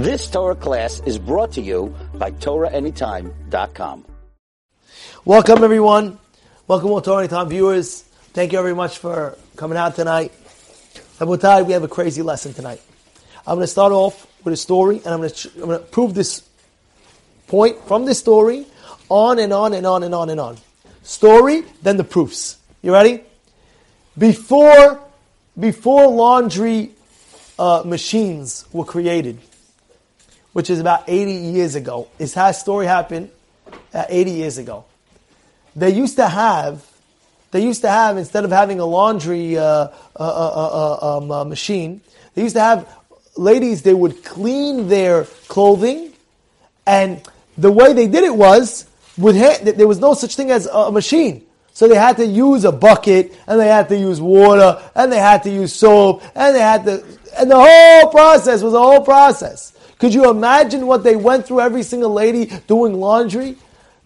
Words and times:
This 0.00 0.30
Torah 0.30 0.54
class 0.54 1.02
is 1.04 1.18
brought 1.18 1.52
to 1.52 1.60
you 1.60 1.94
by 2.14 2.30
TorahAnytime.com. 2.30 4.06
Welcome, 5.26 5.62
everyone. 5.62 6.18
Welcome, 6.66 6.88
all 6.88 7.02
Torah 7.02 7.18
Anytime 7.18 7.50
viewers. 7.50 8.00
Thank 8.32 8.52
you 8.52 8.62
very 8.62 8.74
much 8.74 8.96
for 8.96 9.36
coming 9.56 9.76
out 9.76 9.96
tonight. 9.96 10.32
Rabotai, 11.18 11.66
we 11.66 11.74
have 11.74 11.82
a 11.82 11.88
crazy 11.88 12.22
lesson 12.22 12.54
tonight. 12.54 12.80
I'm 13.46 13.56
going 13.56 13.64
to 13.64 13.66
start 13.66 13.92
off 13.92 14.26
with 14.42 14.54
a 14.54 14.56
story, 14.56 15.02
and 15.04 15.08
I'm 15.08 15.18
going 15.18 15.32
to, 15.32 15.50
I'm 15.56 15.66
going 15.66 15.78
to 15.78 15.84
prove 15.84 16.14
this 16.14 16.48
point 17.46 17.76
from 17.86 18.06
this 18.06 18.18
story 18.18 18.64
on 19.10 19.38
and 19.38 19.52
on 19.52 19.74
and 19.74 19.86
on 19.86 20.02
and 20.02 20.14
on 20.14 20.30
and 20.30 20.40
on. 20.40 20.56
Story, 21.02 21.62
then 21.82 21.98
the 21.98 22.04
proofs. 22.04 22.56
You 22.80 22.94
ready? 22.94 23.22
Before, 24.16 24.98
before 25.58 26.06
laundry 26.08 26.92
uh, 27.58 27.82
machines 27.84 28.64
were 28.72 28.86
created, 28.86 29.38
which 30.52 30.70
is 30.70 30.80
about 30.80 31.04
80 31.06 31.32
years 31.32 31.74
ago, 31.74 32.08
this 32.18 32.34
has 32.34 32.60
story 32.60 32.86
happened 32.86 33.30
uh, 33.94 34.04
80 34.08 34.30
years 34.30 34.58
ago. 34.58 34.84
They 35.76 35.90
used 35.90 36.16
to 36.16 36.28
have, 36.28 36.84
they 37.50 37.62
used 37.62 37.82
to 37.82 37.88
have 37.88 38.16
instead 38.16 38.44
of 38.44 38.50
having 38.50 38.80
a 38.80 38.84
laundry 38.84 39.56
uh, 39.56 39.64
uh, 39.64 39.88
uh, 40.18 40.98
uh 41.02 41.18
um, 41.18 41.48
machine, 41.48 42.00
they 42.34 42.42
used 42.42 42.56
to 42.56 42.60
have 42.60 42.88
ladies. 43.36 43.82
They 43.82 43.94
would 43.94 44.24
clean 44.24 44.88
their 44.88 45.24
clothing, 45.48 46.12
and 46.86 47.22
the 47.56 47.70
way 47.70 47.92
they 47.92 48.06
did 48.06 48.24
it 48.24 48.34
was 48.34 48.86
with 49.18 49.36
hand, 49.36 49.66
there 49.66 49.88
was 49.88 49.98
no 49.98 50.14
such 50.14 50.36
thing 50.36 50.50
as 50.50 50.66
a 50.66 50.90
machine. 50.90 51.46
So 51.72 51.88
they 51.88 51.96
had 51.96 52.16
to 52.16 52.26
use 52.26 52.64
a 52.64 52.72
bucket, 52.72 53.34
and 53.46 53.58
they 53.58 53.68
had 53.68 53.88
to 53.88 53.96
use 53.96 54.20
water, 54.20 54.82
and 54.94 55.10
they 55.10 55.18
had 55.18 55.42
to 55.44 55.50
use 55.50 55.72
soap, 55.72 56.22
and 56.34 56.54
they 56.54 56.60
had 56.60 56.84
to, 56.84 57.04
and 57.38 57.50
the 57.50 57.56
whole 57.56 58.10
process 58.10 58.62
was 58.62 58.74
a 58.74 58.78
whole 58.78 59.02
process. 59.04 59.72
Could 60.00 60.14
you 60.14 60.30
imagine 60.30 60.86
what 60.86 61.04
they 61.04 61.14
went 61.14 61.46
through, 61.46 61.60
every 61.60 61.82
single 61.82 62.10
lady 62.10 62.46
doing 62.66 62.94
laundry? 62.94 63.56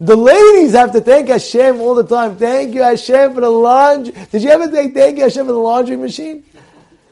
The 0.01 0.17
ladies 0.17 0.73
have 0.73 0.93
to 0.93 1.01
thank 1.01 1.29
Hashem 1.29 1.81
all 1.81 1.95
the 1.95 2.03
time. 2.03 2.37
Thank 2.37 2.75
you, 2.75 2.83
Hashem, 2.83 3.33
for 3.33 3.41
the 3.41 3.49
laundry. 3.49 4.13
Did 4.33 4.43
you 4.43 4.51
ever 4.51 4.71
say 4.71 4.91
thank 4.91 5.19
you, 5.19 5.23
Hashem, 5.23 5.47
for 5.47 5.53
the 5.53 5.59
laundry 5.59 5.97
machine? 5.97 6.43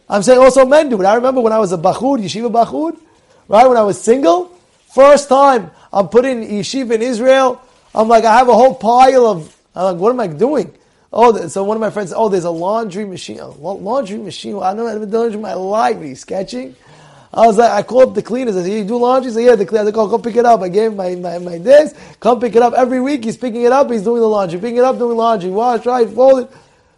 I'm 0.08 0.22
saying 0.22 0.40
also 0.40 0.66
men 0.66 0.88
do 0.88 1.00
it. 1.00 1.04
I 1.04 1.14
remember 1.14 1.40
when 1.40 1.52
I 1.52 1.58
was 1.58 1.72
a 1.72 1.78
bachur, 1.78 2.18
yeshiva 2.18 2.50
bachur, 2.50 2.98
right, 3.46 3.66
when 3.68 3.76
I 3.76 3.82
was 3.82 4.00
single, 4.00 4.48
first 4.92 5.28
time 5.28 5.70
I'm 5.92 6.08
putting 6.08 6.42
yeshiva 6.42 6.92
in 6.92 7.02
Israel, 7.02 7.62
I'm 7.94 8.08
like, 8.08 8.24
I 8.24 8.36
have 8.36 8.48
a 8.48 8.54
whole 8.54 8.74
pile 8.74 9.26
of, 9.26 9.56
I'm 9.76 9.84
like, 9.84 9.96
what 9.96 10.10
am 10.10 10.18
I 10.18 10.26
doing? 10.26 10.74
Oh, 11.12 11.46
so 11.46 11.62
one 11.62 11.76
of 11.76 11.80
my 11.80 11.90
friends 11.90 12.12
oh, 12.16 12.28
there's 12.28 12.44
a 12.44 12.50
laundry 12.50 13.04
machine. 13.04 13.38
A 13.38 13.46
laundry 13.46 14.18
machine? 14.18 14.58
I 14.58 14.74
haven't 14.74 15.10
done 15.10 15.20
laundry 15.20 15.34
in 15.34 15.40
my 15.40 15.54
life. 15.54 15.98
Are 15.98 16.04
you 16.04 16.16
sketching? 16.16 16.74
I 17.34 17.46
was 17.46 17.56
like, 17.56 17.70
I 17.70 17.82
called 17.82 18.14
the 18.14 18.22
cleaners. 18.22 18.56
I 18.56 18.62
said, 18.62 18.72
you 18.72 18.84
do 18.84 18.98
laundry? 18.98 19.30
He 19.30 19.34
said, 19.34 19.44
yeah, 19.44 19.56
the 19.56 19.64
cleaner. 19.64 19.82
I 19.82 19.86
said, 19.86 19.94
come 19.94 20.20
pick 20.20 20.36
it 20.36 20.44
up. 20.44 20.60
I 20.60 20.68
gave 20.68 20.90
him 20.90 20.96
my, 20.96 21.14
my, 21.14 21.38
my 21.38 21.58
this. 21.58 21.94
Come 22.20 22.40
pick 22.40 22.54
it 22.56 22.62
up. 22.62 22.74
Every 22.74 23.00
week 23.00 23.24
he's 23.24 23.38
picking 23.38 23.62
it 23.62 23.72
up. 23.72 23.90
He's 23.90 24.02
doing 24.02 24.20
the 24.20 24.28
laundry. 24.28 24.60
Picking 24.60 24.76
it 24.76 24.84
up, 24.84 24.98
doing 24.98 25.16
laundry. 25.16 25.50
Wash, 25.50 25.82
dry, 25.82 26.04
fold 26.06 26.44
it. 26.44 26.50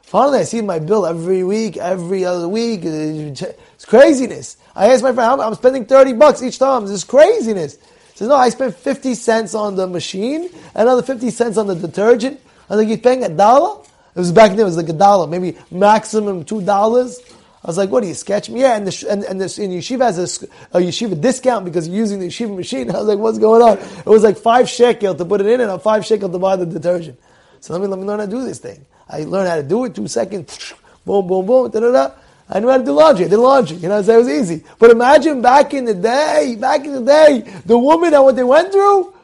Finally, 0.03 0.41
I 0.41 0.43
see 0.43 0.61
my 0.61 0.79
bill 0.81 1.07
every 1.07 1.45
week, 1.45 1.77
every 1.77 2.25
other 2.25 2.49
week. 2.49 2.81
It's 2.85 3.85
craziness. 3.85 4.57
I 4.75 4.93
asked 4.93 5.03
my 5.03 5.13
friend, 5.13 5.41
I'm 5.41 5.55
spending 5.55 5.87
30 5.87 6.15
bucks 6.15 6.43
each 6.43 6.59
time. 6.59 6.83
This 6.83 6.91
is 6.91 7.05
craziness. 7.05 7.77
He 7.77 8.19
says, 8.19 8.29
no, 8.29 8.37
I 8.37 8.49
spent 8.49 8.75
50 8.75 9.15
cents 9.15 9.55
on 9.55 9.77
the 9.77 9.87
machine, 9.87 10.51
another 10.75 11.03
50 11.03 11.31
cents 11.31 11.57
on 11.57 11.67
the 11.67 11.75
detergent. 11.75 12.41
I 12.69 12.77
was 12.77 12.85
like, 12.85 12.89
you're 12.89 12.99
paying 12.99 13.25
a 13.25 13.29
dollar? 13.29 13.83
It 14.15 14.19
was 14.19 14.31
back 14.31 14.51
then, 14.51 14.61
it 14.61 14.65
was 14.65 14.77
like 14.77 14.89
a 14.89 14.93
dollar, 14.93 15.27
maybe 15.27 15.59
maximum 15.71 16.45
two 16.45 16.61
dollars. 16.63 17.21
I 17.65 17.67
was 17.67 17.79
like, 17.79 17.89
what 17.89 18.03
do 18.03 18.09
you 18.09 18.15
sketch 18.15 18.51
me? 18.51 18.61
Yeah, 18.61 18.77
and 18.77 18.87
the, 18.87 19.07
and, 19.09 19.25
and, 19.25 19.41
the, 19.41 19.45
and 19.63 19.73
yeshiva 19.73 20.03
has 20.03 20.19
a, 20.19 20.47
a, 20.77 20.81
yeshiva 20.83 21.19
discount 21.19 21.65
because 21.65 21.89
you're 21.89 21.97
using 21.97 22.21
the 22.21 22.27
yeshiva 22.27 22.55
machine. 22.55 22.91
I 22.95 22.99
was 22.99 23.07
like, 23.07 23.19
what's 23.19 23.39
going 23.39 23.63
on? 23.63 23.79
It 23.79 24.07
was 24.07 24.23
like 24.23 24.37
five 24.37 24.69
shekel 24.69 25.15
to 25.15 25.25
put 25.25 25.41
it 25.41 25.47
in 25.47 25.63
and 25.63 25.71
a 25.71 25.79
five 25.79 26.05
shekel 26.05 26.29
to 26.29 26.39
buy 26.39 26.57
the 26.57 26.67
detergent. 26.67 27.19
So 27.61 27.73
let 27.73 27.81
me, 27.81 27.89
let 27.89 27.99
me 27.99 28.05
learn 28.05 28.19
how 28.19 28.27
to 28.27 28.31
do 28.31 28.45
this 28.45 28.59
thing. 28.59 28.85
I 29.09 29.21
learned 29.21 29.49
how 29.49 29.57
to 29.57 29.63
do 29.63 29.87
it, 29.87 29.95
two 29.95 30.09
seconds, 30.09 30.75
boom, 31.07 31.27
boom, 31.27 31.47
boom, 31.47 31.71
da 31.71 31.81
da 31.81 31.91
da. 31.91 32.15
I 32.51 32.61
knew 32.61 32.69
how 32.69 32.77
to 32.77 32.85
do 32.85 32.93
laundry. 32.93 33.25
I 33.25 33.29
did 33.29 33.39
laundry. 33.39 33.79
You 33.79 33.89
know, 33.89 34.03
so 34.03 34.15
it 34.15 34.19
was 34.19 34.29
easy. 34.29 34.63
But 34.79 34.91
imagine 34.91 35.41
back 35.41 35.73
in 35.73 35.87
the 35.87 35.95
day, 35.95 36.59
back 36.61 36.85
in 36.85 36.93
the 36.93 37.01
day, 37.01 37.51
the 37.65 37.79
woman 37.79 38.13
and 38.13 38.23
what 38.25 38.37
they 38.37 38.45
went 38.45 38.73
through, 38.73 39.15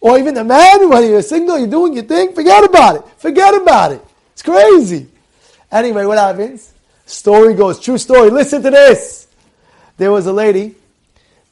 or 0.00 0.16
even 0.16 0.34
the 0.34 0.44
man, 0.44 0.88
when 0.88 1.10
you're 1.10 1.22
single, 1.22 1.58
you're 1.58 1.66
doing 1.66 1.94
your 1.94 2.04
thing, 2.04 2.32
forget 2.34 2.62
about 2.62 2.96
it. 2.96 3.02
Forget 3.18 3.54
about 3.54 3.92
it. 3.92 4.04
It's 4.32 4.42
crazy. 4.42 5.08
Anyway, 5.72 6.04
what 6.04 6.18
happens? 6.18 6.72
Story 7.10 7.54
goes, 7.54 7.80
true 7.80 7.98
story. 7.98 8.30
Listen 8.30 8.62
to 8.62 8.70
this. 8.70 9.26
There 9.96 10.12
was 10.12 10.26
a 10.26 10.32
lady 10.32 10.76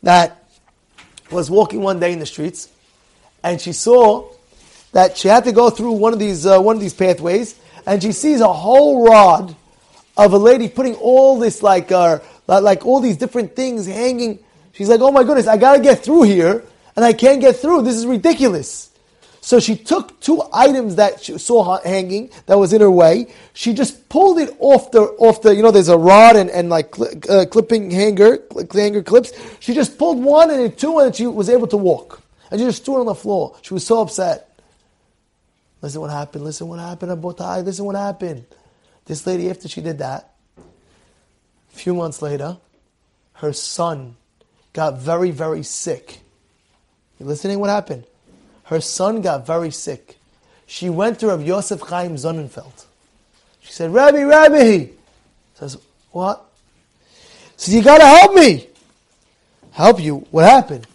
that 0.04 0.44
was 1.32 1.50
walking 1.50 1.82
one 1.82 1.98
day 1.98 2.12
in 2.12 2.20
the 2.20 2.26
streets, 2.26 2.68
and 3.42 3.60
she 3.60 3.72
saw 3.72 4.30
that 4.92 5.16
she 5.16 5.26
had 5.26 5.44
to 5.44 5.52
go 5.52 5.68
through 5.68 5.92
one 5.92 6.12
of 6.12 6.20
these 6.20 6.46
uh, 6.46 6.60
one 6.60 6.76
of 6.76 6.80
these 6.80 6.94
pathways, 6.94 7.58
and 7.86 8.00
she 8.00 8.12
sees 8.12 8.40
a 8.40 8.52
whole 8.52 9.04
rod 9.04 9.54
of 10.16 10.32
a 10.32 10.38
lady 10.38 10.68
putting 10.68 10.94
all 10.94 11.40
this 11.40 11.60
like 11.60 11.90
uh, 11.90 12.20
like 12.46 12.86
all 12.86 13.00
these 13.00 13.16
different 13.16 13.56
things 13.56 13.84
hanging. 13.86 14.38
She's 14.72 14.88
like, 14.88 15.00
"Oh 15.00 15.10
my 15.10 15.24
goodness, 15.24 15.48
I 15.48 15.56
got 15.56 15.74
to 15.76 15.82
get 15.82 16.04
through 16.04 16.22
here, 16.22 16.64
and 16.94 17.04
I 17.04 17.12
can't 17.12 17.40
get 17.40 17.56
through. 17.56 17.82
This 17.82 17.96
is 17.96 18.06
ridiculous." 18.06 18.90
So 19.48 19.60
she 19.60 19.76
took 19.76 20.20
two 20.20 20.42
items 20.52 20.96
that 20.96 21.24
she 21.24 21.38
saw 21.38 21.80
hanging 21.80 22.28
that 22.44 22.58
was 22.58 22.74
in 22.74 22.82
her 22.82 22.90
way. 22.90 23.32
She 23.54 23.72
just 23.72 24.06
pulled 24.10 24.38
it 24.38 24.54
off 24.58 24.90
the 24.90 25.00
off 25.00 25.40
the 25.40 25.56
you 25.56 25.62
know 25.62 25.70
there's 25.70 25.88
a 25.88 25.96
rod 25.96 26.36
and 26.36 26.50
and 26.50 26.68
like 26.68 26.94
cl- 26.94 27.14
uh, 27.30 27.46
clipping 27.46 27.90
hanger 27.90 28.40
hanger 28.70 29.02
clips. 29.02 29.32
She 29.60 29.72
just 29.72 29.96
pulled 29.96 30.22
one 30.22 30.50
and 30.50 30.76
two 30.76 30.98
and 30.98 31.16
she 31.16 31.26
was 31.26 31.48
able 31.48 31.66
to 31.68 31.78
walk. 31.78 32.20
And 32.50 32.60
she 32.60 32.66
just 32.66 32.84
threw 32.84 32.98
it 32.98 33.00
on 33.00 33.06
the 33.06 33.14
floor. 33.14 33.56
She 33.62 33.72
was 33.72 33.86
so 33.86 34.02
upset. 34.02 34.60
Listen 35.80 36.02
what 36.02 36.10
happened. 36.10 36.44
Listen 36.44 36.68
what 36.68 36.78
happened. 36.78 37.10
Rabotai. 37.10 37.64
Listen 37.64 37.86
what 37.86 37.96
happened. 37.96 38.44
This 39.06 39.26
lady 39.26 39.48
after 39.48 39.66
she 39.66 39.80
did 39.80 39.96
that, 40.00 40.30
a 40.58 41.74
few 41.74 41.94
months 41.94 42.20
later, 42.20 42.58
her 43.36 43.54
son 43.54 44.16
got 44.74 44.98
very 44.98 45.30
very 45.30 45.62
sick. 45.62 46.20
You 47.18 47.24
listening? 47.24 47.60
What 47.60 47.70
happened? 47.70 48.04
Her 48.68 48.80
son 48.82 49.22
got 49.22 49.46
very 49.46 49.70
sick. 49.70 50.18
She 50.66 50.90
went 50.90 51.20
to 51.20 51.28
Rav 51.28 51.42
Yosef 51.42 51.80
Chaim 51.80 52.16
Sonnenfeld. 52.16 52.84
She 53.60 53.72
said, 53.72 53.92
Rabbi, 53.92 54.22
Rabbi. 54.24 54.88
Says, 55.54 55.78
what? 56.10 56.44
Says, 57.56 57.74
you 57.74 57.82
gotta 57.82 58.04
help 58.04 58.34
me. 58.34 58.66
Help 59.72 60.00
you? 60.00 60.18
What 60.30 60.44
happened? 60.44 60.86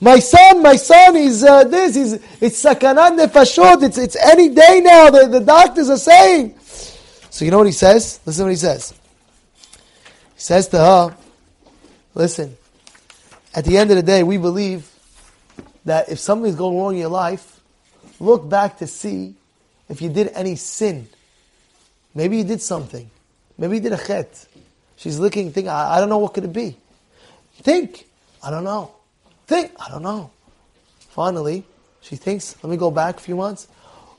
My 0.00 0.20
son, 0.20 0.62
my 0.62 0.76
son, 0.76 1.16
he's 1.16 1.42
uh, 1.42 1.64
this, 1.64 1.96
he's, 1.96 2.12
it's 2.40 2.64
sakanat 2.64 3.18
nefashot, 3.18 3.82
it's, 3.82 3.98
it's 3.98 4.16
any 4.16 4.48
day 4.48 4.80
now, 4.82 5.10
the, 5.10 5.26
the 5.26 5.40
doctors 5.40 5.90
are 5.90 5.96
saying. 5.96 6.56
So 7.30 7.44
you 7.44 7.50
know 7.50 7.58
what 7.58 7.66
he 7.66 7.72
says? 7.72 8.20
Listen 8.24 8.44
what 8.44 8.50
he 8.50 8.56
says. 8.56 8.94
He 10.34 10.40
says 10.40 10.68
to 10.68 10.78
her, 10.78 11.16
listen, 12.14 12.56
at 13.54 13.64
the 13.64 13.76
end 13.76 13.90
of 13.90 13.96
the 13.96 14.02
day, 14.04 14.22
we 14.22 14.38
believe 14.38 14.91
that 15.84 16.08
if 16.08 16.18
something's 16.18 16.56
going 16.56 16.78
wrong 16.78 16.94
in 16.94 17.00
your 17.00 17.10
life, 17.10 17.60
look 18.20 18.48
back 18.48 18.78
to 18.78 18.86
see 18.86 19.34
if 19.88 20.00
you 20.00 20.08
did 20.08 20.28
any 20.34 20.56
sin. 20.56 21.08
Maybe 22.14 22.38
you 22.38 22.44
did 22.44 22.60
something. 22.60 23.10
Maybe 23.58 23.76
you 23.76 23.82
did 23.82 23.92
a 23.92 24.04
chet. 24.04 24.46
She's 24.96 25.18
looking, 25.18 25.52
think, 25.52 25.68
I, 25.68 25.96
I 25.96 26.00
don't 26.00 26.08
know 26.08 26.18
what 26.18 26.34
could 26.34 26.44
it 26.44 26.52
be. 26.52 26.76
Think, 27.56 28.06
I 28.42 28.50
don't 28.50 28.64
know. 28.64 28.92
Think, 29.46 29.72
I 29.80 29.88
don't 29.90 30.02
know. 30.02 30.30
Finally, 31.10 31.64
she 32.00 32.16
thinks, 32.16 32.56
let 32.62 32.70
me 32.70 32.76
go 32.76 32.90
back 32.90 33.16
a 33.18 33.20
few 33.20 33.36
months. 33.36 33.68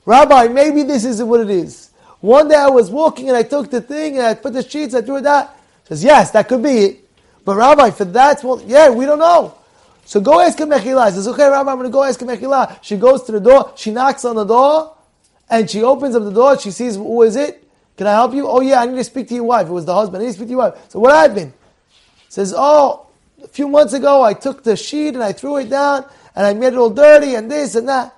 Rabbi, 0.06 0.48
maybe 0.48 0.82
this 0.82 1.04
isn't 1.04 1.26
what 1.26 1.40
it 1.40 1.50
is. 1.50 1.90
One 2.20 2.48
day 2.48 2.56
I 2.56 2.68
was 2.68 2.90
walking 2.90 3.28
and 3.28 3.36
I 3.36 3.42
took 3.42 3.70
the 3.70 3.80
thing 3.80 4.16
and 4.16 4.26
I 4.26 4.34
put 4.34 4.52
the 4.52 4.62
sheets, 4.62 4.94
I 4.94 5.02
threw 5.02 5.16
it 5.16 5.22
that. 5.22 5.58
Says, 5.84 6.02
yes, 6.02 6.30
that 6.30 6.48
could 6.48 6.62
be 6.62 6.78
it. 6.78 7.08
But 7.44 7.56
Rabbi, 7.56 7.90
for 7.90 8.06
that, 8.06 8.42
well, 8.42 8.62
yeah, 8.66 8.88
we 8.90 9.04
don't 9.04 9.18
know. 9.18 9.54
So 10.04 10.20
go 10.20 10.40
ask 10.40 10.58
him 10.58 10.70
Mechila. 10.70 11.06
He 11.06 11.12
says, 11.12 11.28
okay, 11.28 11.48
Rabbi, 11.48 11.70
I'm 11.70 11.78
going 11.78 11.88
to 11.88 11.92
go 11.92 12.04
ask 12.04 12.20
him 12.20 12.28
Mechila. 12.28 12.78
She 12.82 12.96
goes 12.96 13.22
to 13.24 13.32
the 13.32 13.40
door, 13.40 13.72
she 13.76 13.90
knocks 13.90 14.24
on 14.24 14.36
the 14.36 14.44
door, 14.44 14.96
and 15.48 15.68
she 15.68 15.82
opens 15.82 16.14
up 16.14 16.24
the 16.24 16.32
door, 16.32 16.58
she 16.58 16.70
sees, 16.70 16.96
who 16.96 17.22
is 17.22 17.36
it? 17.36 17.66
Can 17.96 18.06
I 18.06 18.12
help 18.12 18.34
you? 18.34 18.48
Oh 18.48 18.60
yeah, 18.60 18.80
I 18.80 18.86
need 18.86 18.96
to 18.96 19.04
speak 19.04 19.28
to 19.28 19.34
your 19.34 19.44
wife. 19.44 19.68
It 19.68 19.72
was 19.72 19.84
the 19.84 19.94
husband. 19.94 20.22
I 20.22 20.26
need 20.26 20.32
to 20.32 20.36
speak 20.36 20.48
to 20.48 20.50
your 20.50 20.58
wife. 20.58 20.90
So 20.90 20.98
what 20.98 21.14
happened? 21.14 21.52
Says, 22.28 22.52
oh, 22.56 23.06
a 23.42 23.46
few 23.46 23.68
months 23.68 23.92
ago 23.92 24.22
I 24.22 24.34
took 24.34 24.64
the 24.64 24.76
sheet 24.76 25.14
and 25.14 25.22
I 25.22 25.32
threw 25.32 25.58
it 25.58 25.70
down 25.70 26.04
and 26.34 26.44
I 26.46 26.54
made 26.54 26.72
it 26.72 26.76
all 26.76 26.90
dirty 26.90 27.36
and 27.36 27.48
this 27.48 27.76
and 27.76 27.88
that. 27.88 28.16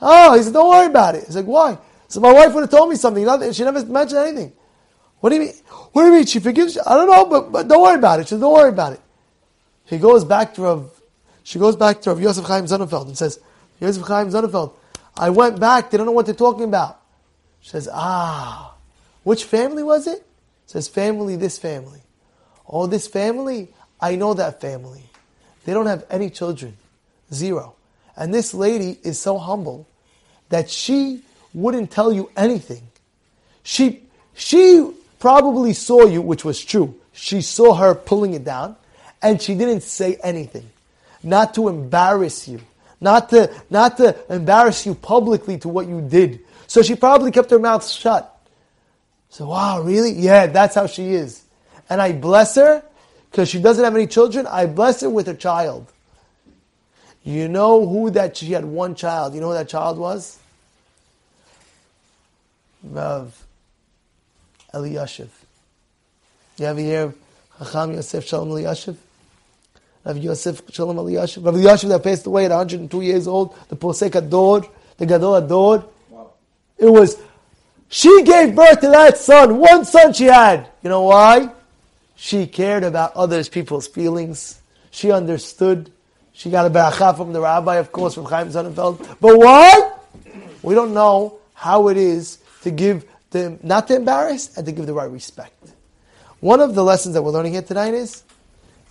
Oh, 0.00 0.36
he 0.36 0.42
said, 0.42 0.52
don't 0.52 0.68
worry 0.68 0.86
about 0.86 1.14
it. 1.14 1.24
He's 1.26 1.36
like, 1.36 1.46
why? 1.46 1.78
So 2.08 2.18
my 2.20 2.32
wife 2.32 2.52
would 2.52 2.62
have 2.62 2.70
told 2.70 2.90
me 2.90 2.96
something. 2.96 3.24
She 3.52 3.62
never 3.62 3.84
mentioned 3.84 4.20
anything. 4.20 4.52
What 5.20 5.30
do 5.30 5.36
you 5.36 5.42
mean? 5.42 5.54
What 5.92 6.02
do 6.02 6.08
you 6.08 6.14
mean? 6.14 6.26
She 6.26 6.40
forgives? 6.40 6.76
I 6.84 6.96
don't 6.96 7.06
know, 7.06 7.24
but, 7.26 7.52
but 7.52 7.68
don't 7.68 7.80
worry 7.80 7.94
about 7.94 8.18
it. 8.18 8.24
She 8.24 8.30
said, 8.30 8.40
don't 8.40 8.52
worry 8.52 8.70
about 8.70 8.94
it. 8.94 9.00
He 9.84 9.98
goes 9.98 10.24
back 10.24 10.54
to 10.54 10.62
Rav 10.62 11.01
she 11.42 11.58
goes 11.58 11.76
back 11.76 12.00
to 12.02 12.10
Rav 12.10 12.20
Yosef 12.20 12.44
Chaim 12.44 12.66
Sonnenfeld 12.66 13.06
and 13.06 13.18
says, 13.18 13.40
Yosef 13.80 14.06
Chaim 14.06 14.30
Sonnenfeld, 14.30 14.72
I 15.16 15.30
went 15.30 15.60
back, 15.60 15.90
they 15.90 15.98
don't 15.98 16.06
know 16.06 16.12
what 16.12 16.26
they're 16.26 16.34
talking 16.34 16.64
about. 16.64 17.00
She 17.60 17.70
says, 17.70 17.88
ah, 17.92 18.74
which 19.22 19.44
family 19.44 19.82
was 19.82 20.06
it? 20.06 20.26
Says, 20.66 20.88
family, 20.88 21.36
this 21.36 21.58
family. 21.58 22.00
Oh, 22.68 22.86
this 22.86 23.06
family? 23.06 23.68
I 24.00 24.16
know 24.16 24.34
that 24.34 24.60
family. 24.60 25.02
They 25.64 25.72
don't 25.72 25.86
have 25.86 26.04
any 26.10 26.30
children. 26.30 26.76
Zero. 27.32 27.74
And 28.16 28.32
this 28.32 28.52
lady 28.52 28.98
is 29.02 29.18
so 29.18 29.38
humble 29.38 29.86
that 30.48 30.68
she 30.68 31.22
wouldn't 31.54 31.90
tell 31.90 32.12
you 32.12 32.30
anything. 32.36 32.82
She, 33.62 34.02
she 34.34 34.90
probably 35.18 35.72
saw 35.72 36.06
you, 36.06 36.20
which 36.20 36.44
was 36.44 36.62
true. 36.64 36.94
She 37.12 37.42
saw 37.42 37.74
her 37.74 37.94
pulling 37.94 38.34
it 38.34 38.44
down, 38.44 38.76
and 39.20 39.40
she 39.40 39.54
didn't 39.54 39.82
say 39.82 40.18
anything. 40.22 40.68
Not 41.22 41.54
to 41.54 41.68
embarrass 41.68 42.48
you. 42.48 42.60
Not 43.00 43.30
to, 43.30 43.52
not 43.68 43.96
to 43.96 44.16
embarrass 44.32 44.86
you 44.86 44.94
publicly 44.94 45.58
to 45.58 45.68
what 45.68 45.88
you 45.88 46.00
did. 46.00 46.40
So 46.66 46.82
she 46.82 46.94
probably 46.94 47.30
kept 47.30 47.50
her 47.50 47.58
mouth 47.58 47.86
shut. 47.88 48.28
So, 49.28 49.46
wow, 49.46 49.80
really? 49.82 50.12
Yeah, 50.12 50.46
that's 50.46 50.74
how 50.74 50.86
she 50.86 51.14
is. 51.14 51.42
And 51.88 52.00
I 52.00 52.12
bless 52.12 52.54
her 52.56 52.82
because 53.30 53.48
she 53.48 53.60
doesn't 53.60 53.82
have 53.82 53.94
any 53.94 54.06
children. 54.06 54.46
I 54.46 54.66
bless 54.66 55.00
her 55.00 55.10
with 55.10 55.28
a 55.28 55.34
child. 55.34 55.90
You 57.24 57.48
know 57.48 57.86
who 57.86 58.10
that 58.10 58.36
she 58.36 58.52
had 58.52 58.64
one 58.64 58.94
child. 58.94 59.34
You 59.34 59.40
know 59.40 59.48
who 59.48 59.54
that 59.54 59.68
child 59.68 59.98
was? 59.98 60.38
Rav 62.82 63.46
Eliyashiv. 64.74 65.28
You 66.58 66.66
ever 66.66 66.80
hear 66.80 67.14
Chacham 67.58 67.94
Yosef 67.94 68.26
Shalom 68.26 68.48
Eliyashiv? 68.48 68.96
Rav 70.04 70.18
Yosef 70.18 70.62
Shalom 70.70 70.96
Eliyashiv. 70.96 71.44
Rav 71.44 71.54
Eliyashiv 71.54 71.88
that 71.88 72.02
passed 72.02 72.26
away 72.26 72.44
at 72.44 72.50
102 72.50 73.00
years 73.02 73.26
old. 73.26 73.56
The 73.68 73.76
Posek 73.76 74.10
Hador, 74.10 74.68
the 74.98 75.06
Gadol 75.06 75.40
Hador. 75.40 75.88
Wow. 76.10 76.30
It 76.78 76.90
was, 76.90 77.20
she 77.88 78.22
gave 78.22 78.54
birth 78.54 78.80
to 78.80 78.88
that 78.88 79.18
son. 79.18 79.58
One 79.58 79.84
son 79.84 80.12
she 80.12 80.24
had. 80.24 80.68
You 80.82 80.90
know 80.90 81.02
why? 81.02 81.50
She 82.16 82.46
cared 82.46 82.84
about 82.84 83.14
others 83.14 83.48
people's 83.48 83.86
feelings. 83.86 84.60
She 84.90 85.10
understood. 85.10 85.92
She 86.32 86.50
got 86.50 86.66
a 86.66 86.70
beracha 86.70 87.16
from 87.16 87.32
the 87.32 87.40
rabbi, 87.40 87.76
of 87.76 87.92
course, 87.92 88.14
from 88.14 88.24
Chaim 88.24 88.48
Sonnenfeld. 88.48 89.18
But 89.20 89.38
why? 89.38 89.92
We 90.62 90.74
don't 90.74 90.94
know 90.94 91.38
how 91.54 91.88
it 91.88 91.96
is 91.96 92.38
to 92.62 92.70
give 92.70 93.04
them, 93.30 93.58
not 93.62 93.88
to 93.88 93.96
embarrass, 93.96 94.56
and 94.56 94.66
to 94.66 94.72
give 94.72 94.86
the 94.86 94.94
right 94.94 95.10
respect. 95.10 95.72
One 96.40 96.60
of 96.60 96.74
the 96.74 96.82
lessons 96.82 97.14
that 97.14 97.22
we're 97.22 97.30
learning 97.30 97.52
here 97.52 97.62
tonight 97.62 97.94
is 97.94 98.22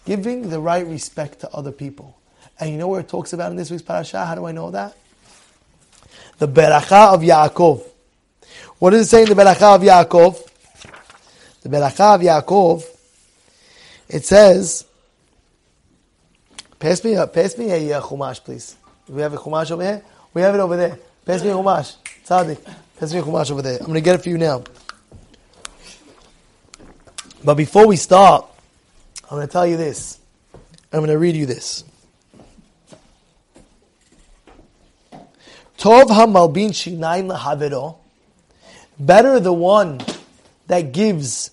giving 0.06 0.50
the 0.50 0.59
right 0.59 0.86
respect 0.86 1.42
to 1.42 1.50
other 1.51 1.71
people. 1.71 2.18
And 2.59 2.69
you 2.69 2.77
know 2.77 2.88
where 2.88 3.00
it 3.00 3.09
talks 3.09 3.33
about 3.33 3.51
in 3.51 3.57
this 3.57 3.71
week's 3.71 3.83
parasha? 3.83 4.25
How 4.25 4.36
do 4.36 4.45
I 4.45 4.51
know 4.51 4.71
that? 4.71 4.95
The 6.38 6.48
beracha 6.48 7.13
of 7.13 7.21
Yaakov. 7.21 7.83
What 8.80 8.92
does 8.92 9.07
it 9.07 9.09
say 9.09 9.24
in 9.24 9.30
the 9.30 9.36
beracha 9.36 9.75
of 9.75 9.81
Yaakov? 9.81 10.48
The 11.62 11.69
beracha 11.69 12.15
of 12.15 12.21
Yaakov, 12.21 12.83
it 14.09 14.25
says, 14.25 14.86
pass 16.80 17.04
me, 17.04 17.13
a, 17.13 17.27
pass 17.27 17.57
me 17.57 17.71
a 17.71 17.97
uh, 17.97 18.01
chumash, 18.01 18.44
please. 18.44 18.75
Do 19.06 19.13
we 19.13 19.21
have 19.21 19.33
a 19.33 19.38
chumash 19.38 19.71
over 19.71 19.83
here? 19.83 20.04
We 20.33 20.42
have 20.42 20.56
it 20.56 20.59
over 20.59 20.75
there. 20.75 20.97
Pass 21.25 21.44
me 21.44 21.50
a 21.50 21.54
chumash. 21.54 21.95
Tzaddik. 22.25 22.59
Pass 22.97 23.13
me 23.13 23.19
a 23.19 23.24
chumash 23.24 23.51
over 23.51 23.62
there. 23.62 23.77
I'm 23.80 23.86
going 23.86 23.95
to 23.95 24.01
get 24.01 24.15
it 24.15 24.24
for 24.24 24.30
you 24.30 24.38
now. 24.38 24.63
But 27.44 27.56
before 27.56 27.88
we 27.88 27.95
start, 27.95 28.45
I'm 29.31 29.38
going 29.38 29.48
to 29.48 29.54
tell 29.54 29.66
you 29.66 29.78
this. 29.78 30.19
I'm 30.92 31.00
going 31.00 31.07
to 31.07 31.18
read 31.18 31.38
you 31.38 31.45
this. 31.45 31.86
Tov 35.78 36.07
hamalbin 36.07 36.72
shinayin 36.72 37.33
lahavero. 37.33 37.95
Better 39.00 39.39
the 39.39 39.54
one 39.54 40.01
that 40.68 40.92
gives 40.92 41.51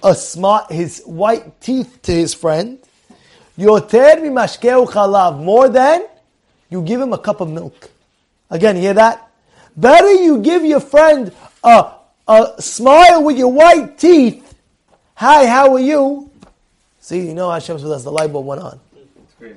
a 0.00 0.14
smart 0.14 0.70
his 0.70 1.02
white 1.06 1.60
teeth 1.60 1.98
to 2.02 2.12
his 2.12 2.34
friend. 2.34 2.78
Yoter 3.58 4.20
mimashkeu 4.20 4.86
chalav. 4.86 5.42
More 5.42 5.68
than 5.68 6.06
you 6.70 6.82
give 6.82 7.00
him 7.00 7.12
a 7.12 7.18
cup 7.18 7.40
of 7.40 7.50
milk. 7.50 7.90
Again, 8.48 8.76
hear 8.76 8.94
that? 8.94 9.28
Better 9.76 10.14
you 10.14 10.40
give 10.40 10.64
your 10.64 10.78
friend 10.78 11.32
a, 11.64 11.94
a 12.28 12.62
smile 12.62 13.24
with 13.24 13.36
your 13.36 13.50
white 13.50 13.98
teeth. 13.98 14.54
Hi, 15.16 15.46
how 15.46 15.74
are 15.74 15.80
you? 15.80 16.27
See, 17.00 17.26
you 17.26 17.34
know 17.34 17.50
Hashem's 17.50 17.82
with 17.82 17.92
us. 17.92 18.04
The 18.04 18.12
light 18.12 18.32
bulb 18.32 18.46
went 18.46 18.60
on. 18.60 18.80
It's 18.96 19.34
crazy. 19.38 19.56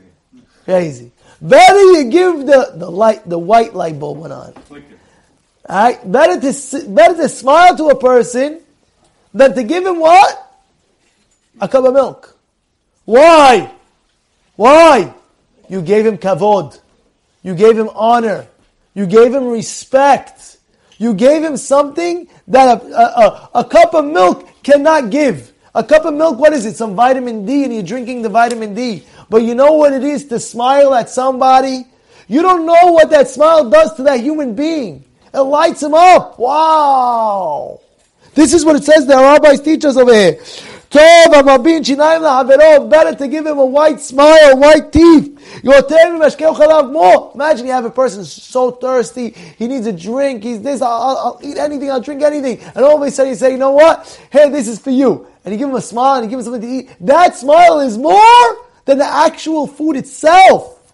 Crazy. 0.65 1.11
Better 1.41 1.79
you 1.79 2.03
give 2.05 2.45
the, 2.45 2.73
the 2.75 2.89
light, 2.89 3.27
the 3.27 3.39
white 3.39 3.73
light 3.73 3.99
bulb 3.99 4.19
went 4.19 4.33
on. 4.33 4.53
All 5.69 5.83
right, 5.83 6.11
better 6.11 6.39
to 6.39 6.89
better 6.89 7.15
to 7.15 7.29
smile 7.29 7.75
to 7.77 7.89
a 7.89 7.99
person 7.99 8.61
than 9.33 9.55
to 9.55 9.63
give 9.63 9.85
him 9.85 9.99
what? 9.99 10.47
A 11.59 11.67
cup 11.67 11.85
of 11.85 11.93
milk. 11.93 12.37
Why? 13.05 13.71
Why? 14.55 15.13
You 15.69 15.81
gave 15.81 16.05
him 16.05 16.17
kavod. 16.17 16.79
You 17.43 17.55
gave 17.55 17.77
him 17.77 17.89
honor. 17.95 18.47
You 18.93 19.05
gave 19.05 19.33
him 19.33 19.47
respect. 19.47 20.57
You 20.97 21.13
gave 21.13 21.43
him 21.43 21.57
something 21.57 22.27
that 22.47 22.81
a, 22.81 22.85
a, 22.85 23.49
a, 23.55 23.63
cup 23.63 23.95
of 23.95 24.05
milk 24.05 24.47
cannot 24.61 25.09
give. 25.09 25.51
A 25.73 25.83
cup 25.83 26.05
of 26.05 26.13
milk, 26.13 26.37
what 26.37 26.53
is 26.53 26.65
it? 26.65 26.75
Some 26.75 26.95
vitamin 26.95 27.45
D, 27.45 27.63
and 27.63 27.73
you're 27.73 27.83
drinking 27.83 28.23
the 28.23 28.29
vitamin 28.29 28.73
D. 28.73 29.03
But 29.29 29.43
you 29.43 29.55
know 29.55 29.73
what 29.73 29.93
it 29.93 30.03
is 30.03 30.25
to 30.25 30.39
smile 30.39 30.93
at 30.93 31.09
somebody? 31.09 31.85
You 32.27 32.41
don't 32.41 32.65
know 32.65 32.91
what 32.91 33.09
that 33.11 33.29
smile 33.29 33.69
does 33.69 33.93
to 33.95 34.03
that 34.03 34.19
human 34.19 34.53
being. 34.53 35.05
It 35.33 35.39
lights 35.39 35.81
him 35.81 35.93
up. 35.93 36.37
Wow. 36.37 37.79
This 38.33 38.53
is 38.53 38.65
what 38.65 38.75
it 38.75 38.83
says 38.83 39.05
the 39.05 39.15
rabbis 39.15 39.61
teach 39.61 39.85
us 39.85 39.95
over 39.95 40.13
here. 40.13 40.41
Better 40.91 41.55
to 43.15 43.27
give 43.29 43.45
him 43.45 43.57
a 43.57 43.65
white 43.65 44.01
smile, 44.01 44.57
white 44.57 44.91
teeth. 44.91 45.61
More. 46.91 47.31
Imagine 47.33 47.65
you 47.65 47.71
have 47.71 47.85
a 47.85 47.89
person 47.89 48.25
so 48.25 48.71
thirsty, 48.71 49.29
he 49.57 49.69
needs 49.69 49.87
a 49.87 49.93
drink. 49.93 50.43
He's 50.43 50.61
this. 50.61 50.81
I'll, 50.81 50.91
I'll, 50.91 51.39
eat 51.41 51.57
anything. 51.57 51.89
I'll 51.89 52.01
drink 52.01 52.23
anything. 52.23 52.59
And 52.75 52.83
all 52.83 53.01
of 53.01 53.07
a 53.07 53.11
sudden 53.11 53.29
you 53.29 53.37
say, 53.37 53.51
you 53.51 53.57
know 53.57 53.71
what? 53.71 54.19
Hey, 54.31 54.49
this 54.49 54.67
is 54.67 54.79
for 54.79 54.91
you. 54.91 55.30
And 55.43 55.53
you 55.53 55.57
give 55.57 55.69
him 55.69 55.75
a 55.75 55.81
smile 55.81 56.15
and 56.15 56.25
you 56.25 56.29
give 56.29 56.39
him 56.39 56.45
something 56.45 56.61
to 56.61 56.67
eat. 56.67 56.95
That 57.01 57.35
smile 57.35 57.79
is 57.79 57.97
more 57.97 58.65
than 58.85 58.99
the 58.99 59.05
actual 59.05 59.67
food 59.67 59.95
itself. 59.95 60.93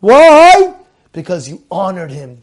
Why? 0.00 0.74
Because 1.12 1.48
you 1.48 1.62
honored 1.70 2.10
him. 2.10 2.38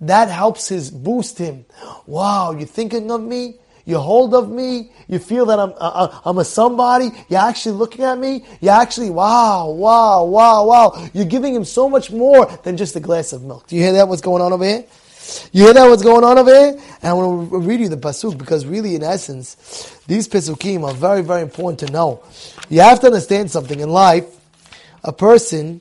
That 0.00 0.28
helps 0.28 0.68
his 0.68 0.90
boost 0.90 1.38
him. 1.38 1.66
Wow, 2.06 2.52
you're 2.52 2.66
thinking 2.66 3.10
of 3.10 3.22
me? 3.22 3.58
you 3.88 3.98
hold 3.98 4.34
of 4.34 4.50
me, 4.50 4.92
you 5.08 5.18
feel 5.18 5.46
that 5.46 5.58
I'm, 5.58 5.70
uh, 5.70 5.76
uh, 5.78 6.20
I'm 6.26 6.36
a 6.36 6.44
somebody, 6.44 7.10
you're 7.30 7.40
actually 7.40 7.72
looking 7.72 8.04
at 8.04 8.18
me, 8.18 8.44
you're 8.60 8.74
actually, 8.74 9.08
wow, 9.08 9.70
wow, 9.70 10.24
wow, 10.24 10.66
wow. 10.66 11.08
You're 11.14 11.24
giving 11.24 11.54
him 11.54 11.64
so 11.64 11.88
much 11.88 12.10
more 12.10 12.44
than 12.64 12.76
just 12.76 12.96
a 12.96 13.00
glass 13.00 13.32
of 13.32 13.44
milk. 13.44 13.66
Do 13.66 13.76
you 13.76 13.82
hear 13.82 13.94
that, 13.94 14.06
what's 14.06 14.20
going 14.20 14.42
on 14.42 14.52
over 14.52 14.62
here? 14.62 14.84
You 15.52 15.64
hear 15.64 15.74
that, 15.74 15.88
what's 15.88 16.02
going 16.02 16.24
on 16.24 16.38
over 16.38 16.50
here? 16.50 16.80
And 17.02 17.10
I 17.10 17.12
want 17.12 17.50
to 17.50 17.58
read 17.58 17.80
you 17.80 17.88
the 17.88 17.96
pasuk 17.96 18.38
because 18.38 18.66
really, 18.66 18.94
in 18.94 19.02
essence, 19.02 20.00
these 20.06 20.28
pasukim 20.28 20.84
are 20.84 20.94
very, 20.94 21.22
very 21.22 21.42
important 21.42 21.80
to 21.80 21.92
know. 21.92 22.22
You 22.68 22.80
have 22.80 23.00
to 23.00 23.06
understand 23.06 23.50
something 23.50 23.80
in 23.80 23.90
life. 23.90 24.24
A 25.04 25.12
person, 25.12 25.80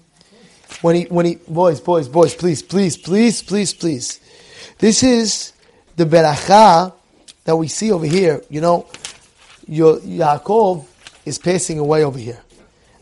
when 0.81 0.95
he, 0.95 1.03
when 1.05 1.25
he, 1.25 1.35
boys, 1.47 1.81
boys, 1.81 2.07
boys, 2.07 2.35
please, 2.35 2.61
please, 2.61 2.97
please, 2.97 3.41
please, 3.41 3.73
please. 3.73 4.19
This 4.79 5.03
is 5.03 5.53
the 5.95 6.05
beracha 6.05 6.93
that 7.45 7.55
we 7.55 7.67
see 7.67 7.91
over 7.91 8.05
here, 8.05 8.41
you 8.49 8.61
know, 8.61 8.85
your 9.67 9.97
Yaakov 9.99 10.85
is 11.25 11.39
passing 11.39 11.79
away 11.79 12.03
over 12.03 12.19
here. 12.19 12.41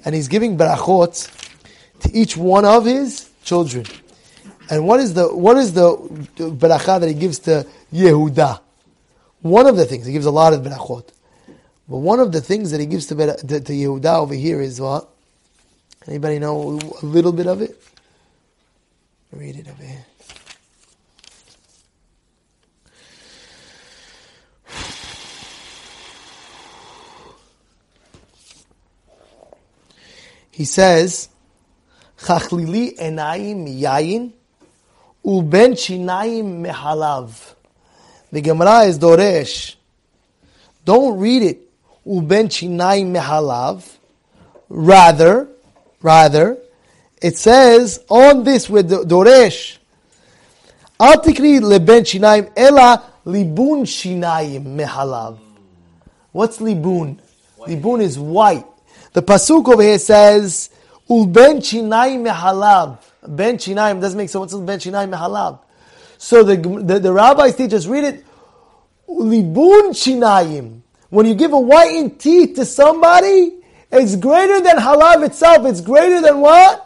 And 0.03 0.15
he's 0.15 0.27
giving 0.27 0.57
barachot 0.57 1.31
to 2.01 2.11
each 2.13 2.37
one 2.37 2.65
of 2.65 2.85
his 2.85 3.29
children. 3.43 3.85
And 4.69 4.88
what 4.88 5.00
is 5.00 5.13
the 5.13 5.27
what 5.36 5.57
is 5.57 5.74
the 5.74 5.95
beracha 6.38 7.00
that 7.00 7.07
he 7.07 7.13
gives 7.13 7.39
to 7.39 7.67
Yehuda? 7.93 8.62
One 9.41 9.67
of 9.67 9.77
the 9.77 9.86
things 9.86 10.05
he 10.05 10.13
gives 10.13 10.25
a 10.25 10.31
lot 10.31 10.53
of 10.53 10.62
barachot, 10.62 11.07
but 11.88 11.98
one 11.98 12.19
of 12.19 12.31
the 12.31 12.41
things 12.41 12.72
that 12.72 12.79
he 12.79 12.88
gives 12.88 13.05
to, 13.07 13.15
to, 13.15 13.60
to 13.60 13.74
Yehuda 13.74 14.15
over 14.15 14.34
here 14.34 14.60
is 14.60 14.81
what? 14.81 15.07
Anybody 16.07 16.39
know 16.39 16.79
a 17.01 17.05
little 17.05 17.31
bit 17.31 17.48
of 17.48 17.62
it? 17.62 17.79
Read 19.31 19.55
it 19.57 19.67
over 19.67 19.84
here. 19.84 20.05
He 30.51 30.63
says, 30.63 31.27
Chachlili 32.17 32.98
enayim 32.98 33.67
yayin 33.77 34.31
uben 35.25 35.74
chinayim 35.74 36.65
mehalav. 36.65 37.32
The 38.32 38.41
Gemara 38.41 38.84
is 38.84 39.00
Doresh. 39.00 39.75
Don't 40.84 41.17
read 41.20 41.41
it. 41.41 41.60
Uben 42.05 42.48
chinayim 42.48 43.12
mehalav. 43.12 43.84
Rather, 44.70 45.48
rather, 46.01 46.58
it 47.22 47.38
says 47.38 48.03
on 48.10 48.44
this 48.44 48.70
with 48.70 48.89
Doresh. 48.89 49.77
Al 51.00 51.22
tikri 51.22 51.60
leben 51.60 52.03
chinayim 52.03 52.51
ela 52.55 53.03
libun 53.25 53.84
chinayim 53.84 54.63
mehalav. 54.63 55.39
What's 56.32 56.60
libun? 56.60 57.20
Libun 57.60 58.01
is 58.01 58.20
white. 58.20 58.65
The 59.13 59.24
pasuk 59.24 59.67
over 59.72 59.82
here 59.82 59.98
says, 59.98 60.70
Ulben 61.10 61.58
chinayim 61.58 62.27
mehalav. 62.27 63.00
Ben 63.27 63.58
chinayim 63.58 64.01
doesn't 64.01 64.17
make 64.17 64.29
sense. 64.29 64.53
Ben 64.53 64.79
chinayim 64.79 65.12
mehalav? 65.15 65.60
So 66.17 66.44
the, 66.44 66.55
the, 66.58 67.00
the 67.00 67.12
rabbis 67.12 67.55
teach 67.55 67.74
us, 67.74 67.88
read 67.88 68.03
it, 68.03 68.25
libun 69.08 69.89
chinayim. 69.91 70.82
When 71.10 71.25
you 71.25 71.36
give 71.36 71.53
a 71.53 71.60
whitened 71.60 72.20
teeth 72.20 72.55
to 72.55 72.65
somebody, 72.65 73.53
it's 73.91 74.15
greater 74.15 74.60
than 74.62 74.77
halav 74.77 75.25
itself. 75.25 75.65
It's 75.65 75.82
greater 75.82 76.22
than 76.22 76.41
what? 76.41 76.82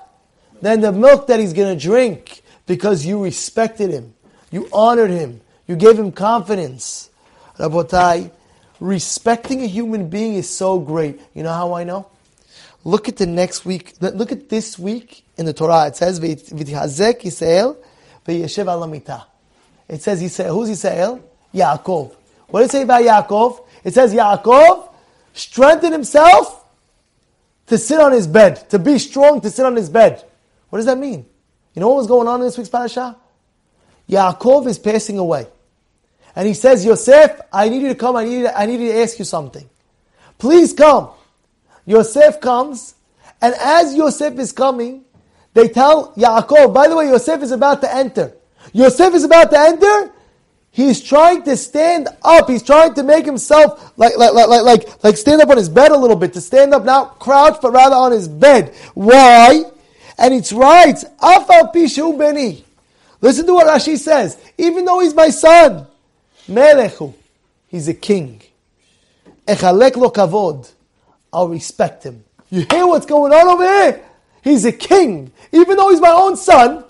Than 0.62 0.81
the 0.81 0.91
milk 0.91 1.27
that 1.27 1.39
he's 1.39 1.53
going 1.53 1.77
to 1.77 1.81
drink 1.81 2.43
because 2.65 3.05
you 3.05 3.24
respected 3.24 3.89
him. 3.89 4.13
You 4.51 4.67
honored 4.72 5.10
him. 5.10 5.41
You 5.67 5.75
gave 5.75 5.98
him 5.98 6.12
confidence. 6.12 7.10
Rabotai, 7.58 8.31
respecting 8.79 9.62
a 9.63 9.67
human 9.67 10.10
being 10.10 10.36
is 10.36 10.50
so 10.50 10.79
great. 10.79 11.19
You 11.34 11.43
know 11.43 11.53
how 11.53 11.74
I 11.74 11.84
know? 11.84 12.08
Look 12.83 13.09
at 13.09 13.17
the 13.17 13.25
next 13.25 13.65
week. 13.65 13.93
Look 14.00 14.31
at 14.31 14.50
this 14.50 14.79
week 14.79 15.25
in 15.38 15.45
the 15.45 15.53
Torah. 15.53 15.88
It 15.88 15.95
says, 15.98 16.19
"V'tihazek 16.19 17.21
Yisrael 17.21 17.77
v'yeshev 18.25 18.65
alamita." 18.65 19.25
It 19.88 20.01
says 20.01 20.21
Yisrael. 20.21 20.53
Who's 20.53 20.69
Yisrael? 20.69 21.21
Yaakov. 21.53 22.15
What 22.48 22.62
does 22.62 22.69
it 22.69 22.71
say 22.71 22.81
about 22.83 23.01
Yaakov? 23.01 23.65
It 23.83 23.93
says 23.93 24.13
Yaakov 24.13 24.89
strengthened 25.33 25.93
himself 25.93 26.65
to 27.67 27.77
sit 27.77 28.00
on 28.00 28.12
his 28.12 28.27
bed, 28.27 28.69
to 28.69 28.79
be 28.79 28.98
strong 28.98 29.41
to 29.41 29.50
sit 29.50 29.65
on 29.65 29.75
his 29.75 29.89
bed. 29.89 30.24
What 30.69 30.79
does 30.79 30.86
that 30.86 30.98
mean? 30.98 31.25
You 31.74 31.79
know 31.81 31.89
what 31.89 31.98
was 31.98 32.07
going 32.07 32.27
on 32.27 32.39
in 32.39 32.48
this 32.48 32.57
week's 32.57 32.69
parasha? 32.69 33.15
Yaakov 34.09 34.67
is 34.67 34.79
passing 34.79 35.19
away. 35.19 35.48
And 36.36 36.48
he 36.48 36.53
says, 36.53 36.86
Yosef, 36.86 37.39
I 37.51 37.69
need 37.69 37.81
you 37.81 37.89
to 37.89 37.95
come, 37.95 38.15
I 38.15 38.24
need, 38.24 38.45
I 38.48 38.65
need 38.65 38.79
you 38.79 38.91
to 38.91 39.01
ask 39.01 39.19
you 39.19 39.25
something. 39.25 39.69
Please 40.38 40.74
come. 40.74 41.09
Yosef 41.89 42.39
comes, 42.39 42.93
and 43.41 43.55
as 43.55 43.96
Yosef 43.96 44.38
is 44.38 44.51
coming, 44.51 45.03
they 45.55 45.67
tell 45.67 46.13
Yaakov, 46.13 46.74
by 46.74 46.88
the 46.88 46.96
way, 46.96 47.08
Yosef 47.08 47.41
is 47.41 47.51
about 47.51 47.81
to 47.81 47.93
enter. 47.93 48.34
Yosef 48.74 49.13
is 49.15 49.24
about 49.24 49.50
to 49.50 49.60
enter, 49.60 50.12
He's 50.72 51.01
trying 51.01 51.43
to 51.43 51.58
stand 51.58 52.08
up. 52.22 52.50
He's 52.50 52.63
trying 52.63 52.93
to 52.93 53.03
make 53.03 53.25
himself 53.25 53.91
like, 53.98 54.15
like, 54.17 54.34
like, 54.34 54.62
like, 54.62 55.03
like 55.03 55.17
stand 55.17 55.41
up 55.41 55.50
on 55.50 55.58
his 55.58 55.67
bed 55.67 55.91
a 55.91 55.98
little 55.98 56.15
bit, 56.15 56.34
to 56.34 56.41
stand 56.41 56.74
up 56.74 56.86
not 56.86 57.19
crouch, 57.19 57.58
but 57.62 57.72
rather 57.72 57.96
on 57.96 58.12
his 58.12 58.27
bed. 58.27 58.74
Why? 58.93 59.63
And 60.17 60.34
it's 60.34 60.53
right. 60.53 60.96
Afal 61.22 61.74
pishu 61.74 62.17
beni. 62.17 62.63
Listen 63.22 63.46
to 63.48 63.53
what 63.53 63.67
Rashi 63.67 63.98
says. 63.98 64.38
Even 64.58 64.86
though 64.86 65.00
he's 65.00 65.13
my 65.13 65.29
son, 65.29 65.88
melechu, 66.48 67.13
he's 67.67 67.88
a 67.88 67.93
king. 67.93 68.41
Echalek 69.48 69.98
lo 69.98 70.12
kavod. 70.12 70.72
I'll 71.31 71.48
respect 71.48 72.03
him. 72.03 72.24
You 72.50 72.65
hear 72.69 72.88
what's 72.88 73.05
going 73.05 73.33
on 73.33 73.48
over 73.48 73.63
here? 73.63 74.03
He's 74.43 74.65
a 74.65 74.71
king. 74.71 75.31
Even 75.51 75.77
though 75.77 75.89
he's 75.89 76.01
my 76.01 76.12
own 76.12 76.36
son, 76.36 76.83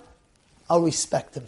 I'll 0.68 0.82
respect 0.82 1.36
him. 1.36 1.46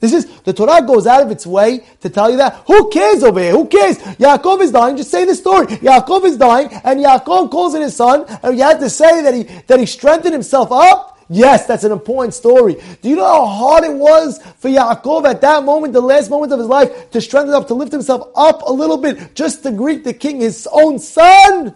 This 0.00 0.12
is, 0.12 0.26
the 0.42 0.52
Torah 0.52 0.86
goes 0.86 1.08
out 1.08 1.22
of 1.22 1.30
its 1.32 1.44
way 1.44 1.84
to 2.00 2.08
tell 2.08 2.30
you 2.30 2.36
that. 2.36 2.62
Who 2.66 2.88
cares 2.90 3.24
over 3.24 3.40
here? 3.40 3.50
Who 3.50 3.66
cares? 3.66 3.98
Yaakov 3.98 4.60
is 4.60 4.70
dying, 4.70 4.96
just 4.96 5.10
say 5.10 5.24
the 5.24 5.34
story. 5.34 5.66
Yaakov 5.66 6.24
is 6.24 6.36
dying, 6.36 6.68
and 6.84 7.00
Yaakov 7.00 7.50
calls 7.50 7.74
in 7.74 7.82
his 7.82 7.96
son, 7.96 8.24
and 8.42 8.56
you 8.56 8.62
have 8.62 8.78
to 8.78 8.90
say 8.90 9.22
that 9.22 9.34
he, 9.34 9.42
that 9.66 9.80
he 9.80 9.86
strengthened 9.86 10.34
himself 10.34 10.70
up. 10.70 11.18
Yes, 11.28 11.66
that's 11.66 11.84
an 11.84 11.92
important 11.92 12.32
story. 12.32 12.76
Do 13.02 13.08
you 13.08 13.16
know 13.16 13.24
how 13.24 13.46
hard 13.46 13.84
it 13.84 13.92
was 13.92 14.40
for 14.58 14.68
Yaakov 14.68 15.26
at 15.26 15.40
that 15.40 15.64
moment, 15.64 15.92
the 15.92 16.00
last 16.00 16.30
moment 16.30 16.52
of 16.52 16.60
his 16.60 16.68
life, 16.68 17.10
to 17.10 17.20
strengthen 17.20 17.54
up, 17.54 17.66
to 17.66 17.74
lift 17.74 17.90
himself 17.90 18.30
up 18.36 18.62
a 18.62 18.72
little 18.72 18.98
bit, 18.98 19.34
just 19.34 19.64
to 19.64 19.72
greet 19.72 20.04
the 20.04 20.14
king, 20.14 20.40
his 20.40 20.68
own 20.70 21.00
son? 21.00 21.74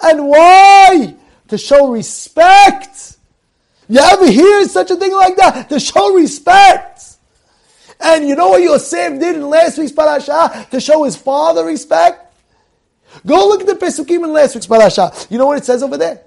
And 0.00 0.28
why? 0.28 1.14
To 1.48 1.58
show 1.58 1.90
respect. 1.90 3.16
You 3.88 4.00
ever 4.00 4.30
hear 4.30 4.68
such 4.68 4.90
a 4.90 4.96
thing 4.96 5.12
like 5.12 5.36
that? 5.36 5.68
To 5.70 5.80
show 5.80 6.14
respect. 6.14 7.02
And 8.00 8.28
you 8.28 8.36
know 8.36 8.50
what 8.50 8.62
Yosef 8.62 9.18
did 9.18 9.36
in 9.36 9.48
last 9.48 9.78
week's 9.78 9.92
parasha 9.92 10.66
to 10.70 10.80
show 10.80 11.04
his 11.04 11.16
father 11.16 11.64
respect? 11.64 12.36
Go 13.26 13.48
look 13.48 13.62
at 13.62 13.66
the 13.66 13.74
Pesukim 13.74 14.24
in 14.24 14.32
last 14.32 14.54
week's 14.54 14.66
parasha. 14.66 15.12
You 15.30 15.38
know 15.38 15.46
what 15.46 15.58
it 15.58 15.64
says 15.64 15.82
over 15.82 15.96
there? 15.96 16.22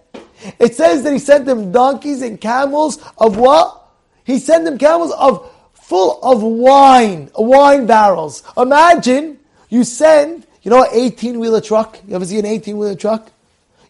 It 0.60 0.76
says 0.76 1.04
that 1.04 1.14
he 1.14 1.20
sent 1.20 1.46
them 1.46 1.72
donkeys 1.72 2.22
and 2.22 2.42
camels 2.42 3.02
of 3.18 3.38
what? 3.38 3.90
He 4.24 4.40
sent 4.40 4.66
them 4.66 4.78
camels 4.78 5.12
of 5.12 5.50
full 5.74 6.20
of 6.24 6.42
wine, 6.42 7.30
wine 7.36 7.86
barrels. 7.86 8.44
Imagine 8.58 9.40
you 9.70 9.84
send, 9.84 10.48
you 10.64 10.72
know, 10.72 10.84
an 10.84 10.90
18 10.92 11.40
wheeler 11.40 11.62
truck. 11.62 12.00
You 12.08 12.16
ever 12.16 12.26
see 12.26 12.40
an 12.40 12.46
18 12.46 12.78
wheeler 12.78 12.96
truck? 12.96 13.32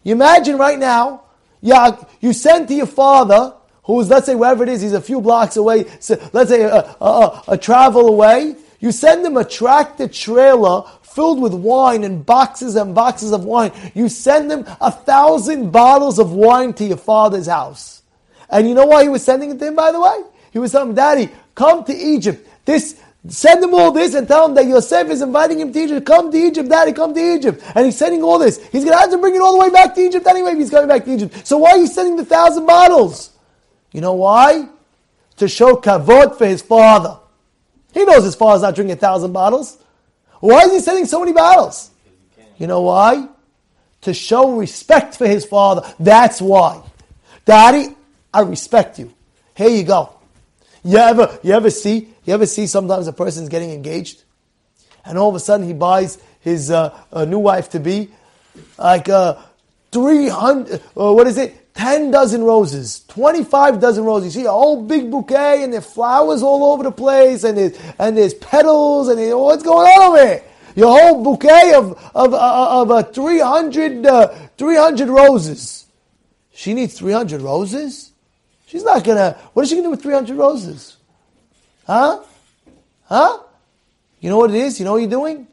You 0.04 0.12
imagine 0.12 0.58
right 0.58 0.78
now, 0.78 1.22
yeah, 1.60 1.96
you 2.20 2.32
send 2.32 2.68
to 2.68 2.74
your 2.74 2.86
father 2.86 3.54
who's, 3.84 4.08
let's 4.08 4.26
say, 4.26 4.34
wherever 4.34 4.62
it 4.62 4.68
is, 4.68 4.80
he's 4.80 4.92
a 4.92 5.00
few 5.00 5.20
blocks 5.20 5.56
away, 5.56 5.86
so 6.00 6.16
let's 6.32 6.50
say 6.50 6.62
a, 6.62 6.74
a, 6.74 7.04
a, 7.04 7.42
a 7.48 7.58
travel 7.58 8.08
away, 8.08 8.56
you 8.80 8.90
send 8.92 9.24
him 9.24 9.36
a 9.36 9.44
tractor 9.44 10.08
trailer 10.08 10.82
filled 11.02 11.40
with 11.40 11.54
wine 11.54 12.04
and 12.04 12.24
boxes 12.24 12.74
and 12.74 12.94
boxes 12.94 13.32
of 13.32 13.44
wine. 13.44 13.70
You 13.94 14.08
send 14.08 14.50
him 14.50 14.64
a 14.80 14.90
thousand 14.90 15.70
bottles 15.70 16.18
of 16.18 16.32
wine 16.32 16.72
to 16.74 16.84
your 16.84 16.96
father's 16.96 17.46
house. 17.46 18.02
And 18.48 18.68
you 18.68 18.74
know 18.74 18.86
why 18.86 19.02
he 19.02 19.08
was 19.08 19.24
sending 19.24 19.50
it 19.50 19.58
to 19.58 19.66
him, 19.68 19.76
by 19.76 19.92
the 19.92 20.00
way? 20.00 20.22
He 20.52 20.58
was 20.58 20.72
telling 20.72 20.90
him, 20.90 20.94
Daddy, 20.94 21.30
come 21.54 21.84
to 21.84 21.92
Egypt. 21.94 22.46
This, 22.64 23.00
send 23.28 23.62
him 23.62 23.72
all 23.74 23.92
this 23.92 24.14
and 24.14 24.26
tell 24.26 24.48
him 24.48 24.54
that 24.54 24.66
Yosef 24.66 25.08
is 25.08 25.22
inviting 25.22 25.60
him 25.60 25.72
to 25.72 25.78
Egypt. 25.78 26.06
Come 26.06 26.32
to 26.32 26.38
Egypt, 26.38 26.68
Daddy, 26.68 26.92
come 26.92 27.14
to 27.14 27.34
Egypt. 27.34 27.62
And 27.74 27.86
he's 27.86 27.96
sending 27.96 28.22
all 28.22 28.38
this. 28.38 28.58
He's 28.68 28.84
going 28.84 28.96
to 28.96 29.00
have 29.00 29.10
to 29.10 29.18
bring 29.18 29.34
it 29.34 29.40
all 29.40 29.52
the 29.52 29.60
way 29.60 29.70
back 29.70 29.94
to 29.94 30.00
Egypt 30.00 30.26
anyway 30.26 30.52
if 30.52 30.58
he's 30.58 30.70
coming 30.70 30.88
back 30.88 31.04
to 31.04 31.14
Egypt. 31.14 31.46
So 31.46 31.58
why 31.58 31.70
are 31.70 31.78
you 31.78 31.86
sending 31.86 32.16
the 32.16 32.24
thousand 32.24 32.66
bottles? 32.66 33.30
You 33.92 34.00
know 34.00 34.14
why? 34.14 34.68
To 35.36 35.48
show 35.48 35.76
kavod 35.76 36.36
for 36.36 36.46
his 36.46 36.62
father. 36.62 37.18
He 37.94 38.04
knows 38.04 38.24
his 38.24 38.34
father's 38.34 38.62
not 38.62 38.74
drinking 38.74 38.96
a 38.96 39.00
thousand 39.00 39.32
bottles. 39.32 39.78
Why 40.40 40.62
is 40.62 40.72
he 40.72 40.80
sending 40.80 41.06
so 41.06 41.20
many 41.20 41.32
bottles? 41.32 41.90
You 42.58 42.66
know 42.66 42.82
why? 42.82 43.28
To 44.02 44.14
show 44.14 44.56
respect 44.56 45.16
for 45.16 45.28
his 45.28 45.44
father. 45.44 45.94
That's 46.00 46.40
why. 46.42 46.82
Daddy, 47.44 47.94
I 48.34 48.40
respect 48.40 48.98
you. 48.98 49.12
Here 49.54 49.68
you 49.68 49.84
go. 49.84 50.14
You 50.84 50.98
ever, 50.98 51.38
you 51.42 51.52
ever 51.52 51.70
see, 51.70 52.08
you 52.24 52.34
ever 52.34 52.46
see 52.46 52.66
sometimes 52.66 53.06
a 53.06 53.12
person's 53.12 53.48
getting 53.48 53.70
engaged, 53.70 54.24
and 55.04 55.16
all 55.16 55.28
of 55.28 55.34
a 55.34 55.40
sudden 55.40 55.66
he 55.66 55.72
buys 55.72 56.18
his 56.40 56.70
uh, 56.70 56.98
new 57.26 57.38
wife 57.38 57.70
to 57.70 57.80
be 57.80 58.08
like 58.78 59.08
uh, 59.08 59.36
three 59.92 60.28
hundred. 60.28 60.82
Uh, 60.96 61.12
what 61.12 61.26
is 61.26 61.38
it? 61.38 61.58
10 61.74 62.10
dozen 62.10 62.42
roses, 62.44 63.04
25 63.08 63.80
dozen 63.80 64.04
roses. 64.04 64.36
You 64.36 64.42
see 64.42 64.46
a 64.46 64.50
whole 64.50 64.84
big 64.84 65.10
bouquet 65.10 65.64
and 65.64 65.72
there's 65.72 65.86
flowers 65.86 66.42
all 66.42 66.64
over 66.64 66.82
the 66.82 66.92
place 66.92 67.44
and 67.44 67.56
there's, 67.56 67.78
and 67.98 68.14
there's 68.16 68.34
petals 68.34 69.08
and 69.08 69.18
what's 69.38 69.62
going 69.62 69.86
on 69.88 70.02
over 70.10 70.26
here? 70.26 70.44
Your 70.76 70.98
whole 70.98 71.24
bouquet 71.24 71.72
of, 71.74 71.92
of, 72.14 72.34
of, 72.34 72.34
of 72.34 72.90
uh, 72.90 73.02
300, 73.04 74.06
uh, 74.06 74.28
300 74.58 75.08
roses. 75.08 75.86
She 76.52 76.74
needs 76.74 76.98
300 76.98 77.40
roses? 77.40 78.11
She's 78.72 78.84
not 78.84 79.04
gonna, 79.04 79.36
what 79.52 79.64
is 79.64 79.68
she 79.68 79.74
gonna 79.74 79.88
do 79.88 79.90
with 79.90 80.00
300 80.00 80.34
roses? 80.34 80.96
Huh? 81.86 82.22
Huh? 83.04 83.38
You 84.18 84.30
know 84.30 84.38
what 84.38 84.48
it 84.48 84.56
is? 84.56 84.78
You 84.78 84.86
know 84.86 84.92
what 84.92 85.02
you're 85.02 85.10
doing? 85.10 85.46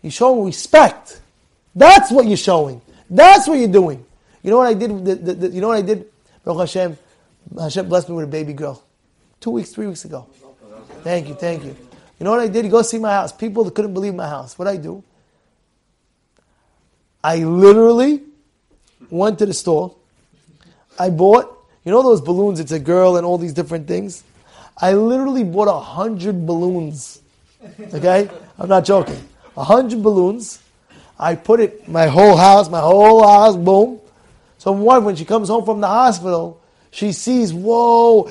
You're 0.00 0.10
showing 0.10 0.46
respect. 0.46 1.20
That's 1.74 2.10
what 2.10 2.24
you're 2.24 2.38
showing. 2.38 2.80
That's 3.10 3.46
what 3.46 3.58
you're 3.58 3.68
doing. 3.68 4.02
You 4.42 4.52
know 4.52 4.56
what 4.56 4.68
I 4.68 4.72
did? 4.72 5.04
The, 5.04 5.14
the, 5.16 5.34
the, 5.34 5.48
you 5.50 5.60
know 5.60 5.68
what 5.68 5.76
I 5.76 5.82
did? 5.82 6.06
Baruch 6.44 6.60
Hashem, 6.60 6.96
Hashem 7.58 7.88
blessed 7.90 8.08
me 8.08 8.14
with 8.14 8.24
a 8.24 8.28
baby 8.28 8.54
girl. 8.54 8.82
Two 9.38 9.50
weeks, 9.50 9.68
three 9.68 9.86
weeks 9.86 10.06
ago. 10.06 10.26
Thank 11.02 11.28
you, 11.28 11.34
thank 11.34 11.64
you. 11.64 11.76
You 12.18 12.24
know 12.24 12.30
what 12.30 12.40
I 12.40 12.48
did? 12.48 12.64
You 12.64 12.70
go 12.70 12.80
see 12.80 12.98
my 12.98 13.12
house. 13.12 13.32
People 13.32 13.64
that 13.64 13.74
couldn't 13.74 13.92
believe 13.92 14.14
my 14.14 14.30
house. 14.30 14.58
What 14.58 14.66
I 14.66 14.78
do? 14.78 15.04
I 17.22 17.36
literally 17.36 18.22
went 19.10 19.38
to 19.40 19.44
the 19.44 19.52
store. 19.52 19.94
I 20.98 21.10
bought, 21.10 21.58
you 21.84 21.92
know 21.92 22.02
those 22.02 22.20
balloons, 22.20 22.60
it's 22.60 22.72
a 22.72 22.78
girl 22.78 23.16
and 23.16 23.26
all 23.26 23.38
these 23.38 23.52
different 23.52 23.88
things. 23.88 24.22
I 24.80 24.92
literally 24.94 25.44
bought 25.44 25.68
a 25.68 25.80
hundred 25.80 26.46
balloons. 26.46 27.20
Okay? 27.94 28.30
I'm 28.58 28.68
not 28.68 28.84
joking. 28.84 29.20
A 29.56 29.64
hundred 29.64 30.02
balloons. 30.02 30.60
I 31.18 31.34
put 31.34 31.60
it, 31.60 31.88
my 31.88 32.06
whole 32.06 32.36
house, 32.36 32.68
my 32.68 32.80
whole 32.80 33.26
house, 33.26 33.56
boom. 33.56 34.00
So 34.58 34.74
my 34.74 34.80
wife, 34.80 35.02
when 35.04 35.16
she 35.16 35.24
comes 35.24 35.48
home 35.48 35.64
from 35.64 35.80
the 35.80 35.86
hospital, 35.86 36.60
she 36.90 37.12
sees, 37.12 37.52
whoa, 37.52 38.30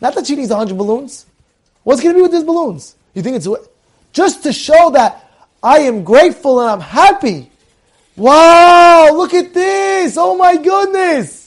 not 0.00 0.14
that 0.14 0.26
she 0.26 0.36
needs 0.36 0.50
a 0.50 0.54
100 0.54 0.76
balloons. 0.76 1.26
What's 1.84 2.02
going 2.02 2.14
to 2.14 2.18
be 2.18 2.22
with 2.22 2.32
these 2.32 2.44
balloons? 2.44 2.96
You 3.14 3.22
think 3.22 3.36
it's 3.36 3.48
just 4.12 4.42
to 4.44 4.52
show 4.52 4.90
that 4.90 5.30
I 5.62 5.80
am 5.80 6.04
grateful 6.04 6.60
and 6.60 6.70
I'm 6.70 6.80
happy. 6.80 7.50
Wow, 8.16 9.10
look 9.12 9.32
at 9.34 9.54
this. 9.54 10.16
Oh 10.16 10.36
my 10.36 10.56
goodness. 10.56 11.37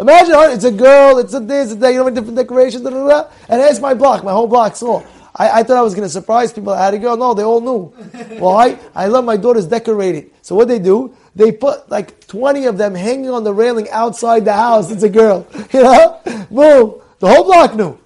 Imagine 0.00 0.34
it's 0.50 0.64
a 0.64 0.72
girl, 0.72 1.18
it's 1.18 1.34
a 1.34 1.40
this, 1.40 1.72
it's 1.72 1.80
that, 1.80 1.92
you 1.92 1.98
know, 1.98 2.10
different 2.10 2.36
decorations, 2.36 2.82
da, 2.82 2.90
da, 2.90 3.06
da, 3.06 3.30
and 3.48 3.60
it's 3.60 3.80
my 3.80 3.94
block, 3.94 4.24
my 4.24 4.32
whole 4.32 4.46
block 4.46 4.74
saw. 4.74 5.02
I, 5.36 5.60
I, 5.60 5.62
thought 5.62 5.76
I 5.76 5.82
was 5.82 5.94
going 5.94 6.06
to 6.06 6.12
surprise 6.12 6.52
people. 6.52 6.72
I 6.72 6.86
had 6.86 6.94
a 6.94 6.98
girl. 6.98 7.16
No, 7.16 7.34
they 7.34 7.44
all 7.44 7.60
knew. 7.60 7.84
Why? 8.38 8.76
I 8.96 9.06
love 9.06 9.24
my 9.24 9.36
daughters 9.36 9.64
decorated. 9.64 10.32
So 10.42 10.56
what 10.56 10.66
they 10.66 10.80
do? 10.80 11.14
they 11.34 11.52
put 11.52 11.88
like 11.90 12.26
20 12.26 12.66
of 12.66 12.76
them 12.78 12.94
hanging 12.94 13.30
on 13.30 13.44
the 13.44 13.52
railing 13.52 13.88
outside 13.90 14.44
the 14.44 14.52
house. 14.52 14.90
It's 14.90 15.02
a 15.02 15.08
girl. 15.08 15.46
You 15.72 15.84
know? 15.84 16.20
Boom. 16.50 17.00
The 17.20 17.28
whole 17.28 17.44
block 17.44 17.76
knew. 17.76 17.98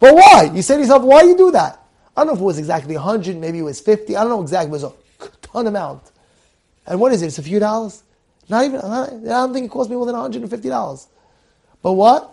But 0.00 0.14
why? 0.14 0.50
You 0.54 0.62
say 0.62 0.74
to 0.74 0.80
yourself, 0.80 1.02
why 1.02 1.22
you 1.22 1.36
do 1.36 1.50
that? 1.50 1.78
I 2.16 2.20
don't 2.20 2.28
know 2.28 2.32
if 2.34 2.40
it 2.40 2.44
was 2.44 2.58
exactly 2.58 2.94
100, 2.94 3.36
maybe 3.36 3.58
it 3.58 3.62
was 3.62 3.80
50. 3.80 4.16
I 4.16 4.22
don't 4.22 4.30
know 4.30 4.42
exactly. 4.42 4.68
It 4.68 4.72
was 4.72 4.84
a 4.84 4.92
ton 5.42 5.66
amount. 5.66 6.10
And 6.86 6.98
what 7.00 7.12
is 7.12 7.22
it? 7.22 7.26
It's 7.26 7.38
a 7.38 7.42
few 7.42 7.58
dollars? 7.58 8.02
Not 8.48 8.64
even, 8.64 8.80
I 8.80 9.06
don't 9.10 9.52
think 9.52 9.66
it 9.66 9.70
cost 9.70 9.90
me 9.90 9.96
more 9.96 10.06
than 10.06 10.14
$150. 10.14 11.06
But 11.82 11.92
what? 11.92 12.32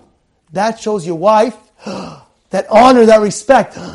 That 0.53 0.79
shows 0.79 1.06
your 1.06 1.15
wife 1.15 1.56
that 1.86 2.68
honor, 2.70 3.06
that 3.06 3.22
respect. 3.22 3.77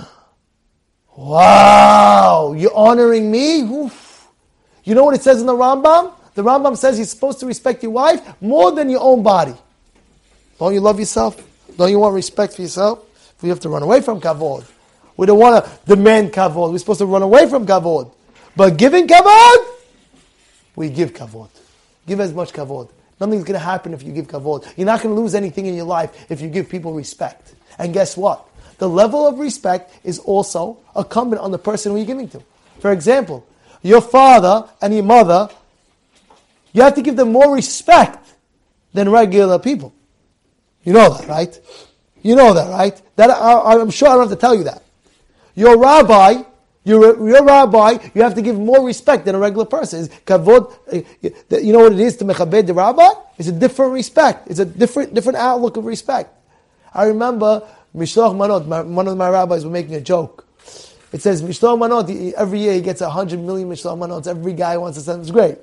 Wow, 1.16 2.54
you're 2.58 2.74
honoring 2.74 3.30
me? 3.30 3.60
Oof. 3.60 4.26
You 4.82 4.96
know 4.96 5.04
what 5.04 5.14
it 5.14 5.22
says 5.22 5.40
in 5.40 5.46
the 5.46 5.54
Rambam? 5.54 6.12
The 6.34 6.42
Rambam 6.42 6.76
says 6.76 6.98
you're 6.98 7.06
supposed 7.06 7.38
to 7.38 7.46
respect 7.46 7.84
your 7.84 7.92
wife 7.92 8.20
more 8.42 8.72
than 8.72 8.90
your 8.90 9.00
own 9.00 9.22
body. 9.22 9.54
Don't 10.58 10.74
you 10.74 10.80
love 10.80 10.98
yourself? 10.98 11.40
Don't 11.76 11.90
you 11.90 12.00
want 12.00 12.16
respect 12.16 12.54
for 12.54 12.62
yourself? 12.62 12.98
We 13.42 13.48
have 13.48 13.60
to 13.60 13.68
run 13.68 13.84
away 13.84 14.00
from 14.00 14.20
kavod. 14.20 14.64
We 15.16 15.26
don't 15.26 15.38
want 15.38 15.64
to 15.64 15.70
demand 15.86 16.32
kavod. 16.32 16.72
We're 16.72 16.78
supposed 16.78 16.98
to 16.98 17.06
run 17.06 17.22
away 17.22 17.48
from 17.48 17.64
kavod. 17.64 18.12
But 18.56 18.76
giving 18.76 19.06
kavod, 19.06 19.66
we 20.74 20.90
give 20.90 21.12
kavod. 21.12 21.50
Give 22.06 22.18
as 22.20 22.32
much 22.32 22.52
kavod. 22.52 22.88
Nothing's 23.20 23.44
going 23.44 23.58
to 23.58 23.64
happen 23.64 23.94
if 23.94 24.02
you 24.02 24.12
give 24.12 24.26
kavod. 24.26 24.66
You're 24.76 24.86
not 24.86 25.02
going 25.02 25.14
to 25.14 25.20
lose 25.20 25.34
anything 25.34 25.66
in 25.66 25.74
your 25.74 25.86
life 25.86 26.30
if 26.30 26.40
you 26.40 26.48
give 26.48 26.68
people 26.68 26.92
respect. 26.92 27.54
And 27.78 27.92
guess 27.92 28.16
what? 28.16 28.46
The 28.78 28.88
level 28.88 29.26
of 29.26 29.38
respect 29.38 29.98
is 30.04 30.18
also 30.18 30.78
incumbent 30.96 31.40
on 31.40 31.50
the 31.50 31.58
person 31.58 31.92
who 31.92 31.98
you're 31.98 32.06
giving 32.06 32.28
to. 32.30 32.42
For 32.80 32.92
example, 32.92 33.46
your 33.82 34.00
father 34.00 34.68
and 34.82 34.92
your 34.92 35.04
mother, 35.04 35.48
you 36.72 36.82
have 36.82 36.94
to 36.94 37.02
give 37.02 37.16
them 37.16 37.32
more 37.32 37.54
respect 37.54 38.34
than 38.92 39.08
regular 39.08 39.58
people. 39.58 39.94
You 40.82 40.92
know 40.92 41.14
that, 41.14 41.28
right? 41.28 41.60
You 42.22 42.34
know 42.36 42.52
that, 42.52 42.70
right? 42.70 43.00
That 43.16 43.30
I, 43.30 43.74
am 43.74 43.90
sure 43.90 44.08
I 44.08 44.12
don't 44.12 44.28
have 44.28 44.30
to 44.30 44.40
tell 44.40 44.54
you 44.54 44.64
that. 44.64 44.82
Your 45.54 45.78
rabbi, 45.78 46.42
your, 46.84 47.28
your 47.28 47.44
rabbi, 47.44 47.96
you 48.14 48.22
have 48.22 48.34
to 48.34 48.42
give 48.42 48.58
more 48.58 48.84
respect 48.84 49.24
than 49.24 49.34
a 49.34 49.38
regular 49.38 49.64
person. 49.64 50.04
It's 50.04 50.14
kavod, 50.20 50.76
eh, 50.92 51.02
you 51.62 51.72
know 51.72 51.80
what 51.80 51.92
it 51.92 52.00
is 52.00 52.16
to 52.18 52.24
mechabed 52.24 52.66
the 52.66 52.74
rabbi? 52.74 53.08
It's 53.38 53.48
a 53.48 53.52
different 53.52 53.92
respect. 53.92 54.48
It's 54.50 54.58
a 54.58 54.66
different, 54.66 55.14
different 55.14 55.38
outlook 55.38 55.78
of 55.78 55.86
respect. 55.86 56.30
I 56.92 57.06
remember 57.06 57.66
Mishloch 57.96 58.34
Manot, 58.34 58.66
my, 58.66 58.82
one 58.82 59.08
of 59.08 59.16
my 59.16 59.30
rabbis 59.30 59.64
were 59.64 59.70
making 59.70 59.94
a 59.94 60.00
joke. 60.00 60.46
It 61.10 61.22
says 61.22 61.42
Mishloch 61.42 61.78
Manot, 61.78 62.32
every 62.34 62.58
year 62.58 62.74
he 62.74 62.82
gets 62.82 63.00
a 63.00 63.08
hundred 63.08 63.40
million 63.40 63.68
Mishloch 63.70 63.96
Manots. 63.98 64.26
Every 64.26 64.52
guy 64.52 64.76
wants 64.76 64.98
to 64.98 65.04
send 65.04 65.22
It's 65.22 65.30
great. 65.30 65.56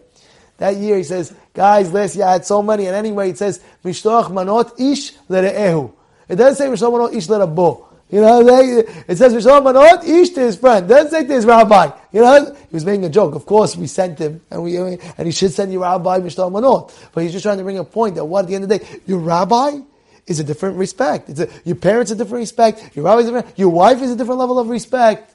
That 0.57 0.75
year 0.77 0.97
he 0.97 1.03
says, 1.03 1.33
guys, 1.53 1.91
last 1.91 2.15
year 2.15 2.25
I 2.25 2.33
had 2.33 2.45
so 2.45 2.63
many. 2.63 2.87
And 2.87 2.95
anyway, 2.95 3.29
it 3.29 3.37
says 3.37 3.61
Mishloch 3.83 4.29
Manot 4.31 4.79
ish 4.79 5.13
lere'ehu. 5.29 5.93
It 6.29 6.35
doesn't 6.37 6.55
say 6.55 6.71
Mishloch 6.71 6.91
Manot 6.91 7.15
ish 7.15 7.27
lerabo. 7.27 7.90
You 8.11 8.19
know, 8.19 8.45
it 8.45 9.15
says 9.17 9.33
Rishon 9.33 9.63
Manot 9.63 10.03
ish 10.03 10.31
to 10.31 10.41
his 10.41 10.57
friend. 10.57 10.87
Doesn't 10.87 11.11
say 11.11 11.25
to 11.25 11.33
his 11.33 11.45
rabbi. 11.45 11.91
You 12.11 12.21
know, 12.21 12.53
he 12.53 12.73
was 12.73 12.83
making 12.83 13.05
a 13.05 13.09
joke. 13.09 13.35
Of 13.35 13.45
course, 13.45 13.77
we 13.77 13.87
sent 13.87 14.19
him, 14.19 14.41
and 14.51 14.61
we 14.63 14.75
and 14.77 15.25
he 15.25 15.31
should 15.31 15.53
send 15.53 15.71
your 15.71 15.83
rabbi 15.83 16.19
Mishloch 16.19 16.51
Manot. 16.51 16.93
But 17.13 17.23
he's 17.23 17.31
just 17.31 17.43
trying 17.43 17.57
to 17.59 17.63
bring 17.63 17.77
a 17.77 17.85
point 17.85 18.15
that 18.15 18.25
what 18.25 18.41
at 18.41 18.47
the 18.49 18.55
end 18.55 18.65
of 18.65 18.69
the 18.69 18.79
day, 18.79 19.01
your 19.05 19.19
rabbi 19.19 19.79
is 20.27 20.41
a 20.41 20.43
different 20.43 20.75
respect. 20.75 21.29
It's 21.29 21.39
a, 21.39 21.47
your 21.63 21.77
parents 21.77 22.11
a 22.11 22.15
different 22.15 22.41
respect. 22.41 22.97
Your 22.97 23.05
rabbi 23.05 23.21
is 23.21 23.29
a 23.29 23.31
different. 23.31 23.57
Your 23.57 23.69
wife 23.69 24.01
is 24.01 24.11
a 24.11 24.17
different 24.17 24.39
level 24.39 24.59
of 24.59 24.67
respect. 24.67 25.33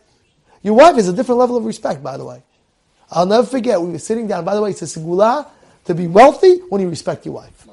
Your 0.62 0.75
wife 0.75 0.99
is 0.99 1.09
a 1.09 1.14
different 1.14 1.38
level 1.38 1.56
of 1.56 1.64
respect. 1.64 2.02
By 2.02 2.18
the 2.18 2.26
way, 2.26 2.42
I'll 3.11 3.25
never 3.25 3.47
forget. 3.47 3.80
We 3.80 3.92
were 3.92 3.99
sitting 3.99 4.26
down. 4.26 4.45
By 4.45 4.54
the 4.54 4.61
way, 4.61 4.71
it's 4.71 4.83
a 4.83 5.00
segula 5.00 5.49
to 5.87 5.95
be 5.95 6.09
wealthy 6.09 6.59
when 6.68 6.83
you 6.83 6.90
respect 6.90 7.25
your 7.25 7.37
wife. 7.37 7.66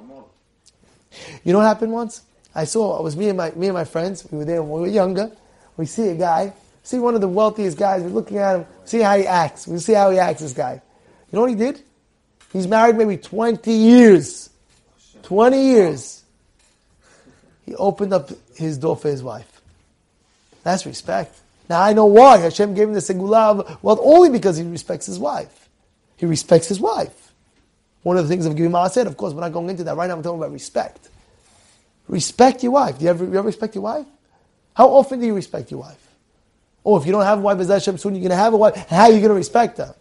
You 1.43 1.51
know 1.51 1.60
what 1.60 1.65
happened 1.65 1.91
once? 1.91 2.22
I 2.55 2.65
saw, 2.65 3.00
it 3.00 3.03
was 3.03 3.17
me 3.17 3.29
and 3.29 3.38
my, 3.38 3.51
me 3.51 3.67
and 3.67 3.74
my 3.74 3.86
friends, 3.86 4.27
we 4.29 4.38
were 4.38 4.45
there 4.45 4.62
when 4.62 4.81
we 4.81 4.88
were 4.88 4.93
younger. 4.93 5.31
We 5.75 5.86
see 5.86 6.10
a 6.10 6.15
guy, 6.15 6.53
see 6.83 7.00
one 7.00 7.16
of 7.16 7.22
the 7.22 7.27
wealthiest 7.27 7.77
guys, 7.77 8.03
we're 8.03 8.09
looking 8.09 8.37
at 8.37 8.57
him, 8.57 8.66
see 8.85 9.00
how 9.00 9.18
he 9.18 9.25
acts. 9.25 9.68
We 9.68 9.79
see 9.79 9.94
how 9.94 10.11
he 10.11 10.20
acts, 10.20 10.42
this 10.42 10.53
guy. 10.53 10.74
You 10.74 11.35
know 11.35 11.42
what 11.42 11.50
he 11.50 11.55
did? 11.55 11.81
He's 12.51 12.68
married 12.68 12.96
maybe 12.96 13.18
20 13.18 13.72
years. 13.72 14.51
20 15.24 15.59
years. 15.59 16.24
He 17.66 17.74
opened 17.75 18.13
up 18.13 18.29
his 18.55 18.77
door 18.77 18.96
for 18.96 19.07
his 19.07 19.24
wife. 19.24 19.61
That's 20.63 20.85
respect. 20.85 21.35
Now 21.70 21.81
I 21.81 21.94
know 21.94 22.05
why. 22.05 22.37
Hashem 22.37 22.75
gave 22.75 22.87
him 22.87 22.94
the 22.94 23.00
segula 23.00 23.59
of 23.59 23.83
wealth 23.83 24.00
only 24.01 24.29
because 24.29 24.57
he 24.57 24.63
respects 24.63 25.05
his 25.07 25.18
wife. 25.18 25.70
He 26.18 26.25
respects 26.25 26.68
his 26.68 26.79
wife. 26.79 27.31
One 28.03 28.18
of 28.18 28.25
the 28.25 28.29
things 28.29 28.46
of 28.46 28.55
giving 28.55 28.75
said, 28.89 29.07
of 29.07 29.18
course, 29.18 29.33
we're 29.33 29.42
not 29.42 29.53
going 29.53 29.70
into 29.70 29.83
that 29.85 29.96
right 29.96 30.07
now. 30.07 30.16
I'm 30.16 30.24
talking 30.24 30.39
about 30.39 30.51
respect. 30.51 31.09
Respect 32.07 32.63
your 32.63 32.74
wife. 32.74 32.98
Do 33.00 33.05
you 33.05 33.09
ever, 33.09 33.25
you 33.25 33.37
ever 33.37 33.48
respect 33.48 33.75
your 33.75 33.83
wife? 33.83 34.05
How 34.75 34.87
often 34.89 35.20
do 35.20 35.25
you 35.25 35.35
respect 35.35 35.72
your 35.72 35.81
wife? 35.81 36.00
Oh, 36.85 36.98
if 36.98 37.05
you 37.05 37.11
don't 37.11 37.24
have 37.24 37.39
a 37.39 37.42
wife, 37.42 37.66
Hashem, 37.66 37.98
soon 37.98 38.16
you're 38.16 38.22
going 38.22 38.31
to 38.31 38.35
have 38.35 38.53
a 38.53 38.57
wife. 38.57 38.75
How 38.89 39.03
are 39.03 39.11
you 39.11 39.20
going 39.20 39.29
to 39.29 39.35
respect 39.35 39.77
her? 39.77 39.96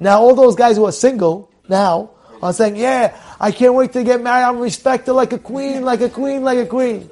Now, 0.00 0.20
all 0.20 0.34
those 0.34 0.56
guys 0.56 0.76
who 0.76 0.84
are 0.86 0.92
single 0.92 1.50
now 1.68 2.10
are 2.42 2.52
saying, 2.52 2.76
yeah, 2.76 3.16
I 3.38 3.52
can't 3.52 3.74
wait 3.74 3.92
to 3.92 4.02
get 4.02 4.20
married. 4.20 4.44
I'm 4.44 4.58
respected 4.58 5.12
like 5.12 5.32
a 5.32 5.38
queen, 5.38 5.84
like 5.84 6.00
a 6.00 6.10
queen, 6.10 6.42
like 6.42 6.58
a 6.58 6.66
queen. 6.66 7.08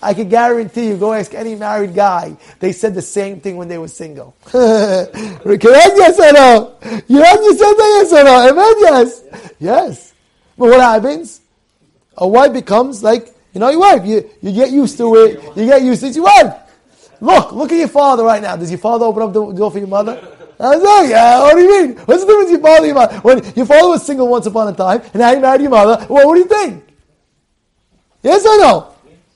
I 0.00 0.14
can 0.14 0.28
guarantee 0.28 0.88
you, 0.88 0.96
go 0.96 1.12
ask 1.12 1.34
any 1.34 1.56
married 1.56 1.94
guy. 1.94 2.36
They 2.60 2.72
said 2.72 2.94
the 2.94 3.02
same 3.02 3.40
thing 3.40 3.56
when 3.56 3.66
they 3.68 3.78
were 3.78 3.88
single. 3.88 4.34
Yes 5.98 6.18
or 6.18 6.32
no? 6.32 6.76
Yes. 8.78 9.52
Yes. 9.58 10.14
But 10.56 10.70
what 10.70 10.80
happens? 10.80 11.40
A 12.18 12.28
wife 12.28 12.52
becomes 12.52 13.02
like, 13.02 13.34
you 13.54 13.60
know, 13.60 13.70
your 13.70 13.80
wife. 13.80 14.04
You, 14.04 14.28
you 14.42 14.52
get 14.52 14.70
used 14.70 14.98
to 14.98 15.14
it. 15.16 15.56
You 15.56 15.66
get 15.66 15.82
used 15.82 16.00
to 16.00 16.06
it. 16.06 16.08
It's 16.10 16.16
your 16.16 16.26
wife. 16.26 16.54
Look, 17.20 17.52
look 17.52 17.72
at 17.72 17.78
your 17.78 17.88
father 17.88 18.24
right 18.24 18.42
now. 18.42 18.56
Does 18.56 18.70
your 18.70 18.78
father 18.78 19.06
open 19.06 19.22
up 19.22 19.32
the 19.32 19.52
door 19.52 19.70
for 19.70 19.78
your 19.78 19.88
mother? 19.88 20.20
I 20.60 20.76
was 20.76 20.82
like, 20.82 21.10
yeah, 21.10 21.40
what 21.42 21.54
do 21.54 21.62
you 21.62 21.86
mean? 21.86 21.96
What's 21.98 22.24
the 22.24 22.26
difference 22.26 22.50
your 22.50 22.60
father 22.60 22.86
your 22.86 22.94
mother? 22.94 23.16
When 23.20 23.52
your 23.54 23.66
father 23.66 23.88
was 23.88 24.04
single 24.04 24.28
once 24.28 24.46
upon 24.46 24.68
a 24.68 24.76
time, 24.76 25.00
and 25.02 25.14
now 25.14 25.30
you 25.30 25.40
married 25.40 25.62
your 25.62 25.70
mother, 25.70 26.04
well, 26.08 26.26
what 26.26 26.34
do 26.34 26.40
you 26.40 26.46
think? 26.46 26.84
Yes 28.22 28.44
or 28.44 28.58
no? 28.58 28.94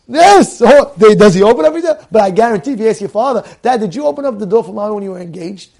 Yes. 0.08 0.60
Oh, 0.64 0.94
does 0.98 1.34
he 1.34 1.42
open 1.42 1.64
up 1.64 1.74
his 1.74 1.84
door? 1.84 1.98
But 2.10 2.22
I 2.22 2.30
guarantee 2.30 2.72
if 2.72 2.80
you 2.80 2.88
ask 2.88 3.00
your 3.00 3.10
father, 3.10 3.44
Dad, 3.62 3.80
did 3.80 3.94
you 3.94 4.04
open 4.04 4.24
up 4.24 4.38
the 4.38 4.46
door 4.46 4.64
for 4.64 4.74
mom 4.74 4.94
when 4.94 5.04
you 5.04 5.12
were 5.12 5.20
engaged? 5.20 5.70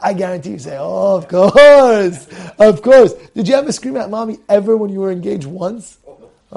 I 0.00 0.12
guarantee 0.12 0.50
you 0.50 0.58
say, 0.58 0.76
oh, 0.78 1.16
of 1.16 1.28
course. 1.28 2.26
Of 2.58 2.82
course. 2.82 3.12
Did 3.34 3.48
you 3.48 3.54
ever 3.54 3.72
scream 3.72 3.96
at 3.96 4.10
mommy 4.10 4.38
ever 4.48 4.76
when 4.76 4.90
you 4.90 5.00
were 5.00 5.10
engaged 5.10 5.46
once? 5.46 5.98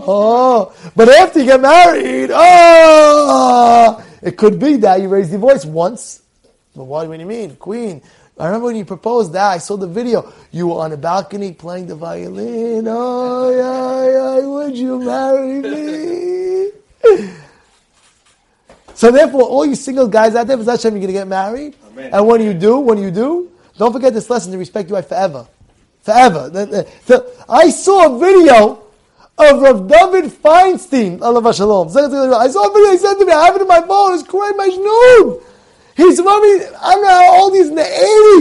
Oh, 0.08 0.74
but 0.96 1.10
after 1.10 1.40
you 1.40 1.46
get 1.46 1.62
married, 1.62 2.30
oh, 2.34 4.06
it 4.22 4.38
could 4.38 4.60
be 4.60 4.78
that 4.78 5.02
you 5.02 5.08
raised 5.08 5.32
your 5.32 5.40
voice 5.40 5.66
once. 5.66 6.22
But 6.76 6.86
what 6.86 7.10
do 7.10 7.14
you 7.14 7.26
mean, 7.26 7.56
Queen? 7.56 8.02
I 8.40 8.46
remember 8.46 8.68
when 8.68 8.78
you 8.78 8.86
proposed 8.86 9.34
that, 9.34 9.50
I 9.50 9.58
saw 9.58 9.76
the 9.76 9.88
video. 9.88 10.32
You 10.52 10.68
were 10.68 10.76
on 10.76 10.94
a 10.94 10.98
balcony 10.98 11.52
playing 11.52 11.88
the 11.88 11.96
violin. 11.96 12.86
Oh, 12.88 13.52
yeah, 13.52 14.40
yeah, 14.40 14.48
would 14.48 14.78
you 14.78 15.00
marry 15.00 15.60
me? 15.60 16.72
so 18.94 19.12
therefore, 19.12 19.42
all 19.42 19.66
you 19.66 19.76
single 19.76 20.08
guys 20.08 20.36
out 20.36 20.48
there, 20.48 20.58
Hashem, 20.58 20.94
you're 20.94 21.02
going 21.02 21.08
to 21.08 21.14
get 21.14 21.28
married. 21.28 21.76
Amen. 21.92 22.14
And 22.14 22.28
when 22.28 22.42
you 22.42 22.54
do, 22.54 22.80
when 22.80 22.98
you 22.98 23.12
do, 23.12 23.52
don't 23.78 23.92
forget 23.92 24.14
this 24.14 24.30
lesson 24.30 24.54
to 24.54 24.58
respect 24.58 24.88
your 24.90 25.00
wife 25.00 25.10
forever. 25.10 25.46
Forever. 26.02 26.86
I 27.50 27.70
saw 27.72 28.16
a 28.16 28.20
video 28.20 28.89
of 29.40 29.62
Rav 29.62 29.88
David 29.88 30.32
Feinstein, 30.32 31.20
Alav 31.20 31.56
Shalom. 31.56 31.88
I 31.88 32.48
saw 32.50 32.68
a 32.68 32.74
video, 32.74 32.92
he 32.92 32.98
said 32.98 33.14
to 33.16 33.26
me, 33.26 33.32
I 33.32 33.46
have 33.46 33.56
it 33.56 33.62
in 33.62 33.68
my 33.68 33.82
phone, 33.82 34.14
it's 34.14 34.24
Kuwait 34.24 34.52
Majnoon. 34.52 35.44
He's 35.96 36.22
mommy, 36.22 36.66
I 36.82 36.96
don't 36.96 37.04
know 37.04 37.10
how 37.10 37.42
old 37.42 37.54
he's 37.54 37.70
in 37.70 37.76
the 37.76 37.82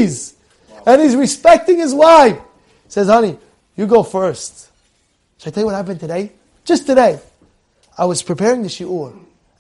80s. 0.01 0.35
And 0.87 1.03
he's 1.03 1.15
respecting 1.15 1.79
his 1.79 1.95
wife. 1.95 2.37
He 2.37 2.91
says, 2.91 3.07
honey, 3.07 3.39
you 3.77 3.87
go 3.87 4.03
first. 4.03 4.71
Should 5.39 5.49
I 5.49 5.55
tell 5.55 5.63
you 5.63 5.67
what 5.67 5.77
happened 5.77 6.01
today? 6.01 6.33
Just 6.65 6.87
today. 6.87 7.21
I 7.97 8.05
was 8.05 8.23
preparing 8.23 8.63
the 8.63 8.69
shiur. 8.69 9.13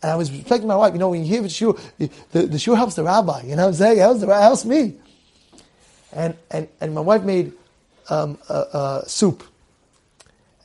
And 0.02 0.12
I 0.12 0.16
was 0.16 0.32
respecting 0.32 0.68
my 0.68 0.76
wife. 0.76 0.92
You 0.92 0.98
know, 0.98 1.10
when 1.10 1.24
you 1.24 1.26
hear 1.26 1.42
the 1.42 1.48
shiur, 1.48 1.78
the, 1.98 2.06
the, 2.32 2.56
shiur 2.56 2.76
helps 2.76 2.94
the 2.94 3.04
rabbi. 3.04 3.42
You 3.42 3.56
know 3.56 3.62
what 3.62 3.68
I'm 3.68 3.74
saying? 3.74 3.98
It 3.98 4.00
helps, 4.00 4.20
the, 4.20 4.26
helps 4.26 4.64
me. 4.64 4.94
And, 6.12 6.36
and, 6.50 6.68
and 6.80 6.94
my 6.94 7.00
wife 7.00 7.22
made 7.22 7.52
um, 8.08 8.38
soup. 9.06 9.44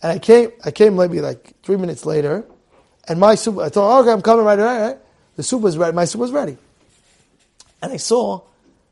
And 0.03 0.11
I 0.11 0.19
came, 0.19 0.51
I 0.63 0.71
came 0.71 0.97
maybe 0.97 1.21
like 1.21 1.53
three 1.63 1.77
minutes 1.77 2.05
later, 2.05 2.45
and 3.07 3.19
my 3.19 3.35
soup, 3.35 3.57
I 3.59 3.69
thought, 3.69 4.01
okay, 4.01 4.11
I'm 4.11 4.21
coming 4.21 4.45
right 4.45 4.59
away. 4.59 4.97
The 5.37 5.43
soup 5.43 5.61
was 5.61 5.77
ready, 5.77 5.95
my 5.95 6.05
soup 6.05 6.19
was 6.19 6.31
ready. 6.31 6.57
And 7.81 7.91
I 7.91 7.97
saw 7.97 8.41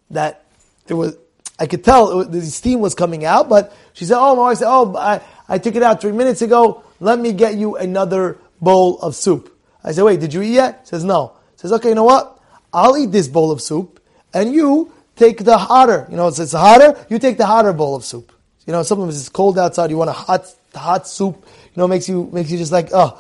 that 0.10 0.45
it 0.88 0.93
was, 0.93 1.17
I 1.60 1.67
could 1.67 1.84
tell 1.84 2.15
was, 2.17 2.30
the 2.30 2.41
steam 2.41 2.80
was 2.80 2.95
coming 2.95 3.26
out, 3.26 3.50
but 3.50 3.76
she 3.93 4.06
said, 4.06 4.17
oh, 4.17 4.36
my 4.36 4.43
wife 4.43 4.58
said, 4.60 4.69
oh, 4.69 4.95
I, 4.95 5.21
I 5.47 5.58
took 5.58 5.76
it 5.76 5.84
out 5.84 6.00
three 6.00 6.13
minutes 6.13 6.41
ago, 6.41 6.84
let 7.02 7.19
me 7.19 7.34
get 7.34 7.56
you 7.56 7.76
another 7.76 8.38
bowl 8.62 8.97
of 9.00 9.13
soup. 9.15 9.56
I 9.84 9.91
said, 9.91 10.04
wait, 10.04 10.21
did 10.21 10.34
you 10.34 10.41
eat 10.41 10.54
yet? 10.54 10.88
Says, 10.88 11.04
no. 11.04 11.34
She 11.56 11.63
Says, 11.63 11.74
okay, 11.74 11.89
you 11.89 11.95
know 11.95 12.06
what? 12.06 12.39
I'll 12.74 12.97
eat 12.97 13.12
this 13.12 13.28
bowl 13.28 13.52
of 13.52 13.62
soup, 13.62 14.02
and 14.34 14.54
you 14.54 14.93
take 15.17 15.43
the 15.43 15.58
hotter, 15.58 16.08
you 16.10 16.15
know, 16.15 16.30
it's, 16.30 16.39
it's 16.39 16.54
hotter, 16.54 16.97
you 17.10 17.19
take 17.19 17.38
the 17.38 17.45
hotter 17.45 17.74
bowl 17.74 17.95
of 17.95 18.06
soup. 18.06 18.32
You 18.65 18.74
know, 18.74 18.84
sometimes 18.84 19.19
it's 19.19 19.30
cold 19.30 19.58
outside. 19.58 19.89
You 19.89 19.97
want 19.97 20.12
a 20.12 20.13
hot, 20.13 20.45
hot 20.79 21.07
soup. 21.07 21.45
You 21.45 21.81
know, 21.81 21.88
makes 21.88 22.07
you 22.07 22.29
makes 22.31 22.51
you 22.51 22.57
just 22.57 22.71
like, 22.71 22.89
oh, 22.93 23.19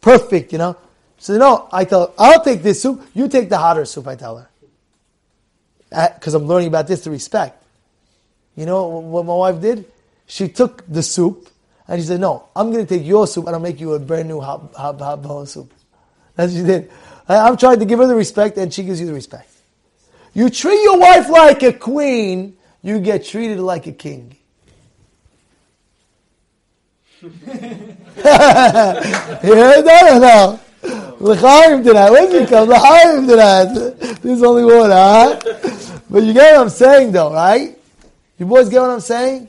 perfect. 0.00 0.52
You 0.52 0.58
know. 0.58 0.76
So 1.18 1.38
no, 1.38 1.68
I 1.72 1.84
tell, 1.84 2.12
I'll 2.18 2.42
take 2.42 2.62
this 2.62 2.82
soup. 2.82 3.06
You 3.14 3.28
take 3.28 3.48
the 3.48 3.56
hotter 3.56 3.84
soup. 3.84 4.08
I 4.08 4.16
tell 4.16 4.38
her 4.38 4.48
uh, 5.92 6.08
because 6.14 6.34
I'm 6.34 6.44
learning 6.44 6.68
about 6.68 6.86
this 6.86 7.02
to 7.02 7.10
respect. 7.10 7.62
You 8.56 8.66
know 8.66 8.86
what 8.86 9.24
my 9.24 9.34
wife 9.34 9.60
did? 9.60 9.84
She 10.26 10.48
took 10.48 10.84
the 10.88 11.02
soup 11.02 11.48
and 11.86 12.00
she 12.00 12.06
said, 12.06 12.20
"No, 12.20 12.48
I'm 12.56 12.72
going 12.72 12.84
to 12.86 12.98
take 12.98 13.06
your 13.06 13.26
soup 13.26 13.46
and 13.46 13.54
I'll 13.54 13.62
make 13.62 13.80
you 13.80 13.94
a 13.94 13.98
brand 13.98 14.28
new 14.28 14.40
hot, 14.40 14.74
hot, 14.74 14.98
hot 14.98 15.22
bowl 15.22 15.46
soup." 15.46 15.72
That's 16.34 16.52
what 16.52 16.58
she 16.58 16.64
did. 16.64 16.90
I'm 17.28 17.56
trying 17.56 17.78
to 17.78 17.84
give 17.84 17.98
her 17.98 18.06
the 18.06 18.14
respect, 18.14 18.58
and 18.58 18.72
she 18.72 18.82
gives 18.82 19.00
you 19.00 19.06
the 19.06 19.14
respect. 19.14 19.48
You 20.34 20.50
treat 20.50 20.82
your 20.82 20.98
wife 20.98 21.28
like 21.28 21.62
a 21.62 21.72
queen, 21.72 22.56
you 22.82 22.98
get 22.98 23.24
treated 23.24 23.60
like 23.60 23.86
a 23.86 23.92
king. 23.92 24.36
Yeah, 28.24 29.00
no, 29.44 30.00
no, 30.06 30.18
no. 30.18 30.60
L'chaim 31.20 31.84
to 31.84 31.92
that. 31.92 32.10
Where's 32.10 32.34
it 32.34 32.48
come? 32.48 32.68
L'chaim 32.68 33.28
to 33.28 33.36
that. 33.36 34.18
There's 34.22 34.42
only 34.42 34.64
one, 34.64 34.90
huh? 34.90 35.38
But 36.10 36.24
you 36.24 36.32
get 36.32 36.54
what 36.54 36.62
I'm 36.62 36.68
saying, 36.68 37.12
though, 37.12 37.32
right? 37.32 37.78
You 38.38 38.46
boys 38.46 38.68
get 38.68 38.80
what 38.80 38.90
I'm 38.90 39.00
saying? 39.00 39.48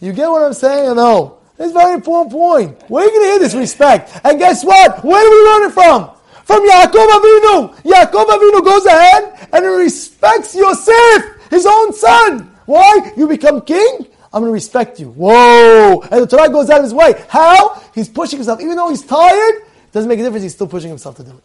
You 0.00 0.12
get 0.12 0.28
what 0.30 0.42
I'm 0.42 0.52
saying 0.52 0.90
or 0.90 0.94
no? 0.94 1.38
It's 1.58 1.70
a 1.70 1.72
very 1.72 1.94
important 1.94 2.32
point. 2.32 2.82
Where 2.88 3.02
are 3.02 3.06
you 3.06 3.12
going 3.12 3.24
to 3.24 3.30
hear 3.30 3.38
this 3.38 3.54
respect? 3.54 4.10
And 4.22 4.38
guess 4.38 4.62
what? 4.62 5.02
Where 5.02 5.24
do 5.24 5.30
we 5.30 5.42
learn 5.48 5.70
it 5.70 5.72
from? 5.72 6.10
From 6.44 6.68
Yaakov 6.68 7.08
Avinu. 7.16 7.74
Yaakov 7.82 8.26
Avinu 8.26 8.62
goes 8.62 8.84
ahead 8.84 9.48
and 9.54 9.64
respects 9.78 10.54
Yosef, 10.54 11.48
his 11.48 11.64
own 11.64 11.94
son. 11.94 12.52
Why? 12.66 13.10
You 13.16 13.26
become 13.26 13.62
king? 13.62 14.06
I'm 14.36 14.42
going 14.42 14.50
to 14.50 14.52
respect 14.52 15.00
you. 15.00 15.12
Whoa! 15.12 16.02
And 16.02 16.22
the 16.22 16.26
Torah 16.26 16.50
goes 16.50 16.68
out 16.68 16.76
of 16.76 16.84
his 16.84 16.92
way. 16.92 17.24
How? 17.30 17.82
He's 17.94 18.06
pushing 18.06 18.38
himself. 18.38 18.60
Even 18.60 18.76
though 18.76 18.90
he's 18.90 19.00
tired, 19.00 19.62
doesn't 19.92 20.10
make 20.10 20.20
a 20.20 20.22
difference. 20.24 20.42
He's 20.42 20.52
still 20.52 20.66
pushing 20.66 20.90
himself 20.90 21.16
to 21.16 21.24
do 21.24 21.30
it. 21.30 21.42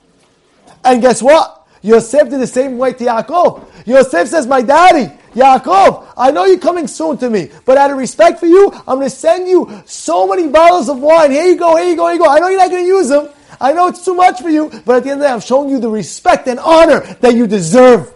And 0.84 1.02
guess 1.02 1.22
what? 1.22 1.70
Yosef 1.82 2.30
did 2.30 2.42
the 2.42 2.48
same 2.48 2.78
way 2.78 2.92
to 2.92 3.06
Yaakov. 3.06 3.88
Yosef 3.88 4.28
says, 4.28 4.46
my 4.46 4.62
daddy, 4.62 5.10
Yaakov, 5.34 6.06
I 6.18 6.32
know 6.32 6.44
you're 6.44 6.60
coming 6.60 6.86
soon 6.86 7.18
to 7.20 7.30
me, 7.30 7.50
but 7.64 7.78
out 7.78 7.92
of 7.92 7.98
respect 7.98 8.42
for 8.42 8.46
you, 8.46 8.70
I'm 8.86 8.98
going 8.98 9.10
to 9.10 9.10
send 9.10 9.48
you 9.48 9.84
so 9.86 10.28
many 10.28 10.50
bottles 10.50 10.90
of 10.90 11.00
wine. 11.00 11.32
Here 11.32 11.46
you 11.46 11.56
go, 11.56 11.78
here 11.78 11.88
you 11.88 11.96
go, 11.96 12.08
here 12.08 12.16
you 12.16 12.20
go. 12.20 12.30
I 12.30 12.40
know 12.40 12.50
you're 12.50 12.60
not 12.60 12.72
going 12.72 12.84
to 12.84 12.88
use 12.88 13.08
them. 13.08 13.30
I 13.62 13.72
know 13.72 13.88
it's 13.88 14.04
too 14.04 14.16
much 14.16 14.42
for 14.42 14.50
you, 14.50 14.70
but 14.86 14.98
at 14.98 15.04
the 15.04 15.12
end 15.12 15.20
of 15.20 15.20
the 15.20 15.28
day, 15.28 15.32
I'm 15.32 15.40
showing 15.40 15.70
you 15.70 15.80
the 15.80 15.90
respect 15.90 16.46
and 16.50 16.60
honor 16.60 17.00
that 17.22 17.36
you 17.36 17.48
deserve. 17.48 18.14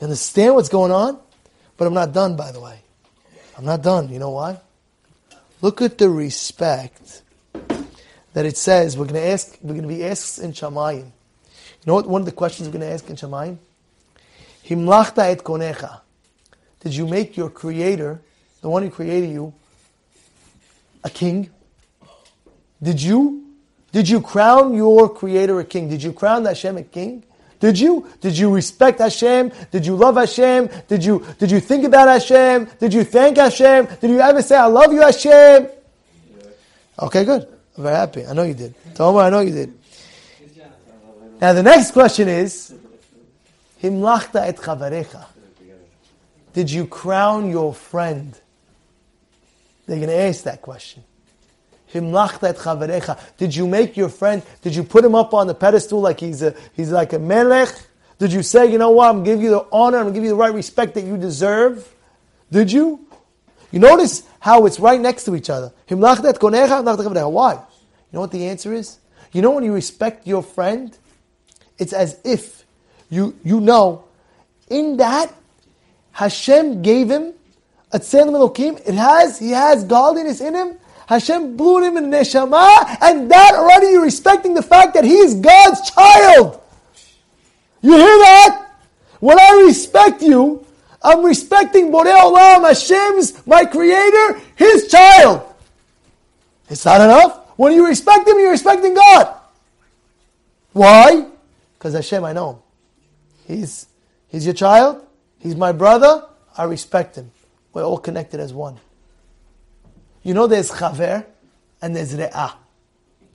You 0.00 0.04
understand 0.04 0.54
what's 0.54 0.68
going 0.68 0.92
on? 0.92 1.18
But 1.78 1.86
I'm 1.86 1.94
not 1.94 2.12
done, 2.12 2.36
by 2.36 2.52
the 2.52 2.60
way. 2.60 2.83
I'm 3.56 3.64
not 3.64 3.82
done. 3.82 4.08
You 4.08 4.18
know 4.18 4.30
why? 4.30 4.60
Look 5.60 5.80
at 5.80 5.98
the 5.98 6.10
respect 6.10 7.22
that 8.32 8.44
it 8.44 8.56
says 8.56 8.96
we're 8.98 9.06
going 9.06 9.22
to 9.22 9.28
ask. 9.28 9.56
We're 9.62 9.74
going 9.74 9.82
to 9.82 9.88
be 9.88 10.04
asked 10.04 10.40
in 10.40 10.52
Shamayim. 10.52 11.04
You 11.04 11.86
know 11.86 11.94
what? 11.94 12.08
One 12.08 12.20
of 12.22 12.26
the 12.26 12.32
questions 12.32 12.68
we're 12.68 12.78
going 12.78 12.88
to 12.88 12.92
ask 12.92 13.08
in 13.08 13.16
Shamayim. 13.16 13.58
Himlachta 14.66 15.30
et 15.30 15.38
konecha. 15.38 16.00
Did 16.80 16.94
you 16.94 17.06
make 17.06 17.36
your 17.36 17.48
creator, 17.48 18.20
the 18.60 18.68
one 18.68 18.82
who 18.82 18.90
created 18.90 19.30
you, 19.30 19.54
a 21.02 21.10
king? 21.10 21.50
Did 22.82 23.00
you? 23.00 23.44
Did 23.92 24.08
you 24.08 24.20
crown 24.20 24.74
your 24.74 25.08
creator 25.08 25.60
a 25.60 25.64
king? 25.64 25.88
Did 25.88 26.02
you 26.02 26.12
crown 26.12 26.44
Hashem 26.44 26.76
a 26.76 26.82
king? 26.82 27.22
Did 27.60 27.78
you? 27.78 28.08
Did 28.20 28.36
you 28.36 28.54
respect 28.54 28.98
Hashem? 28.98 29.52
Did 29.70 29.86
you 29.86 29.96
love 29.96 30.16
Hashem? 30.16 30.68
Did 30.88 31.04
you, 31.04 31.24
did 31.38 31.50
you 31.50 31.60
think 31.60 31.84
about 31.84 32.08
Hashem? 32.08 32.68
Did 32.78 32.92
you 32.92 33.04
thank 33.04 33.36
Hashem? 33.36 33.86
Did 34.00 34.10
you 34.10 34.20
ever 34.20 34.42
say, 34.42 34.56
I 34.56 34.66
love 34.66 34.92
you, 34.92 35.00
Hashem? 35.00 35.68
Okay, 37.00 37.24
good. 37.24 37.48
I'm 37.76 37.82
very 37.82 37.96
happy. 37.96 38.26
I 38.26 38.32
know 38.32 38.42
you 38.42 38.54
did. 38.54 38.74
Tomer, 38.94 39.24
I 39.24 39.30
know 39.30 39.40
you 39.40 39.52
did. 39.52 39.78
Now 41.40 41.52
the 41.52 41.62
next 41.62 41.90
question 41.92 42.28
is, 42.28 42.74
Himlachta 43.82 44.46
et 44.46 44.56
chavarecha. 44.56 45.26
Did 46.52 46.70
you 46.70 46.86
crown 46.86 47.50
your 47.50 47.74
friend? 47.74 48.38
They're 49.86 49.96
going 49.96 50.08
to 50.08 50.16
ask 50.16 50.44
that 50.44 50.62
question. 50.62 51.02
Did 53.38 53.56
you 53.56 53.66
make 53.66 53.96
your 53.96 54.08
friend, 54.08 54.42
did 54.62 54.74
you 54.74 54.82
put 54.82 55.04
him 55.04 55.14
up 55.14 55.32
on 55.32 55.46
the 55.46 55.54
pedestal 55.54 56.00
like 56.00 56.20
he's 56.20 56.42
a, 56.42 56.54
he's 56.74 56.90
like 56.90 57.12
a 57.12 57.18
melech? 57.18 57.74
Did 58.18 58.32
you 58.32 58.42
say, 58.42 58.70
you 58.70 58.78
know 58.78 58.90
what, 58.90 59.10
I'm 59.10 59.24
give 59.24 59.40
you 59.42 59.50
the 59.50 59.66
honor, 59.72 59.98
I'm 59.98 60.12
give 60.12 60.22
you 60.22 60.30
the 60.30 60.36
right 60.36 60.52
respect 60.52 60.94
that 60.94 61.04
you 61.04 61.16
deserve? 61.16 61.88
Did 62.50 62.70
you? 62.72 63.06
You 63.70 63.80
notice 63.80 64.22
how 64.38 64.66
it's 64.66 64.78
right 64.78 65.00
next 65.00 65.24
to 65.24 65.34
each 65.34 65.50
other. 65.50 65.72
Why? 65.88 65.94
You 65.94 65.98
know 68.12 68.20
what 68.20 68.30
the 68.30 68.46
answer 68.46 68.72
is? 68.72 68.98
You 69.32 69.42
know 69.42 69.50
when 69.50 69.64
you 69.64 69.72
respect 69.72 70.26
your 70.26 70.42
friend, 70.42 70.96
it's 71.76 71.92
as 71.92 72.20
if 72.24 72.64
you, 73.10 73.36
you 73.42 73.60
know, 73.60 74.04
in 74.68 74.98
that, 74.98 75.32
Hashem 76.12 76.82
gave 76.82 77.10
him 77.10 77.34
a 77.90 77.98
Tzelem 77.98 78.30
Elokim. 78.30 78.80
It 78.86 78.94
has, 78.94 79.40
he 79.40 79.50
has 79.50 79.84
godliness 79.84 80.40
in 80.40 80.54
him. 80.54 80.78
Hashem 81.06 81.56
blew 81.56 81.82
him 81.82 81.96
in 81.96 82.04
neshama, 82.04 82.96
and 83.02 83.30
that 83.30 83.54
already 83.54 83.88
you're 83.88 84.02
respecting 84.02 84.54
the 84.54 84.62
fact 84.62 84.94
that 84.94 85.04
he 85.04 85.16
is 85.16 85.34
God's 85.34 85.90
child. 85.90 86.60
You 87.82 87.92
hear 87.92 88.18
that? 88.18 88.70
When 89.20 89.38
I 89.38 89.64
respect 89.66 90.22
you, 90.22 90.66
I'm 91.02 91.24
respecting 91.24 91.92
Borei 91.92 92.18
Olam, 92.18 92.66
Hashem's 92.66 93.46
my 93.46 93.66
creator, 93.66 94.40
his 94.56 94.88
child. 94.88 95.42
It's 96.70 96.84
not 96.84 97.02
enough. 97.02 97.40
When 97.58 97.74
you 97.74 97.86
respect 97.86 98.26
him, 98.26 98.38
you're 98.38 98.50
respecting 98.50 98.94
God. 98.94 99.34
Why? 100.72 101.26
Because 101.74 101.94
Hashem, 101.94 102.24
I 102.24 102.32
know 102.32 102.50
him. 102.50 102.58
He's, 103.46 103.86
he's 104.28 104.46
your 104.46 104.54
child. 104.54 105.06
He's 105.38 105.54
my 105.54 105.72
brother. 105.72 106.24
I 106.56 106.64
respect 106.64 107.16
him. 107.16 107.30
We're 107.74 107.84
all 107.84 107.98
connected 107.98 108.40
as 108.40 108.54
one. 108.54 108.78
You 110.23 110.33
know 110.33 110.47
there's 110.47 110.71
chaver 110.71 111.25
and 111.81 111.95
there's 111.95 112.13
re'ah. 112.15 112.53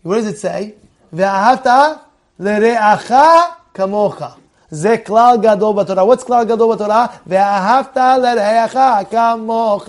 What 0.02 0.16
does 0.16 0.26
it 0.26 0.38
say? 0.38 0.74
Ve'ahavta 1.12 2.00
le're'acha 2.38 3.56
kamocha. 3.74 4.34
זה 4.74 4.98
כלל 4.98 5.36
גדול 5.42 5.74
בתורה. 5.76 6.14
What's 6.14 6.24
כלל 6.24 6.44
גדול 6.44 6.76
בתורה? 6.76 7.06
ואהבת 7.26 7.96
לרעך 7.96 8.76
כמוך. 9.10 9.88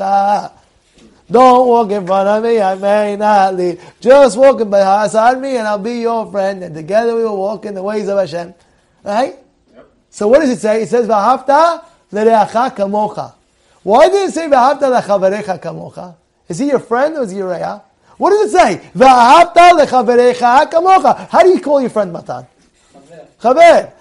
Don't 1.31 1.67
walk 1.67 1.89
in 1.89 2.05
front 2.05 2.27
of 2.27 2.43
me, 2.43 2.61
I 2.61 2.75
may 2.75 3.15
not 3.15 3.55
lead. 3.55 3.79
Just 3.99 4.37
walk 4.37 4.59
beside 4.69 5.41
me 5.41 5.57
and 5.57 5.67
I'll 5.67 5.79
be 5.79 6.01
your 6.01 6.29
friend 6.31 6.63
and 6.63 6.75
together 6.75 7.15
we 7.15 7.23
will 7.23 7.37
walk 7.37 7.65
in 7.65 7.73
the 7.73 7.81
ways 7.81 8.07
of 8.07 8.19
Hashem. 8.19 8.53
Right? 9.03 9.35
Yep. 9.73 9.87
So 10.11 10.27
what 10.27 10.41
does 10.41 10.51
it 10.51 10.59
say? 10.59 10.83
It 10.83 10.89
says, 10.89 11.07
ואהבת 11.07 11.49
לרעך 12.13 12.57
כמוך. 12.75 13.19
Why 13.83 14.07
did 14.09 14.29
it 14.29 14.33
say, 14.33 14.47
ואהבת 14.51 14.81
לחבריך 14.81 15.51
כמוך? 15.61 15.99
Is 16.50 16.58
he 16.58 16.66
your 16.66 16.80
friend 16.80 17.16
or 17.16 17.22
is 17.22 17.30
he 17.30 17.38
your 17.38 17.48
Re'ah? 17.48 17.80
What 18.18 18.30
does 18.30 18.52
it 18.52 18.58
say? 18.58 18.90
How 18.98 19.44
do 21.42 21.48
you 21.48 21.60
call 21.60 21.80
your 21.80 21.90
friend 21.90 22.12
Matan? 22.12 22.44
Chaver. 23.40 23.92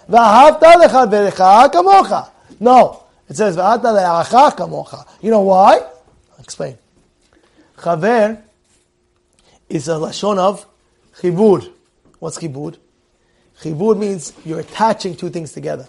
No. 2.60 3.04
It 3.30 3.38
says. 3.38 3.56
You 3.56 5.32
know 5.32 5.42
why? 5.42 5.76
I'll 5.76 6.40
explain. 6.40 6.78
Chaver 7.78 8.42
is 9.70 9.88
a 9.88 9.92
lashon 9.92 10.40
of 10.40 10.66
chibur. 11.20 11.72
What's 12.18 12.40
chibur? 12.40 12.76
Chibur 13.62 13.96
means 13.96 14.34
you're 14.44 14.62
attaching 14.62 15.16
two 15.16 15.30
things 15.30 15.52
together. 15.52 15.88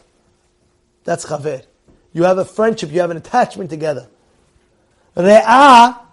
That's 1.05 1.25
chaver. 1.25 1.65
You 2.13 2.25
have 2.25 2.37
a 2.37 2.45
friendship, 2.45 2.93
you 2.93 3.01
have 3.01 3.11
an 3.11 3.17
attachment 3.17 3.71
together. 3.71 4.09
Re'ah 5.17 6.10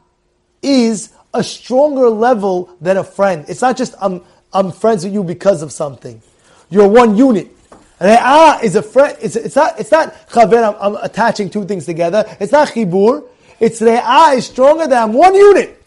is 0.62 1.12
a 1.34 1.44
stronger 1.44 2.10
level 2.10 2.76
than 2.82 2.98
a 2.98 3.04
friend. 3.04 3.46
It's 3.48 3.62
not 3.62 3.78
just 3.78 3.96
I'm, 4.02 4.22
I'm 4.54 4.72
friends 4.72 5.04
with 5.04 5.14
you 5.14 5.24
because 5.24 5.62
of 5.62 5.72
something. 5.72 6.22
You're 6.70 6.88
one 6.88 7.16
unit. 7.16 7.54
Re'ah 8.00 8.64
is 8.64 8.76
a 8.76 8.84
friend. 8.84 9.18
It's, 9.22 9.36
it's 9.36 9.56
not, 9.56 9.80
it's 9.80 9.92
not 9.92 10.14
chaver, 10.30 10.64
I'm, 10.64 10.96
I'm 10.96 11.04
attaching 11.04 11.50
two 11.50 11.66
things 11.66 11.86
together. 11.86 12.26
It's 12.40 12.52
not 12.52 12.70
chibur. 12.70 13.28
It's 13.60 13.82
re'ah 13.82 14.38
is 14.38 14.46
stronger 14.46 14.88
than 14.88 15.14
one 15.14 15.34
unit. 15.34 15.84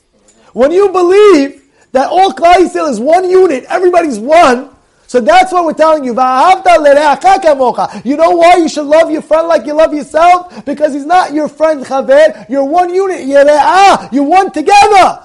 When 0.52 0.72
you 0.72 0.88
believe 0.88 1.62
that 1.92 2.08
all 2.10 2.32
Yisrael 2.32 2.90
is 2.90 3.00
one 3.00 3.28
unit, 3.28 3.64
everybody's 3.68 4.18
one, 4.18 4.70
so 5.10 5.20
that's 5.20 5.50
what 5.52 5.64
we're 5.64 5.72
telling 5.72 6.04
you. 6.04 6.12
You 6.12 6.16
know 8.16 8.30
why 8.30 8.54
you 8.58 8.68
should 8.68 8.86
love 8.86 9.10
your 9.10 9.22
friend 9.22 9.48
like 9.48 9.66
you 9.66 9.72
love 9.74 9.92
yourself? 9.92 10.64
Because 10.64 10.94
he's 10.94 11.04
not 11.04 11.32
your 11.34 11.48
friend, 11.48 11.84
Chaver. 11.84 12.48
You're 12.48 12.62
one 12.62 12.94
unit. 12.94 13.26
You're 13.26 14.22
one 14.22 14.52
together. 14.52 15.24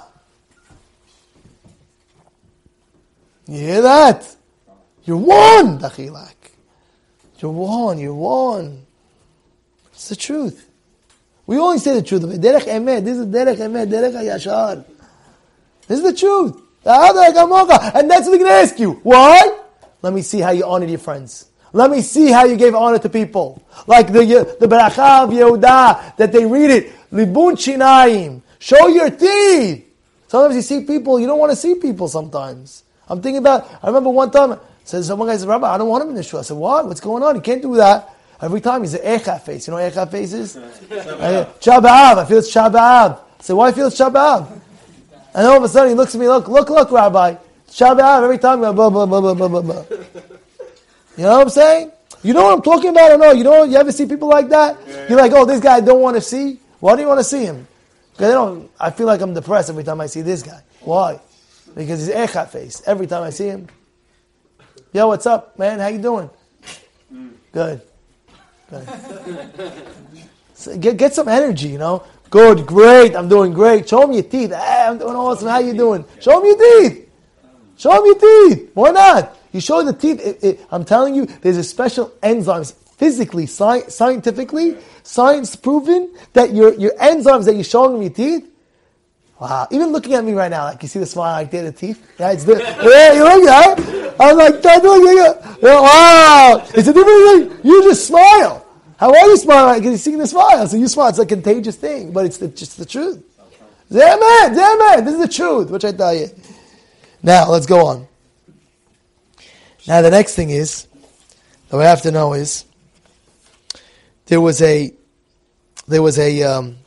You 3.45 3.60
hear 3.60 3.82
that? 3.84 4.36
You're 5.04 5.17
one, 5.17 5.78
Dachilak. 5.78 6.34
You're 7.38 7.52
one. 7.52 8.00
You're 8.00 8.15
one. 8.15 8.88
It's 9.93 10.10
the 10.10 10.15
truth. 10.15 10.67
We 11.45 11.60
only 11.60 11.78
say 11.78 11.93
the 11.93 12.02
truth. 12.02 12.24
Derech 12.24 12.62
emet. 12.62 13.06
This 13.06 13.19
is 13.19 13.28
derech 13.28 13.58
emet. 13.58 13.86
Derech 13.88 14.13
hayashar. 14.13 14.84
This 15.88 16.00
is 16.00 16.04
the 16.06 16.13
truth. 16.13 16.60
And 16.84 18.10
that's 18.10 18.26
what 18.26 18.32
we're 18.32 18.39
going 18.39 18.45
to 18.45 18.52
ask 18.52 18.80
you. 18.80 18.93
Why? 19.04 19.60
Let 20.06 20.13
me 20.13 20.22
see 20.22 20.39
how 20.39 20.52
you 20.52 20.63
honored 20.65 20.91
your 20.91 21.00
friends. 21.00 21.50
Let 21.74 21.89
me 21.89 22.04
see 22.04 22.30
how 22.30 22.46
you 22.46 22.58
gave 22.58 22.76
honor 22.76 23.00
to 23.00 23.10
people. 23.10 23.63
Like 23.88 24.13
the, 24.13 24.20
uh, 24.20 24.44
the 24.60 24.68
Beracha 24.68 25.24
of 25.24 25.32
Yehuda, 25.32 26.15
that 26.18 26.32
they 26.32 26.46
read 26.46 26.70
it. 26.70 26.94
Libun 27.12 27.54
chinaim. 27.54 28.44
Show 28.60 28.86
your 28.86 29.10
teeth. 29.10 29.84
Sometimes 30.28 30.58
you 30.58 30.62
see 30.62 30.86
people, 30.86 31.20
you 31.20 31.26
don't 31.26 31.39
want 31.39 31.54
to 31.54 31.56
see 31.56 31.74
people 31.74 32.08
sometimes. 32.08 32.84
I'm 33.10 33.20
thinking 33.20 33.39
about, 33.39 33.68
I 33.82 33.88
remember 33.88 34.12
one 34.12 34.30
time, 34.30 34.60
says 34.84 35.08
someone 35.08 35.28
guy 35.28 35.38
said, 35.38 35.48
Rabbi, 35.48 35.74
I 35.74 35.80
don't 35.80 35.89
want 35.89 36.04
him 36.04 36.10
in 36.10 36.15
the 36.15 36.22
shul. 36.22 36.39
I 36.39 36.44
said, 36.44 36.56
what? 36.56 36.86
What's 36.86 37.00
going 37.00 37.24
on? 37.24 37.34
You 37.34 37.41
can't 37.41 37.63
do 37.63 37.74
that. 37.78 38.13
Every 38.39 38.62
time 38.62 38.82
he's 38.84 38.94
an 38.94 39.02
Echa 39.02 39.41
face. 39.41 39.65
You 39.65 39.72
know 39.72 39.82
what 39.82 39.91
Echa 39.91 40.12
face 40.12 40.34
is? 40.34 40.56
Shabbat 41.65 42.18
I 42.20 42.26
feel 42.26 42.38
it's 42.38 42.54
Shabbat 42.54 42.76
I 42.78 43.18
said, 43.39 43.54
why 43.54 43.72
feel 43.72 43.88
it's 43.88 44.00
Shabbat 44.00 44.52
And 45.34 45.48
all 45.48 45.58
of 45.58 45.63
a 45.63 45.68
sudden 45.68 45.89
he 45.89 45.96
looks 45.96 46.13
at 46.13 46.22
me, 46.22 46.28
look, 46.28 46.48
look, 46.48 46.70
look, 46.70 46.91
Rabbi. 46.91 47.38
Shabbat 47.76 48.24
every 48.24 48.38
time, 48.38 48.60
blah, 48.60 48.72
blah, 48.72 48.89
blah, 48.89 49.06
blah, 49.06 49.34
blah, 49.34 49.62
blah. 49.62 49.84
You 51.17 51.23
know 51.23 51.38
what 51.38 51.41
I'm 51.41 51.49
saying? 51.49 51.91
You 52.23 52.34
know 52.34 52.43
what 52.43 52.54
I'm 52.54 52.62
talking 52.62 52.89
about 52.89 53.12
or 53.12 53.17
no? 53.17 53.32
You 53.32 53.43
know, 53.43 53.63
you 53.63 53.78
ever 53.78 53.91
see 53.91 54.06
people 54.06 54.28
like 54.28 54.49
that? 54.49 54.78
You're 55.10 55.17
like, 55.17 55.32
oh, 55.32 55.45
this 55.45 55.60
guy 55.60 55.75
I 55.75 55.82
don't 55.82 56.01
want 56.01 56.15
to 56.15 56.21
see. 56.21 56.60
Why 56.80 56.95
do 56.95 57.01
you 57.01 57.08
want 57.08 57.19
to 57.19 57.23
see 57.23 57.45
him? 57.45 57.67
Because 58.12 58.32
I 58.32 58.34
don't. 58.34 58.71
I 58.80 58.89
feel 58.91 59.08
like 59.08 59.21
I'm 59.21 59.34
depressed 59.34 59.69
every 59.69 59.84
time 59.84 60.01
I 60.01 60.08
see 60.08 60.21
this 60.21 60.41
guy. 60.41 60.62
Why? 60.82 61.19
Because 61.75 62.06
he's 62.06 62.15
echat 62.15 62.49
face. 62.49 62.82
Every 62.86 63.08
time 63.08 63.23
I 63.23 63.30
see 63.30 63.47
him. 63.47 63.67
Yo, 64.93 65.08
what's 65.08 65.25
up, 65.25 65.58
man? 65.60 65.80
How 65.80 65.88
you 65.88 65.99
doing? 65.99 66.30
Good. 67.51 67.82
Good. 68.69 68.88
So 70.54 70.78
get 70.78 70.97
get 70.97 71.13
some 71.13 71.28
energy, 71.28 71.69
you 71.69 71.78
know. 71.78 72.04
Good, 72.30 72.65
great. 72.65 73.15
I'm 73.15 73.30
doing 73.30 73.54
great. 73.54 73.88
Show 73.88 74.08
me 74.08 74.15
your 74.15 74.23
teeth. 74.23 74.51
Hey, 74.51 74.86
I'm 74.88 74.97
doing 74.97 75.15
awesome. 75.15 75.47
How 75.47 75.60
you 75.60 75.73
doing? 75.73 76.04
Show 76.19 76.41
me 76.41 76.49
your 76.49 76.58
teeth. 76.58 77.10
Show 77.78 78.01
me 78.01 78.08
your 78.10 78.19
teeth. 78.19 78.71
Why 78.73 78.91
not? 78.91 79.38
You 79.56 79.62
show 79.62 79.82
the 79.84 79.94
teeth. 79.94 80.20
It, 80.20 80.44
it, 80.44 80.68
I'm 80.70 80.84
telling 80.84 81.15
you, 81.15 81.28
there's 81.28 81.56
a 81.56 81.63
special 81.63 82.10
enzymes 82.22 82.74
physically, 82.98 83.46
sci- 83.46 83.88
scientifically, 83.88 84.76
science 85.04 85.56
proven 85.56 86.13
that 86.34 86.54
your, 86.54 86.74
your 86.74 86.91
enzymes 86.96 87.46
that 87.46 87.56
you're 87.56 87.63
showing 87.63 87.96
in 87.96 88.02
your 88.02 88.12
teeth. 88.12 88.52
Wow. 89.39 89.65
Even 89.72 89.94
looking 89.94 90.13
at 90.13 90.26
me 90.26 90.34
right 90.34 90.52
now, 90.52 90.65
like 90.65 90.82
you 90.82 90.89
see 90.89 91.00
the 91.00 91.06
smile 91.06 91.41
like 91.41 91.52
there, 91.52 91.63
the 91.63 91.72
teeth. 91.72 92.06
Yeah, 92.20 92.34
it's 92.34 92.44
the, 92.44 92.58
yeah, 92.60 93.13
you 93.13 93.24
look 93.24 93.48
at 93.48 93.80
it. 93.80 94.15
I'm 94.20 94.36
like, 94.36 94.62
yeah, 94.62 95.82
wow. 95.82 96.62
It's 96.74 96.89
a 96.89 96.94
different 96.94 97.50
thing. 97.54 97.60
You 97.63 97.84
just 97.84 98.08
smile. 98.08 98.65
How 98.98 99.10
are 99.10 99.28
you 99.28 99.38
smiling? 99.38 99.80
Because 99.80 99.91
you're 99.91 99.98
seeing 100.00 100.18
the 100.18 100.28
smile. 100.28 100.68
So 100.68 100.76
you 100.76 100.89
smile. 100.89 101.08
It's 101.08 101.20
a 101.20 101.26
contagious 101.26 101.78
thing, 101.78 102.12
but 102.12 102.26
it's 102.26 102.39
the, 102.39 102.50
just 102.50 102.78
the 102.78 102.86
truth. 102.86 103.24
Damn 103.89 104.20
man. 104.20 105.06
This 105.06 105.13
is 105.13 105.22
the 105.22 105.34
truth, 105.34 105.70
which 105.70 105.86
I 105.86 105.94
tell 105.94 106.13
you. 106.13 106.28
Now, 107.24 107.50
let's 107.50 107.65
go 107.65 107.86
on. 107.86 108.08
Now 109.88 110.02
the 110.02 110.10
next 110.10 110.36
thing 110.36 110.50
is, 110.50 110.88
that 111.69 111.78
we 111.78 111.84
have 111.84 112.02
to 112.04 112.12
know 112.12 112.34
is, 112.34 112.65
there 114.26 114.41
was 114.41 114.62
a, 114.62 114.91
there 115.88 116.02
was 116.02 116.17
a, 116.17 116.43
um, 116.43 116.78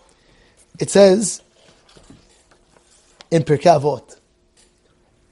it 0.79 0.91
says 0.91 1.43
in 3.31 3.43
Pirkei 3.43 3.81
Avot, 3.81 4.17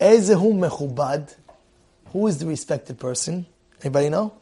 Ezehu 0.00 0.52
mechubad, 0.54 1.34
who 2.06 2.26
is 2.26 2.38
the 2.38 2.46
respected 2.46 2.98
person? 2.98 3.46
Anybody 3.82 4.10
know? 4.10 4.32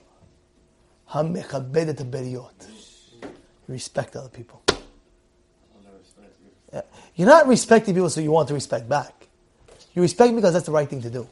Hammechabedet 1.11 2.11
beriot. 2.11 2.69
Respect 3.69 4.17
other 4.17 4.29
people. 4.29 4.63
You're 7.15 7.29
not 7.29 7.47
respecting 7.47 7.95
people 7.95 8.11
so 8.11 8.21
you 8.21 8.33
want 8.33 8.49
to 8.49 8.55
respect 8.55 8.89
back. 8.89 9.29
You 9.95 10.03
respect 10.03 10.35
because 10.35 10.53
that's 10.53 10.67
the 10.67 10.73
right 10.73 10.89
thing 10.89 11.03
to 11.03 11.11
do. 11.11 11.29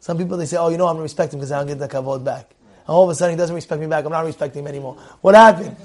Some 0.00 0.18
people 0.18 0.36
they 0.36 0.46
say, 0.46 0.56
"Oh, 0.56 0.68
you 0.68 0.76
know, 0.76 0.86
I'm 0.86 0.98
respecting 0.98 1.38
him 1.38 1.40
because 1.40 1.52
I 1.52 1.58
don't 1.58 1.66
get 1.66 1.78
the 1.78 1.88
kavod 1.88 2.24
back." 2.24 2.50
And 2.86 2.94
all 2.94 3.04
of 3.04 3.10
a 3.10 3.14
sudden, 3.14 3.34
he 3.34 3.38
doesn't 3.38 3.54
respect 3.54 3.80
me 3.80 3.86
back. 3.86 4.04
I'm 4.04 4.12
not 4.12 4.24
respecting 4.24 4.62
him 4.62 4.68
anymore. 4.68 4.96
What 5.20 5.34
happened? 5.34 5.76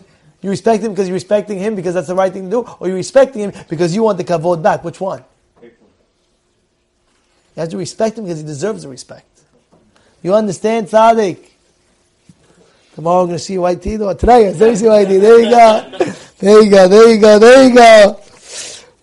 You 0.41 0.49
respect 0.49 0.84
him 0.84 0.91
because 0.91 1.08
you're 1.08 1.15
respecting 1.15 1.58
him 1.58 1.76
because 1.76 1.93
that's 1.93 2.08
the 2.08 2.15
right 2.15 2.32
thing 2.32 2.45
to 2.45 2.49
do, 2.49 2.60
or 2.80 2.88
you're 2.88 2.97
respecting 2.97 3.41
him 3.41 3.54
because 3.69 3.95
you 3.95 4.04
want 4.04 4.17
the 4.17 4.23
kavod 4.23 4.62
back. 4.62 4.84
Which 4.84 4.99
one? 4.99 5.23
You 5.62 5.71
have 7.60 7.69
to 7.69 7.78
respect 7.78 8.17
him 8.17 8.26
because 8.26 8.39
he 8.39 8.45
deserves 8.45 8.84
the 8.84 8.89
respect. 8.89 9.28
You 10.21 10.34
understand, 10.34 10.88
Tzaddik? 10.88 11.49
Tomorrow 12.95 13.21
we're 13.21 13.28
going 13.28 13.38
to 13.38 13.43
see 13.43 13.58
white 13.58 13.82
teeth. 13.82 14.02
Or 14.02 14.15
today, 14.15 14.54
me 14.54 14.76
see 14.76 14.88
white 14.88 15.08
teeth. 15.08 15.21
There 15.21 15.39
you 15.39 15.49
go. 15.49 15.97
There 16.39 16.63
you 16.63 16.69
go. 16.69 16.88
There 16.88 17.13
you 17.13 17.19
go. 17.19 17.39
There 17.39 17.67
you 17.67 17.76
go. 17.76 18.19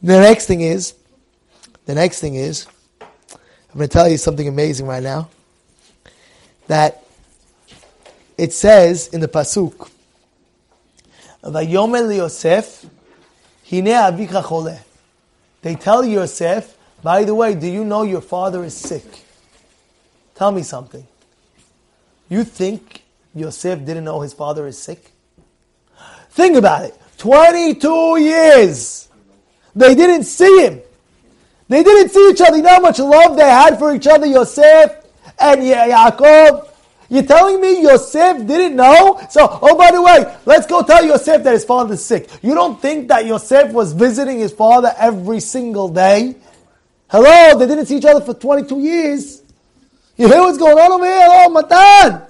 The 0.02 0.20
next 0.20 0.46
thing 0.46 0.62
is, 0.62 0.94
the 1.86 1.94
next 1.94 2.20
thing 2.20 2.34
is, 2.34 2.66
I'm 3.72 3.78
going 3.78 3.88
to 3.88 3.92
tell 3.92 4.08
you 4.08 4.16
something 4.16 4.48
amazing 4.48 4.86
right 4.86 5.02
now. 5.02 5.28
That 6.66 7.04
it 8.36 8.52
says 8.52 9.08
in 9.08 9.20
the 9.20 9.28
pasuk, 9.28 9.88
"Vayomer 11.44 12.16
Yosef, 12.16 12.86
hine 13.68 13.86
avika 13.86 14.42
chole." 14.42 14.76
They 15.62 15.76
tell 15.76 16.04
Yosef, 16.04 16.76
by 17.02 17.22
the 17.22 17.34
way, 17.34 17.54
do 17.54 17.68
you 17.68 17.84
know 17.84 18.02
your 18.02 18.20
father 18.20 18.64
is 18.64 18.74
sick? 18.74 19.04
Tell 20.34 20.50
me 20.50 20.62
something. 20.62 21.06
You 22.28 22.44
think 22.44 23.04
Yosef 23.34 23.84
didn't 23.84 24.04
know 24.04 24.20
his 24.20 24.32
father 24.32 24.66
is 24.66 24.78
sick? 24.78 25.12
Think 26.30 26.56
about 26.56 26.86
it. 26.86 26.98
22 27.18 28.16
years. 28.18 29.08
They 29.76 29.94
didn't 29.94 30.24
see 30.24 30.64
him. 30.64 30.80
They 31.70 31.84
didn't 31.84 32.08
see 32.08 32.30
each 32.30 32.40
other. 32.40 32.56
You 32.56 32.64
know 32.64 32.70
how 32.70 32.80
much 32.80 32.98
love 32.98 33.36
they 33.36 33.44
had 33.44 33.78
for 33.78 33.94
each 33.94 34.08
other, 34.08 34.26
Yosef 34.26 34.90
and 35.38 35.62
Yaakov? 35.62 36.68
You're 37.08 37.22
telling 37.22 37.60
me 37.60 37.82
Yosef 37.82 38.44
didn't 38.44 38.74
know? 38.74 39.24
So, 39.30 39.46
oh, 39.62 39.76
by 39.78 39.92
the 39.92 40.02
way, 40.02 40.36
let's 40.46 40.66
go 40.66 40.82
tell 40.82 41.04
Yosef 41.04 41.44
that 41.44 41.52
his 41.52 41.64
father 41.64 41.94
is 41.94 42.04
sick. 42.04 42.28
You 42.42 42.54
don't 42.54 42.82
think 42.82 43.06
that 43.06 43.24
Yosef 43.24 43.72
was 43.72 43.92
visiting 43.92 44.40
his 44.40 44.50
father 44.52 44.92
every 44.98 45.38
single 45.38 45.88
day? 45.88 46.34
Hello, 47.08 47.56
they 47.56 47.68
didn't 47.68 47.86
see 47.86 47.98
each 47.98 48.04
other 48.04 48.24
for 48.24 48.34
22 48.34 48.80
years. 48.80 49.42
You 50.16 50.26
hear 50.26 50.40
what's 50.40 50.58
going 50.58 50.76
on 50.76 50.90
over 50.90 51.04
here? 51.04 51.22
Oh, 51.22 51.50
Matan! 51.50 52.22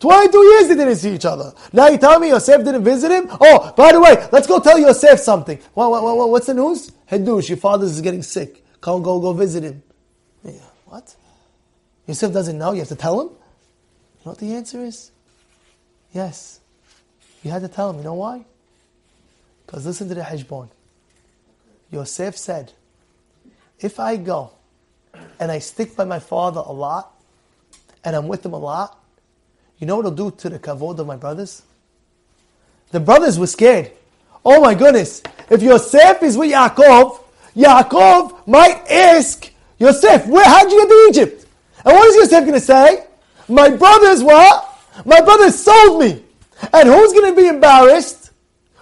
22 0.00 0.38
years 0.38 0.68
they 0.68 0.74
didn't 0.74 0.96
see 0.96 1.14
each 1.14 1.24
other. 1.24 1.54
Now 1.72 1.88
you 1.88 1.96
tell 1.96 2.20
me 2.20 2.28
Yosef 2.28 2.62
didn't 2.62 2.84
visit 2.84 3.10
him? 3.10 3.28
Oh, 3.40 3.72
by 3.74 3.92
the 3.92 4.00
way, 4.00 4.28
let's 4.32 4.46
go 4.46 4.60
tell 4.60 4.78
Yosef 4.78 5.18
something. 5.18 5.58
What, 5.72 5.90
what, 5.90 6.02
what, 6.02 6.28
what's 6.28 6.46
the 6.46 6.52
news? 6.54 6.92
Hadush, 7.10 7.48
your 7.48 7.56
father 7.56 7.86
is 7.86 7.98
getting 8.02 8.22
sick. 8.22 8.61
Go, 8.82 8.98
go, 9.00 9.20
go 9.20 9.32
visit 9.32 9.62
him. 9.62 9.82
Yeah, 10.44 10.52
what? 10.84 11.14
Yosef 12.06 12.32
doesn't 12.32 12.58
know. 12.58 12.72
You 12.72 12.80
have 12.80 12.88
to 12.88 12.96
tell 12.96 13.20
him? 13.20 13.28
You 13.28 14.26
know 14.26 14.32
what 14.32 14.38
the 14.38 14.54
answer 14.54 14.84
is? 14.84 15.12
Yes. 16.12 16.60
You 17.42 17.52
had 17.52 17.62
to 17.62 17.68
tell 17.68 17.90
him. 17.90 17.98
You 17.98 18.02
know 18.02 18.14
why? 18.14 18.44
Because 19.64 19.86
listen 19.86 20.08
to 20.08 20.14
the 20.14 20.22
Heshbon. 20.22 20.68
Yosef 21.92 22.36
said, 22.36 22.72
if 23.78 24.00
I 24.00 24.16
go 24.16 24.50
and 25.38 25.52
I 25.52 25.60
stick 25.60 25.94
by 25.94 26.04
my 26.04 26.18
father 26.18 26.62
a 26.64 26.72
lot, 26.72 27.12
and 28.04 28.16
I'm 28.16 28.26
with 28.26 28.44
him 28.44 28.52
a 28.52 28.58
lot, 28.58 28.98
you 29.78 29.86
know 29.86 29.96
what 29.96 30.06
it'll 30.06 30.30
do 30.30 30.36
to 30.38 30.48
the 30.48 30.58
kavod 30.58 30.98
of 30.98 31.06
my 31.06 31.16
brothers? 31.16 31.62
The 32.90 32.98
brothers 32.98 33.38
were 33.38 33.46
scared. 33.46 33.92
Oh 34.44 34.60
my 34.60 34.74
goodness. 34.74 35.22
If 35.48 35.62
Yosef 35.62 36.20
is 36.22 36.36
with 36.36 36.50
Yaakov, 36.50 37.21
Yaakov 37.56 38.46
might 38.46 38.82
ask 38.90 39.50
Yosef, 39.78 40.26
where, 40.26 40.44
how'd 40.44 40.70
you 40.70 40.80
get 40.80 40.88
to 40.88 41.06
Egypt? 41.10 41.46
And 41.84 41.94
what 41.94 42.08
is 42.08 42.16
Yosef 42.16 42.40
going 42.40 42.52
to 42.52 42.60
say? 42.60 43.06
My 43.48 43.70
brothers 43.70 44.22
what? 44.22 44.68
My 45.04 45.20
brothers 45.20 45.62
sold 45.62 46.00
me. 46.00 46.24
And 46.72 46.88
who's 46.88 47.12
going 47.12 47.34
to 47.34 47.40
be 47.40 47.48
embarrassed? 47.48 48.30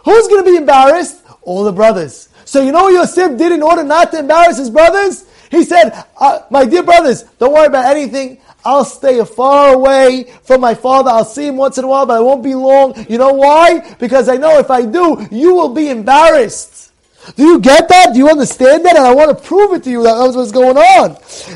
Who's 0.04 0.28
going 0.28 0.44
to 0.44 0.50
be 0.50 0.56
embarrassed? 0.56 1.22
All 1.42 1.64
the 1.64 1.72
brothers. 1.72 2.28
So 2.44 2.62
you 2.62 2.72
know 2.72 2.84
what 2.84 2.92
Yosef 2.92 3.38
did 3.38 3.52
in 3.52 3.62
order 3.62 3.82
not 3.82 4.12
to 4.12 4.18
embarrass 4.18 4.58
his 4.58 4.70
brothers? 4.70 5.24
He 5.50 5.64
said, 5.64 6.04
uh, 6.18 6.40
my 6.50 6.64
dear 6.64 6.82
brothers, 6.82 7.24
don't 7.38 7.52
worry 7.52 7.66
about 7.66 7.86
anything. 7.86 8.40
I'll 8.64 8.84
stay 8.84 9.24
far 9.24 9.74
away 9.74 10.32
from 10.42 10.60
my 10.60 10.74
father. 10.74 11.10
I'll 11.10 11.24
see 11.24 11.46
him 11.46 11.56
once 11.56 11.78
in 11.78 11.84
a 11.84 11.86
while, 11.88 12.06
but 12.06 12.18
I 12.18 12.20
won't 12.20 12.44
be 12.44 12.54
long. 12.54 12.94
You 13.08 13.18
know 13.18 13.32
why? 13.32 13.94
Because 13.98 14.28
I 14.28 14.36
know 14.36 14.58
if 14.58 14.70
I 14.70 14.84
do, 14.84 15.26
you 15.30 15.54
will 15.54 15.70
be 15.70 15.88
embarrassed. 15.88 16.89
Do 17.36 17.44
you 17.44 17.60
get 17.60 17.88
that? 17.88 18.12
Do 18.12 18.18
you 18.18 18.28
understand 18.28 18.84
that? 18.84 18.96
And 18.96 19.04
I 19.04 19.14
want 19.14 19.36
to 19.36 19.44
prove 19.44 19.74
it 19.74 19.84
to 19.84 19.90
you. 19.90 20.02
That 20.02 20.14
that's 20.14 20.36
what's 20.36 20.52
going 20.52 20.76
on. 20.76 21.12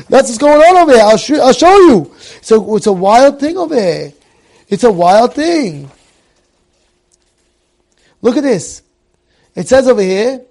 That's 0.09 0.29
what's 0.29 0.37
going 0.37 0.61
on 0.61 0.77
over 0.77 0.93
here. 0.93 1.01
I'll, 1.03 1.17
sh- 1.17 1.31
I'll 1.31 1.53
show 1.53 1.75
you. 1.75 2.13
So 2.41 2.75
it's 2.75 2.87
a 2.87 2.93
wild 2.93 3.39
thing 3.39 3.57
over 3.57 3.75
here. 3.75 4.13
It's 4.69 4.83
a 4.83 4.91
wild 4.91 5.33
thing. 5.33 5.89
Look 8.21 8.37
at 8.37 8.43
this. 8.43 8.83
It 9.55 9.67
says 9.67 9.87
over 9.87 10.01
here, 10.01 10.41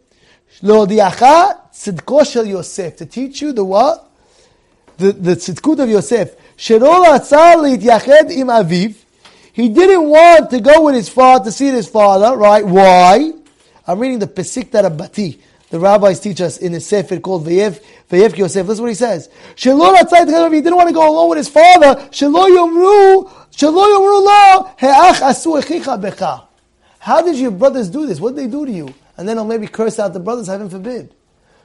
Lo 0.62 0.87
diacha 0.87 1.70
tzidko 1.72 2.31
shel 2.31 2.46
Yosef. 2.46 2.96
To 2.96 3.07
teach 3.07 3.42
you 3.42 3.53
the 3.53 3.64
what? 3.64 4.11
The, 4.96 5.12
the 5.12 5.33
tzidkut 5.33 5.81
of 5.81 5.88
Yosef. 5.88 6.37
Shelo 6.57 7.05
ratzah 7.05 7.57
li'tyached 7.57 8.31
im 8.31 8.48
aviv. 8.48 8.96
He 9.53 9.68
didn't 9.68 10.09
want 10.09 10.50
to 10.50 10.61
go 10.61 10.83
with 10.83 10.96
his 10.96 11.09
father, 11.09 11.44
to 11.44 11.53
see 11.53 11.68
his 11.68 11.88
father, 11.88 12.37
right? 12.37 12.64
Why? 12.64 13.33
I'm 13.87 13.99
reading 13.99 14.18
the 14.18 14.27
Pesikta 14.27 14.83
Rabbati. 14.88 15.40
The 15.70 15.81
rabbis 15.81 16.20
teach 16.20 16.40
us 16.40 16.59
in 16.59 16.73
a 16.75 16.81
sefer 16.81 17.18
called 17.18 17.47
Vayev 17.47 17.83
Vayev 18.09 18.37
Yosef. 18.37 18.66
Listen 18.66 18.85
what 18.85 18.90
he 18.90 18.94
says. 18.94 19.29
Shelo 19.57 19.97
ratzai 19.97 20.53
He 20.55 20.61
didn't 20.61 20.77
want 20.77 20.88
to 20.88 20.94
go 20.94 21.11
along 21.11 21.31
with 21.31 21.38
his 21.38 21.49
father. 21.49 22.01
Shelo 22.11 22.49
yomru 22.49 23.29
Shelo 23.51 23.85
yomru 23.85 24.25
lo 24.25 24.70
he'ach 24.79 25.20
asu 25.20 25.61
echicha 25.61 26.01
becha. 26.01 26.47
How 27.01 27.23
did 27.23 27.37
your 27.37 27.51
brothers 27.51 27.90
do 27.90 28.07
this? 28.07 28.20
What 28.20 28.37
did 28.37 28.44
they 28.44 28.51
do 28.51 28.64
to 28.64 28.73
you? 28.73 28.94
And 29.16 29.29
then 29.29 29.37
I'll 29.37 29.44
maybe 29.44 29.66
curse 29.66 29.99
out 29.99 30.12
the 30.12 30.20
brothers. 30.20 30.47
Heaven 30.47 30.70
forbid. 30.70 31.14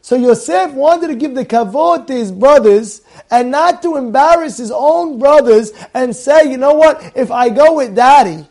So 0.01 0.15
Yosef 0.15 0.71
wanted 0.71 1.07
to 1.07 1.15
give 1.15 1.35
the 1.35 1.45
kavod 1.45 2.07
to 2.07 2.13
his 2.13 2.31
brothers 2.31 3.01
and 3.29 3.51
not 3.51 3.81
to 3.83 3.95
embarrass 3.95 4.57
his 4.57 4.71
own 4.71 5.19
brothers 5.19 5.71
and 5.93 6.15
say, 6.15 6.49
you 6.49 6.57
know 6.57 6.73
what, 6.73 7.11
if 7.15 7.31
I 7.31 7.49
go 7.49 7.75
with 7.75 7.95
daddy, 7.95 8.47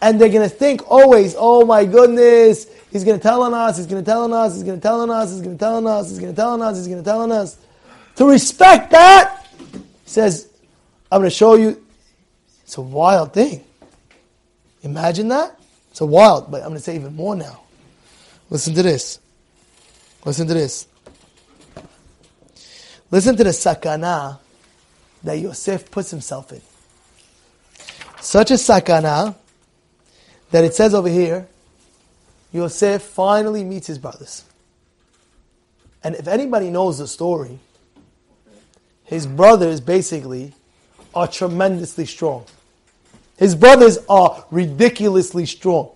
and 0.00 0.20
they're 0.20 0.28
going 0.28 0.48
to 0.48 0.54
think 0.54 0.90
always, 0.90 1.34
oh 1.38 1.64
my 1.64 1.84
goodness, 1.84 2.66
he's 2.90 3.04
going 3.04 3.18
to 3.18 3.22
tell 3.22 3.42
on 3.42 3.54
us, 3.54 3.76
he's 3.76 3.86
going 3.86 4.02
to 4.02 4.10
tell 4.10 4.24
on 4.24 4.32
us, 4.32 4.54
he's 4.54 4.62
going 4.62 4.76
to 4.76 4.82
tell 4.82 5.00
on 5.00 5.10
us, 5.10 5.30
he's 5.30 5.42
going 5.42 5.54
to 5.54 5.58
tell 5.58 5.76
on 5.76 5.86
us, 5.86 6.08
he's 6.10 6.18
going 6.18 6.32
to 6.32 6.36
tell 6.36 6.52
on 6.52 6.62
us, 6.62 6.76
he's 6.76 6.88
going 6.88 7.02
to 7.02 7.04
tell 7.04 7.22
on 7.22 7.32
us. 7.32 7.56
To 8.16 8.28
respect 8.28 8.90
that, 8.90 9.46
he 9.72 9.80
says, 10.04 10.48
I'm 11.10 11.20
going 11.20 11.30
to 11.30 11.36
show 11.36 11.54
you. 11.54 11.82
It's 12.64 12.76
a 12.76 12.82
wild 12.82 13.32
thing. 13.32 13.62
Imagine 14.82 15.28
that. 15.28 15.58
It's 15.90 16.00
a 16.00 16.06
wild, 16.06 16.50
but 16.50 16.62
I'm 16.62 16.68
going 16.68 16.78
to 16.78 16.82
say 16.82 16.96
even 16.96 17.14
more 17.14 17.36
now. 17.36 17.60
Listen 18.50 18.74
to 18.74 18.82
this. 18.82 19.18
Listen 20.24 20.46
to 20.46 20.54
this. 20.54 20.86
Listen 23.10 23.36
to 23.36 23.44
the 23.44 23.50
sakana 23.50 24.38
that 25.22 25.38
Yosef 25.38 25.90
puts 25.90 26.10
himself 26.10 26.52
in. 26.52 26.60
Such 28.20 28.50
a 28.50 28.54
sakana 28.54 29.36
that 30.50 30.64
it 30.64 30.74
says 30.74 30.94
over 30.94 31.08
here, 31.08 31.48
Yosef 32.52 33.02
finally 33.02 33.64
meets 33.64 33.86
his 33.86 33.98
brothers. 33.98 34.44
And 36.02 36.14
if 36.14 36.28
anybody 36.28 36.70
knows 36.70 36.98
the 36.98 37.08
story, 37.08 37.58
his 39.04 39.26
brothers 39.26 39.80
basically 39.80 40.52
are 41.14 41.26
tremendously 41.26 42.06
strong. 42.06 42.44
His 43.36 43.54
brothers 43.54 43.98
are 44.08 44.44
ridiculously 44.50 45.46
strong. 45.46 45.90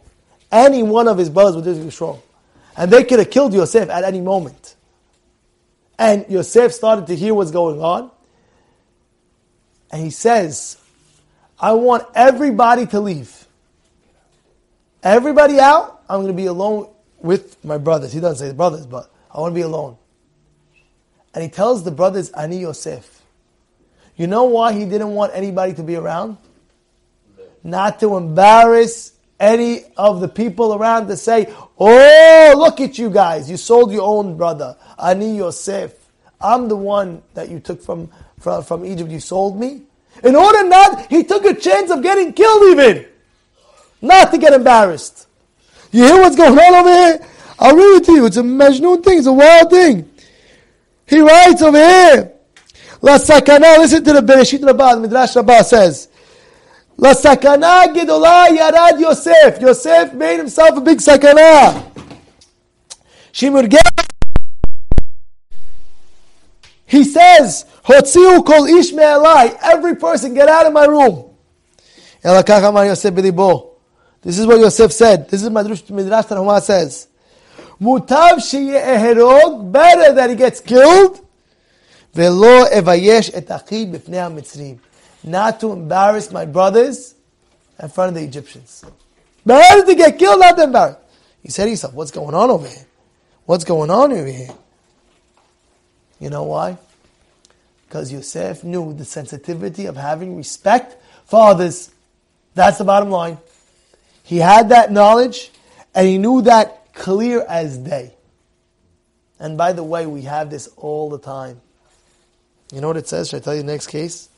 Any 0.53 0.83
one 0.83 1.09
of 1.09 1.17
his 1.19 1.31
brothers 1.31 1.57
was 1.57 1.65
ridiculously 1.65 1.91
strong. 1.93 2.23
And 2.77 2.91
they 2.91 3.05
could 3.05 3.19
have 3.19 3.31
killed 3.31 3.55
Yosef 3.55 3.89
at 3.89 4.05
any 4.05 4.21
moment. 4.21 4.77
And 5.99 6.25
Yosef 6.29 6.73
started 6.73 7.07
to 7.09 7.17
hear 7.17 7.35
what's 7.35 7.51
going 7.51 7.81
on. 7.81 8.11
And 9.93 10.03
he 10.03 10.11
says, 10.11 10.79
I 11.59 11.73
want 11.73 12.07
everybody 12.15 12.87
to 12.87 13.01
leave. 13.01 13.47
Everybody 15.03 15.59
out, 15.59 16.03
I'm 16.09 16.21
going 16.21 16.29
to 16.29 16.37
be 16.37 16.47
alone 16.47 16.91
with 17.19 17.63
my 17.65 17.79
brothers. 17.79 18.13
He 18.13 18.21
doesn't 18.21 18.47
say 18.47 18.55
brothers, 18.55 18.87
but 18.87 19.11
I 19.33 19.41
want 19.41 19.53
to 19.53 19.55
be 19.55 19.63
alone. 19.63 19.97
And 21.35 21.43
he 21.43 21.49
tells 21.49 21.85
the 21.85 21.91
brothers, 21.91 22.31
Ani 22.31 22.59
Yosef. 22.59 23.23
You 24.17 24.27
know 24.27 24.45
why 24.45 24.73
he 24.73 24.85
didn't 24.85 25.15
want 25.15 25.33
anybody 25.35 25.75
to 25.75 25.83
be 25.83 25.97
around? 25.97 26.37
Not 27.63 28.01
to 28.01 28.17
embarrass 28.17 29.13
any 29.39 29.85
of 29.97 30.21
the 30.21 30.29
people 30.29 30.75
around 30.75 31.09
to 31.09 31.17
say, 31.17 31.53
Oh, 31.79 32.55
look 32.57 32.81
at 32.81 32.99
you 32.99 33.09
guys. 33.09 33.51
You 33.51 33.57
sold 33.57 33.93
your 33.93 34.03
own 34.03 34.37
brother. 34.37 34.77
Ani 35.03 35.37
Yosef. 35.37 35.95
I'm 36.41 36.69
the 36.69 36.77
one 36.77 37.23
that 37.35 37.49
you 37.49 37.61
took 37.61 37.83
from, 37.83 38.11
from, 38.39 38.63
from 38.65 38.85
Egypt. 38.85 39.11
You 39.11 39.21
sold 39.21 39.59
me. 39.59 39.83
In 40.23 40.37
order 40.37 40.65
not, 40.65 41.07
he 41.09 41.25
took 41.25 41.45
a 41.45 41.55
chance 41.55 41.91
of 41.91 42.03
getting 42.03 42.33
killed 42.33 42.79
even. 42.79 43.07
Not 44.03 44.31
to 44.33 44.39
get 44.39 44.53
embarrassed. 44.53 45.27
You 45.93 46.05
hear 46.05 46.21
what's 46.21 46.37
going 46.37 46.59
on 46.59 46.75
over 46.75 46.89
here? 46.89 47.29
I'll 47.59 47.77
read 47.77 47.97
it 47.97 48.05
to 48.07 48.13
you. 48.13 48.27
It's 48.27 48.37
a 48.37 48.43
Majnun 48.43 49.05
thing. 49.05 49.19
It's 49.19 49.27
a 49.27 49.33
wild 49.33 49.71
thing. 49.71 50.11
He 51.07 51.21
writes 51.21 51.61
over 51.61 51.77
here. 51.77 52.33
La 53.03 53.19
sakana, 53.19 53.79
listen 53.79 54.05
to 54.05 54.13
the 54.13 54.21
Bereshit 54.21 54.65
Rabbah, 54.65 54.97
Midrash 54.97 55.35
Rabbah 55.37 55.63
says. 55.63 56.09
La 56.97 57.13
sakana 57.13 57.93
gedola 57.95 58.49
yarad 58.49 59.01
Yosef. 59.01 59.61
Yosef 59.61 60.15
made 60.15 60.39
himself 60.39 60.77
a 60.77 60.81
big 60.81 60.99
sakana. 60.99 61.91
Shimur 63.33 63.69
He 66.87 67.05
says, 67.05 67.65
Hotziu 67.85 68.45
kol 68.45 68.67
ish 68.67 68.93
me'alai. 68.93 69.57
Every 69.63 69.97
person 69.97 70.35
get 70.35 70.49
out 70.49 70.67
of 70.67 70.73
my 70.73 70.85
room. 70.85 71.27
This 74.22 74.38
is 74.38 74.46
what 74.46 74.61
Yosef 74.61 74.92
said. 74.92 75.28
This 75.28 75.42
is 75.42 75.48
Madrush 75.48 75.88
Midrash 75.90 76.26
Tanhuma 76.26 76.61
says. 76.61 77.09
Mutav 77.80 78.37
sheyeherog, 78.37 79.72
better 79.72 80.14
that 80.14 80.30
he 80.30 80.37
gets 80.37 80.61
killed. 80.61 81.26
Velo 82.12 82.66
evayesh 82.66 83.30
et 83.33 83.50
achi 83.50 84.78
not 85.22 85.61
to 85.61 85.72
embarrass 85.72 86.33
my 86.33 86.44
brothers 86.44 87.14
in 87.80 87.88
front 87.88 88.09
of 88.09 88.14
the 88.14 88.22
Egyptians. 88.22 88.85
Better 89.44 89.87
to 89.87 89.94
get 89.94 90.18
killed, 90.18 90.40
not 90.40 90.56
to 90.56 90.64
embarrass. 90.64 90.96
He 91.42 91.50
said 91.50 91.64
to 91.64 91.70
himself, 91.70 91.94
what's 91.94 92.11
going 92.11 92.35
on 92.35 92.50
over 92.50 92.66
here? 92.66 92.87
What's 93.46 93.64
going 93.64 93.90
on 93.90 94.12
over 94.12 94.26
here? 94.26 94.50
You 96.18 96.30
know 96.30 96.44
why? 96.44 96.76
Because 97.87 98.12
Yosef 98.12 98.62
knew 98.62 98.92
the 98.92 99.04
sensitivity 99.04 99.87
of 99.87 99.96
having 99.96 100.37
respect 100.37 100.96
for 101.24 101.50
others. 101.50 101.90
That's 102.54 102.78
the 102.78 102.85
bottom 102.85 103.11
line. 103.11 103.38
He 104.31 104.37
had 104.37 104.69
that 104.69 104.93
knowledge, 104.93 105.51
and 105.93 106.07
he 106.07 106.16
knew 106.16 106.43
that 106.43 106.95
clear 106.95 107.45
as 107.49 107.77
day. 107.77 108.14
And 109.40 109.59
by 109.59 109.73
the 109.73 109.83
way, 109.83 110.07
we 110.07 110.23
have 110.23 110.51
this 110.51 110.69
all 110.77 111.11
the 111.11 111.19
time. 111.19 111.61
You 112.73 112.81
know 112.81 112.87
what 112.87 112.97
it 112.97 113.09
says? 113.09 113.31
Should 113.31 113.43
I 113.43 113.45
tell 113.45 113.55
you 113.57 113.62
the 113.62 113.73
next 113.73 113.88
case? 113.88 114.29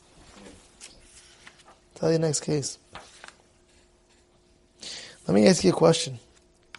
Tell 1.97 2.11
you 2.11 2.19
next 2.19 2.41
case. 2.41 2.79
Let 5.29 5.35
me 5.35 5.47
ask 5.47 5.63
you 5.63 5.73
a 5.73 5.75
question. 5.75 6.19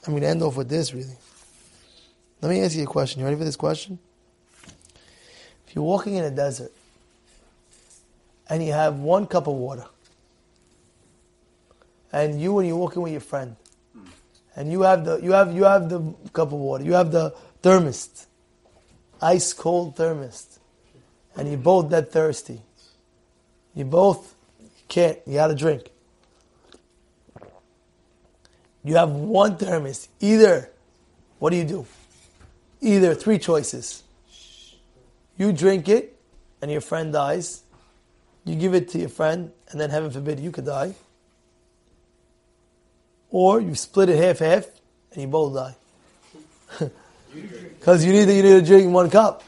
I'm 0.07 0.13
going 0.13 0.23
to 0.23 0.27
end 0.29 0.41
off 0.41 0.57
with 0.57 0.69
this, 0.69 0.91
really. 0.91 1.15
Let 2.41 2.49
me 2.49 2.61
ask 2.61 2.75
you 2.75 2.81
a 2.81 2.87
question. 2.87 3.19
You 3.19 3.25
ready 3.25 3.37
for 3.37 3.45
this 3.45 3.55
question? 3.55 3.99
If 5.67 5.75
you're 5.75 5.83
walking 5.83 6.15
in 6.15 6.23
a 6.23 6.31
desert 6.31 6.71
and 8.49 8.65
you 8.65 8.73
have 8.73 8.97
one 8.97 9.27
cup 9.27 9.45
of 9.45 9.53
water, 9.53 9.85
and 12.13 12.39
you 12.39 12.59
and 12.59 12.67
you're 12.67 12.77
walking 12.77 13.01
with 13.01 13.11
your 13.11 13.21
friend, 13.21 13.57
and 14.55 14.71
you 14.71 14.83
have 14.83 15.03
the 15.03 15.17
you 15.17 15.33
have 15.33 15.53
you 15.53 15.63
have 15.63 15.89
the 15.89 16.13
cup 16.31 16.53
of 16.53 16.59
water, 16.59 16.83
you 16.83 16.93
have 16.93 17.11
the 17.11 17.35
thermos, 17.61 18.27
ice 19.21 19.51
cold 19.51 19.97
thermos, 19.97 20.59
and 21.35 21.49
you're 21.49 21.57
both 21.57 21.89
dead 21.89 22.11
thirsty. 22.11 22.61
You 23.73 23.85
both 23.85 24.35
can't. 24.87 25.17
You 25.25 25.33
got 25.33 25.47
to 25.47 25.55
drink. 25.55 25.89
You 28.83 28.95
have 28.95 29.09
one 29.09 29.57
thermos. 29.57 30.07
Either, 30.19 30.69
what 31.39 31.49
do 31.49 31.57
you 31.57 31.63
do? 31.63 31.87
Either 32.81 33.15
three 33.15 33.39
choices. 33.39 34.03
You 35.35 35.51
drink 35.51 35.89
it, 35.89 36.19
and 36.61 36.69
your 36.69 36.81
friend 36.81 37.11
dies. 37.11 37.63
You 38.45 38.55
give 38.55 38.75
it 38.75 38.89
to 38.89 38.99
your 38.99 39.09
friend, 39.09 39.51
and 39.71 39.81
then 39.81 39.89
heaven 39.89 40.11
forbid 40.11 40.39
you 40.39 40.51
could 40.51 40.65
die. 40.65 40.93
Or 43.33 43.59
you 43.59 43.73
split 43.73 44.09
it 44.09 44.23
half 44.23 44.39
half, 44.39 44.67
and 45.11 45.23
you 45.23 45.27
both 45.27 45.55
die. 45.55 45.75
Because 47.79 48.05
you 48.05 48.13
need 48.13 48.29
you 48.29 48.43
need 48.43 48.59
to 48.59 48.61
drink 48.61 48.93
one 48.93 49.09
cup. 49.09 49.43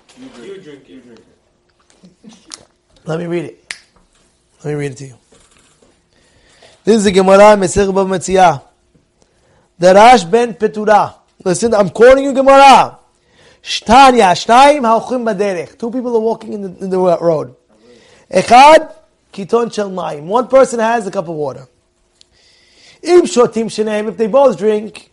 Let 3.05 3.19
me 3.19 3.27
read 3.27 3.45
it. 3.45 3.75
Let 4.63 4.71
me 4.71 4.73
read 4.73 4.91
it 4.93 4.97
to 4.97 5.05
you. 5.05 5.17
This 6.83 6.95
is 6.97 7.03
the 7.03 7.11
Gemara 7.11 7.55
Mesech 7.55 7.87
Bava 7.93 8.09
Metzia. 8.09 8.63
Darash 9.79 10.29
ben 10.29 10.55
Petura. 10.55 11.13
Listen, 11.43 11.75
I'm 11.75 11.91
quoting 11.91 12.23
you 12.23 12.33
Gemara. 12.33 12.97
Shtanya, 13.61 14.33
Shtayim 14.33 14.81
ha'ochim 14.81 15.23
baderech. 15.23 15.77
Two 15.77 15.91
people 15.91 16.15
are 16.15 16.19
walking 16.19 16.53
in 16.53 16.61
the, 16.63 16.83
in 16.83 16.89
the 16.89 16.97
road. 16.97 17.55
Echad, 18.31 18.95
kiton 19.31 19.71
shel. 19.71 19.91
One 19.91 20.47
person 20.47 20.79
has 20.79 21.05
a 21.05 21.11
cup 21.11 21.27
of 21.27 21.35
water. 21.35 21.67
Im 23.05 23.21
shotim 23.21 23.65
sheneim. 23.65 24.09
If 24.09 24.17
they 24.17 24.27
both 24.27 24.57
drink, 24.57 25.11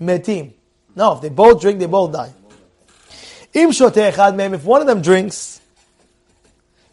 metim. 0.00 0.52
No, 0.96 1.14
if 1.14 1.20
they 1.20 1.28
both 1.28 1.60
drink, 1.60 1.78
they 1.78 1.86
both 1.86 2.12
die. 2.12 2.32
Im 3.54 3.70
meim. 3.70 4.54
If 4.54 4.64
one 4.64 4.80
of 4.80 4.86
them 4.86 5.02
drinks, 5.02 5.60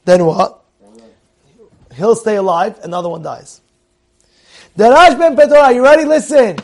then 0.06 0.26
what? 0.26 0.64
He'll 1.96 2.16
stay 2.16 2.38
alive, 2.38 2.80
another 2.84 3.10
one 3.10 3.22
dies. 3.22 3.62
Darash 4.78 5.18
ben 5.18 5.36
Petura, 5.36 5.74
you 5.74 5.84
ready? 5.84 6.06
Listen. 6.06 6.58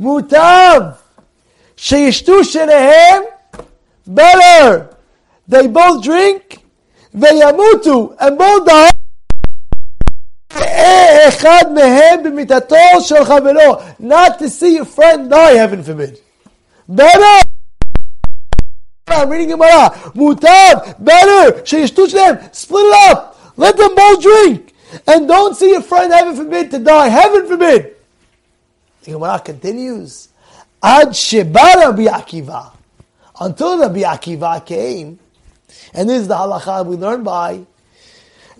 Mutav 0.00 0.98
sheyishtu 1.76 2.44
shenehem 2.44 3.26
better. 4.06 4.96
They 5.48 5.66
both 5.66 6.04
drink, 6.04 6.62
veyamutu, 7.14 8.16
and 8.20 8.38
both 8.38 8.66
die. 8.66 8.90
אחד 11.27 11.63
מהם 11.73 12.23
במיתתו 12.23 13.01
של 13.01 13.25
חברו. 13.25 13.75
Not 13.99 14.39
to 14.39 14.49
see 14.49 14.75
your 14.75 14.85
friend 14.85 15.29
die, 15.29 15.53
heaven 15.53 15.83
forbid. 15.83 16.19
Better! 16.87 17.49
I'm 19.07 19.29
reading 19.29 19.49
Gemara. 19.49 19.89
Mutav, 20.15 20.95
better, 20.99 21.65
שישתו 21.65 22.09
שניהם, 22.09 22.35
split 22.53 22.85
it 22.85 23.11
up. 23.11 23.35
Let 23.57 23.77
them 23.77 23.95
both 23.95 24.21
drink. 24.21 24.73
And 25.07 25.27
don't 25.27 25.55
see 25.55 25.71
your 25.71 25.81
friend, 25.81 26.11
heaven 26.13 26.35
forbid, 26.35 26.71
to 26.71 26.79
die. 26.79 27.09
Heaven 27.09 27.47
forbid. 27.47 27.95
The 29.03 29.11
Gemara 29.11 29.39
continues. 29.39 30.29
Ad 30.81 31.15
sheba 31.15 31.67
Rabbi 31.77 32.05
Akiva. 32.05 32.71
Until 33.39 33.79
Rabbi 33.79 34.01
Akiva 34.01 34.65
came, 34.65 35.19
and 35.93 36.09
this 36.09 36.21
is 36.21 36.27
the 36.27 36.35
halacha 36.35 36.85
we 36.85 36.95
learn 36.95 37.23
by, 37.23 37.65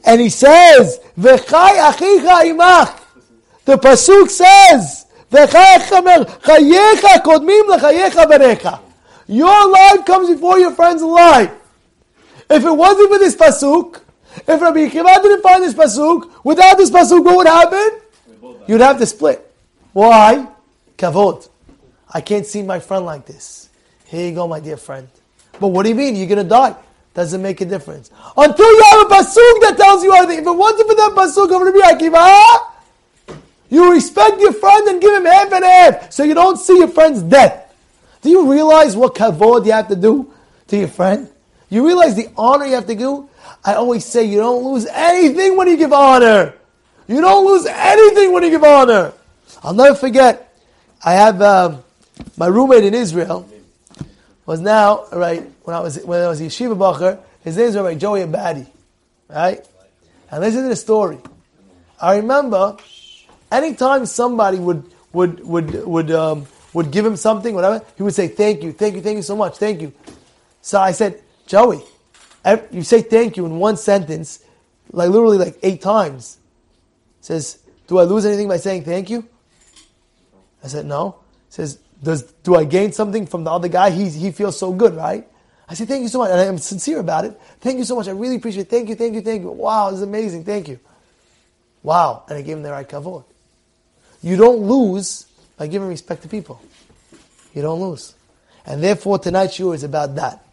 and 0.04 0.20
he 0.20 0.28
says, 0.28 1.00
V'chai 1.18 1.90
achicha 1.90 2.42
imach. 2.50 3.00
The 3.64 3.76
pasuk 3.76 4.28
says, 4.30 5.06
chayecha 5.30 7.22
kodmim 7.22 7.68
lechayecha 7.68 8.24
berecha. 8.24 8.80
Your 9.26 9.70
life 9.70 10.06
comes 10.06 10.30
before 10.30 10.58
your 10.58 10.72
friend's 10.72 11.02
life. 11.02 11.52
If 12.48 12.64
it 12.64 12.70
wasn't 12.70 13.10
for 13.10 13.18
this 13.18 13.36
pasuk, 13.36 14.00
if 14.46 14.60
Rabbi 14.60 14.88
Akiva 14.88 15.22
didn't 15.22 15.42
find 15.42 15.62
this 15.62 15.74
pasuk, 15.74 16.30
without 16.44 16.78
this 16.78 16.90
pasuk, 16.90 17.24
what 17.24 17.36
would 17.36 17.46
happen? 17.46 18.00
You'd 18.66 18.80
have 18.80 18.98
to 18.98 19.06
split. 19.06 19.44
Why? 19.92 20.46
Kavod. 20.96 21.48
I 22.10 22.20
can't 22.22 22.46
see 22.46 22.62
my 22.62 22.78
friend 22.80 23.04
like 23.04 23.26
this. 23.26 23.68
Here 24.06 24.28
you 24.28 24.34
go, 24.34 24.48
my 24.48 24.60
dear 24.60 24.78
friend. 24.78 25.08
But 25.60 25.68
what 25.68 25.82
do 25.82 25.90
you 25.90 25.94
mean? 25.94 26.16
You're 26.16 26.28
going 26.28 26.42
to 26.42 26.48
die. 26.48 26.74
Doesn't 27.14 27.42
make 27.42 27.60
a 27.60 27.64
difference. 27.64 28.10
Until 28.36 28.72
you 28.72 28.82
have 28.90 29.06
a 29.06 29.14
pasuk 29.14 29.60
that 29.62 29.74
tells 29.76 30.04
you 30.04 30.14
anything. 30.14 30.40
If 30.40 30.46
it 30.46 30.52
wasn't 30.52 30.88
for 30.88 30.94
that 30.94 31.12
pasuk 31.16 31.54
of 31.54 31.62
Rabbi 31.62 31.78
Akiva, 31.78 33.38
you 33.70 33.92
respect 33.92 34.40
your 34.40 34.52
friend 34.52 34.88
and 34.88 35.00
give 35.00 35.12
him 35.14 35.24
half 35.24 35.52
and 35.52 35.64
half 35.64 36.12
so 36.12 36.22
you 36.22 36.34
don't 36.34 36.56
see 36.56 36.78
your 36.78 36.88
friend's 36.88 37.22
death. 37.22 37.74
Do 38.22 38.30
you 38.30 38.50
realize 38.50 38.96
what 38.96 39.14
kavod 39.14 39.66
you 39.66 39.72
have 39.72 39.88
to 39.88 39.96
do 39.96 40.32
to 40.68 40.76
your 40.76 40.88
friend? 40.88 41.28
You 41.70 41.86
realize 41.86 42.14
the 42.14 42.28
honor 42.36 42.66
you 42.66 42.74
have 42.74 42.86
to 42.86 42.94
do? 42.94 43.28
I 43.64 43.74
always 43.74 44.04
say 44.04 44.24
you 44.24 44.38
don't 44.38 44.64
lose 44.64 44.86
anything 44.86 45.56
when 45.56 45.68
you 45.68 45.76
give 45.76 45.92
honor. 45.92 46.54
You 47.06 47.20
don't 47.20 47.46
lose 47.46 47.66
anything 47.66 48.32
when 48.32 48.42
you 48.42 48.50
give 48.50 48.64
honor. 48.64 49.12
I'll 49.62 49.74
never 49.74 49.94
forget. 49.94 50.56
I 51.04 51.14
have 51.14 51.40
um, 51.42 51.82
my 52.36 52.46
roommate 52.46 52.84
in 52.84 52.94
Israel 52.94 53.48
was 54.48 54.60
now 54.62 55.04
right 55.12 55.42
when 55.64 55.76
I 55.76 55.80
was 55.80 56.02
when 56.04 56.22
I 56.22 56.26
was 56.26 56.40
yeshiva 56.40 56.74
bacher. 56.74 57.20
His 57.44 57.58
name 57.58 57.66
is 57.66 57.76
Rabbi 57.76 57.94
Joey 57.96 58.20
Abadi, 58.20 58.66
right? 59.28 59.60
And 60.30 60.40
listen 60.40 60.62
to 60.62 60.68
the 60.70 60.76
story. 60.76 61.18
I 62.00 62.16
remember 62.16 62.78
anytime 63.52 64.06
somebody 64.06 64.58
would 64.58 64.90
would 65.12 65.46
would 65.46 65.86
would 65.86 66.10
um, 66.10 66.46
would 66.72 66.90
give 66.90 67.04
him 67.04 67.16
something, 67.16 67.54
whatever, 67.54 67.84
he 67.98 68.02
would 68.02 68.14
say 68.14 68.28
thank 68.28 68.62
you, 68.62 68.72
thank 68.72 68.94
you, 68.94 69.02
thank 69.02 69.16
you 69.16 69.22
so 69.22 69.36
much, 69.36 69.58
thank 69.58 69.82
you. 69.82 69.92
So 70.62 70.80
I 70.80 70.92
said, 70.92 71.20
Joey, 71.46 71.82
you 72.70 72.82
say 72.84 73.02
thank 73.02 73.36
you 73.36 73.44
in 73.44 73.58
one 73.58 73.76
sentence, 73.76 74.42
like 74.92 75.10
literally 75.10 75.36
like 75.36 75.58
eight 75.62 75.82
times. 75.82 76.38
says, 77.20 77.58
do 77.86 77.98
I 77.98 78.04
lose 78.04 78.24
anything 78.24 78.48
by 78.48 78.56
saying 78.56 78.84
thank 78.84 79.10
you? 79.10 79.28
I 80.64 80.68
said, 80.68 80.86
no. 80.86 81.16
says, 81.50 81.78
does, 82.02 82.22
do 82.44 82.54
I 82.54 82.64
gain 82.64 82.92
something 82.92 83.26
from 83.26 83.44
the 83.44 83.50
other 83.50 83.68
guy? 83.68 83.90
He, 83.90 84.08
he 84.08 84.30
feels 84.30 84.58
so 84.58 84.72
good, 84.72 84.94
right? 84.94 85.26
I 85.68 85.74
say, 85.74 85.84
thank 85.84 86.02
you 86.02 86.08
so 86.08 86.18
much. 86.18 86.30
And 86.30 86.40
I'm 86.40 86.58
sincere 86.58 87.00
about 87.00 87.24
it. 87.24 87.38
Thank 87.60 87.78
you 87.78 87.84
so 87.84 87.96
much. 87.96 88.08
I 88.08 88.12
really 88.12 88.36
appreciate 88.36 88.62
it. 88.62 88.70
Thank 88.70 88.88
you, 88.88 88.94
thank 88.94 89.14
you, 89.14 89.20
thank 89.20 89.42
you. 89.42 89.50
Wow, 89.50 89.90
this 89.90 89.98
is 89.98 90.02
amazing. 90.02 90.44
Thank 90.44 90.68
you. 90.68 90.78
Wow. 91.82 92.24
And 92.28 92.38
I 92.38 92.42
gave 92.42 92.56
him 92.56 92.62
the 92.62 92.70
right 92.70 92.88
kavod. 92.88 93.24
You 94.22 94.36
don't 94.36 94.60
lose 94.60 95.26
by 95.56 95.66
giving 95.66 95.88
respect 95.88 96.22
to 96.22 96.28
people. 96.28 96.60
You 97.54 97.62
don't 97.62 97.80
lose. 97.80 98.14
And 98.64 98.82
therefore, 98.82 99.18
tonight's 99.18 99.54
show 99.54 99.72
is 99.72 99.84
about 99.84 100.14
that. 100.16 100.44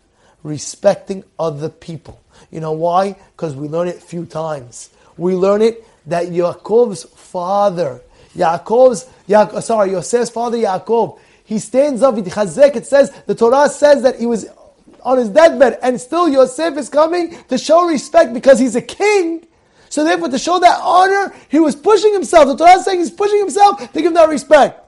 Respecting 0.43 1.24
other 1.39 1.70
people. 1.70 2.22
You 2.52 2.60
know 2.60 2.74
why? 2.74 3.16
Because 3.36 3.56
we 3.56 3.68
learn 3.68 3.88
it 3.88 3.98
a 3.98 4.02
few 4.02 4.26
times. 4.26 4.89
We 5.18 5.34
learn 5.34 5.62
it 5.62 5.84
that 6.08 6.28
Yaakov's 6.28 7.04
father, 7.04 8.02
Yaakov's, 8.36 9.10
Ya- 9.28 9.60
sorry, 9.62 9.91
Yosef's 9.91 10.30
father 10.30 10.58
Yaakov, 10.58 11.20
he 11.46 11.60
stands 11.60 12.02
up, 12.02 12.18
it 12.18 12.86
says, 12.86 13.12
the 13.28 13.36
Torah 13.36 13.70
says 13.70 14.02
that 14.02 14.20
he 14.20 14.26
was 14.26 14.48
on 15.02 15.20
his 15.20 15.30
deathbed, 15.30 15.78
and 15.84 16.02
still 16.02 16.28
Yosef 16.28 16.76
is 16.78 16.89
coming 16.89 17.38
to 17.46 17.58
show 17.58 17.86
respect 17.88 18.34
because 18.34 18.60
he's 18.60 18.76
a 18.76 18.82
king. 18.82 19.46
So 19.89 20.04
therefore, 20.04 20.30
to 20.30 20.39
show 20.39 20.60
that 20.60 20.80
honor, 20.82 21.34
he 21.48 21.60
was 21.60 21.76
pushing 21.76 22.12
himself. 22.12 22.48
The 22.48 22.58
Torah 22.58 22.80
is 22.80 22.86
saying 22.86 23.00
he's 23.00 23.12
pushing 23.12 23.39
himself 23.39 23.91
to 23.93 24.02
give 24.02 24.14
that 24.16 24.28
respect. 24.28 24.82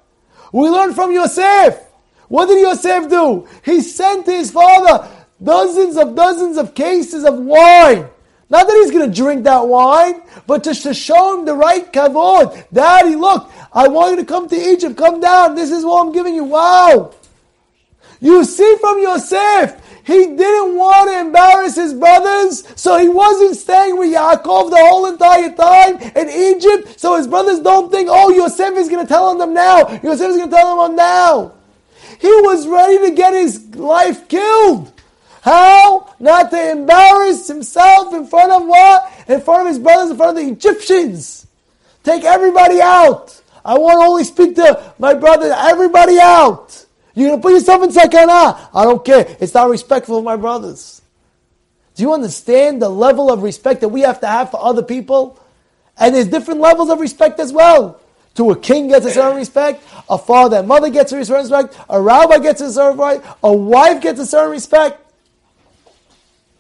We 0.52 0.68
learn 0.68 0.94
from 0.96 1.14
Yosef. 1.14 1.80
What 2.28 2.48
did 2.48 2.60
Yosef 2.60 3.10
do? 3.10 3.48
He 3.64 3.80
sent 3.82 4.26
to 4.26 4.32
his 4.32 4.52
father 4.52 5.08
dozens 5.42 5.96
of 5.96 6.16
dozens 6.16 6.58
of 6.58 6.74
cases 6.74 7.24
of 7.24 7.38
wine. 7.38 8.10
Not 8.50 8.68
that 8.68 8.76
he's 8.82 8.92
going 8.92 9.10
to 9.10 9.16
drink 9.16 9.44
that 9.44 9.68
wine, 9.68 10.22
but 10.46 10.64
just 10.64 10.84
to 10.84 10.94
show 10.94 11.38
him 11.38 11.46
the 11.46 11.54
right 11.54 11.92
kavod. 11.92 12.66
Daddy, 12.72 13.16
look, 13.16 13.52
I 13.74 13.88
want 13.90 14.12
you 14.12 14.18
to 14.18 14.26
come 14.26 14.48
to 14.48 14.56
Egypt. 14.56 14.96
Come 14.98 15.20
down. 15.20 15.56
This 15.56 15.72
is 15.72 15.84
what 15.84 16.06
I'm 16.06 16.14
giving 16.14 16.34
you. 16.34 16.46
Wow. 16.46 17.14
You 18.22 18.46
see 18.46 18.78
from 18.80 19.02
Yosef, 19.02 19.82
he 20.06 20.26
didn't 20.38 20.78
want 20.78 21.10
to 21.10 21.20
embarrass 21.20 21.76
his 21.76 21.94
brothers, 21.94 22.64
so 22.80 22.98
he 22.98 23.10
wasn't 23.10 23.58
staying 23.58 23.98
with 23.98 24.14
Yaakov 24.14 24.70
the 24.70 24.78
whole 24.78 25.06
entire 25.06 25.54
time 25.54 25.98
in 26.16 26.30
Egypt, 26.30 26.98
so 26.98 27.18
his 27.18 27.28
brothers 27.28 27.60
don't 27.60 27.92
think, 27.92 28.08
oh, 28.10 28.30
Yosef 28.30 28.78
is 28.78 28.88
going 28.88 29.06
to 29.06 29.08
tell 29.08 29.26
on 29.26 29.38
them 29.38 29.54
now. 29.54 29.80
Yosef 30.02 30.30
is 30.30 30.38
going 30.38 30.50
to 30.50 30.56
tell 30.56 30.70
them 30.70 30.80
on 30.80 30.96
now. 30.96 31.52
He 32.20 32.30
was 32.30 32.66
ready 32.66 33.10
to 33.10 33.14
get 33.14 33.34
his 33.34 33.76
life 33.76 34.30
killed. 34.30 34.94
How? 35.48 36.14
Not 36.20 36.52
to 36.52 36.72
embarrass 36.72 37.48
himself 37.48 38.14
in 38.14 38.28
front 38.28 38.52
of 38.52 38.68
what? 38.68 39.14
In 39.30 39.40
front 39.40 39.62
of 39.62 39.68
his 39.68 39.80
brothers, 39.80 40.12
in 40.12 40.18
front 40.18 40.38
of 40.38 40.44
the 40.44 40.52
Egyptians. 40.52 41.48
Take 42.04 42.26
everybody 42.26 42.82
out. 42.82 43.42
I 43.64 43.78
want 43.78 43.98
only 44.06 44.26
speak 44.26 44.56
to 44.56 44.94
my 45.00 45.14
brother, 45.14 45.56
everybody 45.58 46.20
out. 46.20 46.86
You're 47.16 47.30
going 47.30 47.40
to 47.40 47.42
put 47.42 47.54
yourself 47.54 47.82
in 47.82 47.92
sakana. 47.92 48.68
I 48.74 48.84
don't 48.84 49.06
care. 49.06 49.38
It's 49.40 49.54
not 49.54 49.70
respectful 49.70 50.18
of 50.18 50.26
my 50.26 50.36
brothers. 50.36 51.02
Do 51.96 52.04
you 52.04 52.14
understand 52.14 52.82
the 52.82 52.90
level 52.90 53.32
of 53.32 53.42
respect 53.42 53.80
that 53.82 53.90
we 53.90 54.02
have 54.02 54.20
to 54.20 54.28
have 54.28 54.52
for 54.52 54.62
other 54.62 54.84
people? 54.84 55.40
And 55.98 56.14
there's 56.14 56.28
different 56.28 56.60
levels 56.60 56.90
of 56.90 57.00
respect 57.00 57.40
as 57.40 57.54
well. 57.54 58.02
To 58.36 58.52
a 58.52 58.60
king 58.60 58.90
gets 58.90 59.06
a 59.06 59.12
certain 59.12 59.38
respect, 59.38 59.82
a 60.10 60.18
father 60.18 60.58
and 60.58 60.68
mother 60.68 60.90
gets 60.90 61.14
a 61.14 61.24
certain 61.24 61.44
respect, 61.44 61.80
a 61.90 62.02
rabbi 62.02 62.38
gets 62.40 62.60
a 62.60 62.70
certain 62.70 62.98
right, 62.98 63.24
a 63.42 63.54
wife 63.54 64.02
gets 64.02 64.20
a 64.20 64.26
certain 64.26 64.52
respect. 64.52 65.06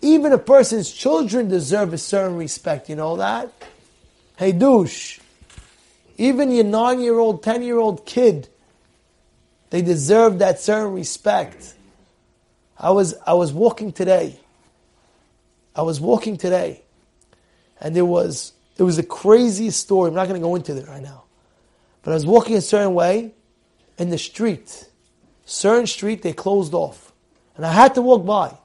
Even 0.01 0.31
a 0.31 0.37
person's 0.37 0.91
children 0.91 1.47
deserve 1.47 1.93
a 1.93 1.97
certain 1.97 2.37
respect. 2.37 2.89
You 2.89 2.95
know 2.95 3.17
that? 3.17 3.51
Hey, 4.37 4.51
douche. 4.51 5.19
Even 6.17 6.51
your 6.51 6.63
nine 6.63 6.99
year 6.99 7.17
old, 7.17 7.43
ten 7.43 7.63
year 7.63 7.77
old 7.77 8.05
kid, 8.05 8.47
they 9.69 9.81
deserve 9.81 10.39
that 10.39 10.59
certain 10.59 10.93
respect. 10.93 11.73
I 12.77 12.91
was, 12.91 13.15
I 13.25 13.33
was 13.33 13.51
walking 13.51 13.91
today. 13.91 14.39
I 15.75 15.81
was 15.81 15.99
walking 15.99 16.37
today. 16.37 16.83
And 17.79 17.95
there 17.95 18.05
was, 18.05 18.53
it 18.77 18.83
was 18.83 18.97
the 18.97 19.03
craziest 19.03 19.79
story. 19.79 20.09
I'm 20.09 20.15
not 20.15 20.27
going 20.27 20.39
to 20.39 20.45
go 20.45 20.55
into 20.55 20.75
it 20.75 20.87
right 20.87 21.01
now. 21.01 21.23
But 22.03 22.11
I 22.11 22.13
was 22.13 22.25
walking 22.25 22.55
a 22.55 22.61
certain 22.61 22.93
way 22.93 23.33
in 23.97 24.09
the 24.09 24.17
street. 24.17 24.89
Certain 25.45 25.87
street, 25.87 26.21
they 26.21 26.33
closed 26.33 26.73
off. 26.73 27.11
And 27.55 27.65
I 27.65 27.71
had 27.71 27.95
to 27.95 28.01
walk 28.01 28.25
by. 28.25 28.55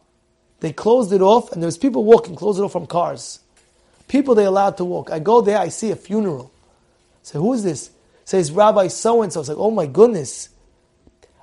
They 0.63 0.73
closed 0.73 1.13
it 1.13 1.21
off, 1.21 1.51
and 1.51 1.61
there 1.61 1.67
was 1.67 1.77
people 1.77 2.05
walking, 2.05 2.37
closed 2.37 2.61
it 2.61 2.63
off 2.63 2.71
from 2.71 2.87
cars. 2.87 3.41
People 4.07 4.37
they 4.37 4.45
allowed 4.45 4.77
to 4.77 4.85
walk. 4.85 5.11
I 5.11 5.19
go 5.19 5.41
there, 5.41 5.59
I 5.59 5.69
see 5.69 5.91
a 5.91 5.97
funeral. 5.97 6.53
I 6.55 7.19
say, 7.25 7.39
who 7.41 7.53
is 7.53 7.65
this? 7.65 7.91
Says 8.25 8.53
Rabbi 8.53 8.87
so 8.87 9.23
and 9.23 9.33
so. 9.33 9.41
It's 9.41 9.49
like, 9.49 9.59
oh 9.59 9.73
my 9.73 9.87
goodness. 9.87 10.51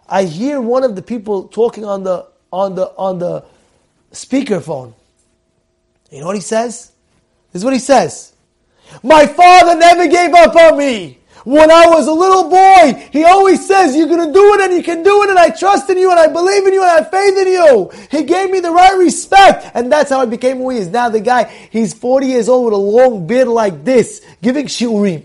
I 0.07 0.24
hear 0.24 0.61
one 0.61 0.86
of 0.86 0.95
the 0.95 1.01
people 1.01 1.49
talking 1.49 1.84
on 1.84 2.03
the 2.03 2.28
on 2.49 2.76
the 2.76 2.93
on 2.95 3.20
the 3.20 3.43
speakerphone. 4.13 4.93
You 6.09 6.22
know 6.22 6.28
what 6.28 6.38
he 6.38 6.41
says? 6.41 6.93
This 7.51 7.59
is 7.59 7.65
what 7.65 7.74
he 7.74 7.80
says. 7.80 8.32
My 9.03 9.26
father 9.28 9.76
never 9.76 10.07
gave 10.07 10.34
up 10.34 10.55
on 10.55 10.78
me. 10.78 11.18
When 11.46 11.72
I 11.72 11.88
was 11.88 12.08
a 12.08 12.12
little 12.12 12.50
boy, 12.50 13.10
he 13.12 13.24
always 13.24 13.66
says, 13.66 13.96
you're 13.96 14.08
going 14.08 14.28
to 14.28 14.34
do 14.34 14.54
it 14.56 14.62
and 14.62 14.74
you 14.74 14.84
can 14.84 15.04
do 15.04 15.24
it 15.24 15.30
and 15.30 15.40
I 15.40 15.50
trust 15.50 15.90
in 15.90 15.98
you 15.98 16.12
and 16.12 16.20
I 16.20 16.28
believe 16.28 16.66
in 16.68 16.74
you 16.74 16.82
and 16.82 16.92
I 16.92 16.96
have 16.96 17.12
faith 17.12 17.38
in 17.38 17.48
you. 17.48 17.92
He 18.12 18.24
gave 18.24 18.50
me 18.50 18.60
the 18.60 18.72
right 18.72 18.98
respect 18.98 19.72
and 19.74 19.92
that's 19.92 20.10
how 20.10 20.20
I 20.20 20.26
became 20.26 20.58
who 20.58 20.70
he 20.70 20.80
is. 20.80 20.90
Now 20.90 21.10
the 21.10 21.22
guy, 21.22 21.46
he's 21.72 21.94
40 21.94 22.28
years 22.28 22.50
old 22.50 22.66
with 22.66 22.74
a 22.74 22.78
long 22.78 23.26
beard 23.26 23.48
like 23.48 23.86
this, 23.86 24.26
giving 24.42 24.66
shiurim. 24.66 25.24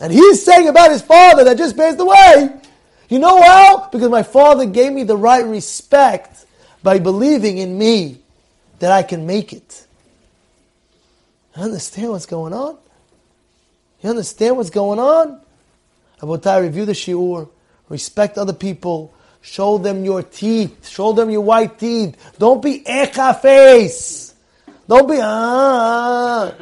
And 0.00 0.12
he's 0.12 0.42
saying 0.42 0.68
about 0.68 0.90
his 0.90 1.02
father 1.02 1.44
that 1.44 1.58
just 1.58 1.76
passed 1.76 2.00
away. 2.00 2.58
You 3.10 3.18
know 3.18 3.42
how? 3.42 3.88
Because 3.90 4.08
my 4.08 4.22
father 4.22 4.64
gave 4.64 4.92
me 4.92 5.04
the 5.04 5.16
right 5.16 5.44
respect 5.44 6.46
by 6.82 6.98
believing 6.98 7.58
in 7.58 7.76
me 7.76 8.20
that 8.78 8.90
I 8.90 9.02
can 9.02 9.26
make 9.26 9.52
it. 9.52 9.86
I 11.54 11.62
understand 11.62 12.10
what's 12.10 12.26
going 12.26 12.54
on. 12.54 12.78
You 14.02 14.10
understand 14.10 14.56
what's 14.56 14.70
going 14.70 14.98
on? 14.98 15.40
Rabotai, 16.20 16.62
review 16.62 16.84
the 16.84 16.92
shiur, 16.92 17.48
respect 17.88 18.38
other 18.38 18.52
people, 18.52 19.12
show 19.42 19.78
them 19.78 20.04
your 20.04 20.22
teeth, 20.22 20.88
show 20.88 21.12
them 21.12 21.30
your 21.30 21.42
white 21.42 21.78
teeth. 21.78 22.16
Don't 22.38 22.62
be 22.62 22.80
echa 22.80 23.40
face. 23.40 24.34
Don't 24.88 25.08
be 25.08 25.18
ah. 25.20 26.52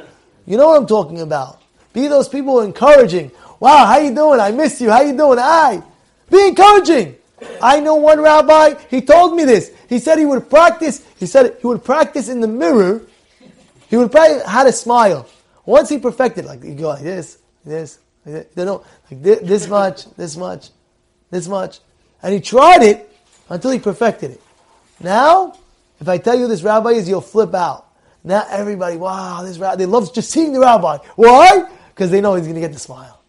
You 0.46 0.56
know 0.56 0.68
what 0.68 0.80
I'm 0.80 0.86
talking 0.86 1.20
about. 1.20 1.62
Be 1.92 2.08
those 2.08 2.28
people 2.28 2.60
encouraging. 2.60 3.30
Wow, 3.60 3.86
how 3.86 3.98
you 3.98 4.14
doing? 4.14 4.40
I 4.40 4.50
miss 4.50 4.80
you. 4.80 4.90
How 4.90 5.02
you 5.02 5.16
doing? 5.16 5.38
I 5.38 5.82
Be 6.30 6.48
encouraging. 6.48 7.16
I 7.62 7.80
know 7.80 7.96
one 7.96 8.20
rabbi, 8.20 8.74
he 8.90 9.00
told 9.00 9.34
me 9.34 9.44
this. 9.44 9.72
He 9.88 9.98
said 9.98 10.18
he 10.18 10.26
would 10.26 10.50
practice, 10.50 11.04
he 11.18 11.26
said 11.26 11.56
he 11.60 11.66
would 11.66 11.84
practice 11.84 12.28
in 12.28 12.40
the 12.40 12.48
mirror. 12.48 13.02
He 13.88 13.96
would 13.96 14.10
practice 14.10 14.42
how 14.44 14.64
to 14.64 14.72
smile. 14.72 15.26
Once 15.68 15.90
he 15.90 15.98
perfected, 15.98 16.46
like 16.46 16.64
you 16.64 16.74
go 16.74 16.88
like 16.88 17.02
this, 17.02 17.36
this, 17.62 17.98
this, 18.24 18.46
you 18.56 18.64
know, 18.64 18.82
like 19.10 19.22
this, 19.22 19.40
this 19.40 19.68
much, 19.78 20.06
this 20.16 20.34
much, 20.34 20.70
this 21.30 21.46
much. 21.46 21.80
And 22.22 22.32
he 22.32 22.40
tried 22.40 22.82
it 22.82 23.14
until 23.50 23.72
he 23.72 23.78
perfected 23.78 24.30
it. 24.30 24.40
Now, 24.98 25.58
if 26.00 26.08
I 26.08 26.16
tell 26.16 26.38
you 26.38 26.48
this 26.48 26.62
rabbi 26.62 26.92
is, 26.92 27.06
you'll 27.06 27.20
flip 27.20 27.52
out. 27.52 27.86
Now 28.24 28.46
everybody, 28.48 28.96
wow, 28.96 29.42
this 29.42 29.58
rabbi, 29.58 29.76
they 29.76 29.84
love 29.84 30.10
just 30.14 30.30
seeing 30.30 30.54
the 30.54 30.60
rabbi. 30.60 30.96
Why? 31.16 31.68
Because 31.90 32.10
they 32.10 32.22
know 32.22 32.34
he's 32.34 32.46
going 32.46 32.54
to 32.54 32.62
get 32.62 32.72
the 32.72 32.78
smile. 32.78 33.20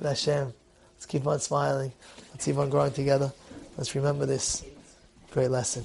Hashem, 0.00 0.54
let's 0.94 1.06
keep 1.06 1.26
on 1.26 1.40
smiling. 1.40 1.92
Let's 2.30 2.44
keep 2.44 2.56
on 2.56 2.70
growing 2.70 2.92
together. 2.92 3.32
Let's 3.76 3.96
remember 3.96 4.26
this 4.26 4.64
great 5.32 5.50
lesson. 5.50 5.84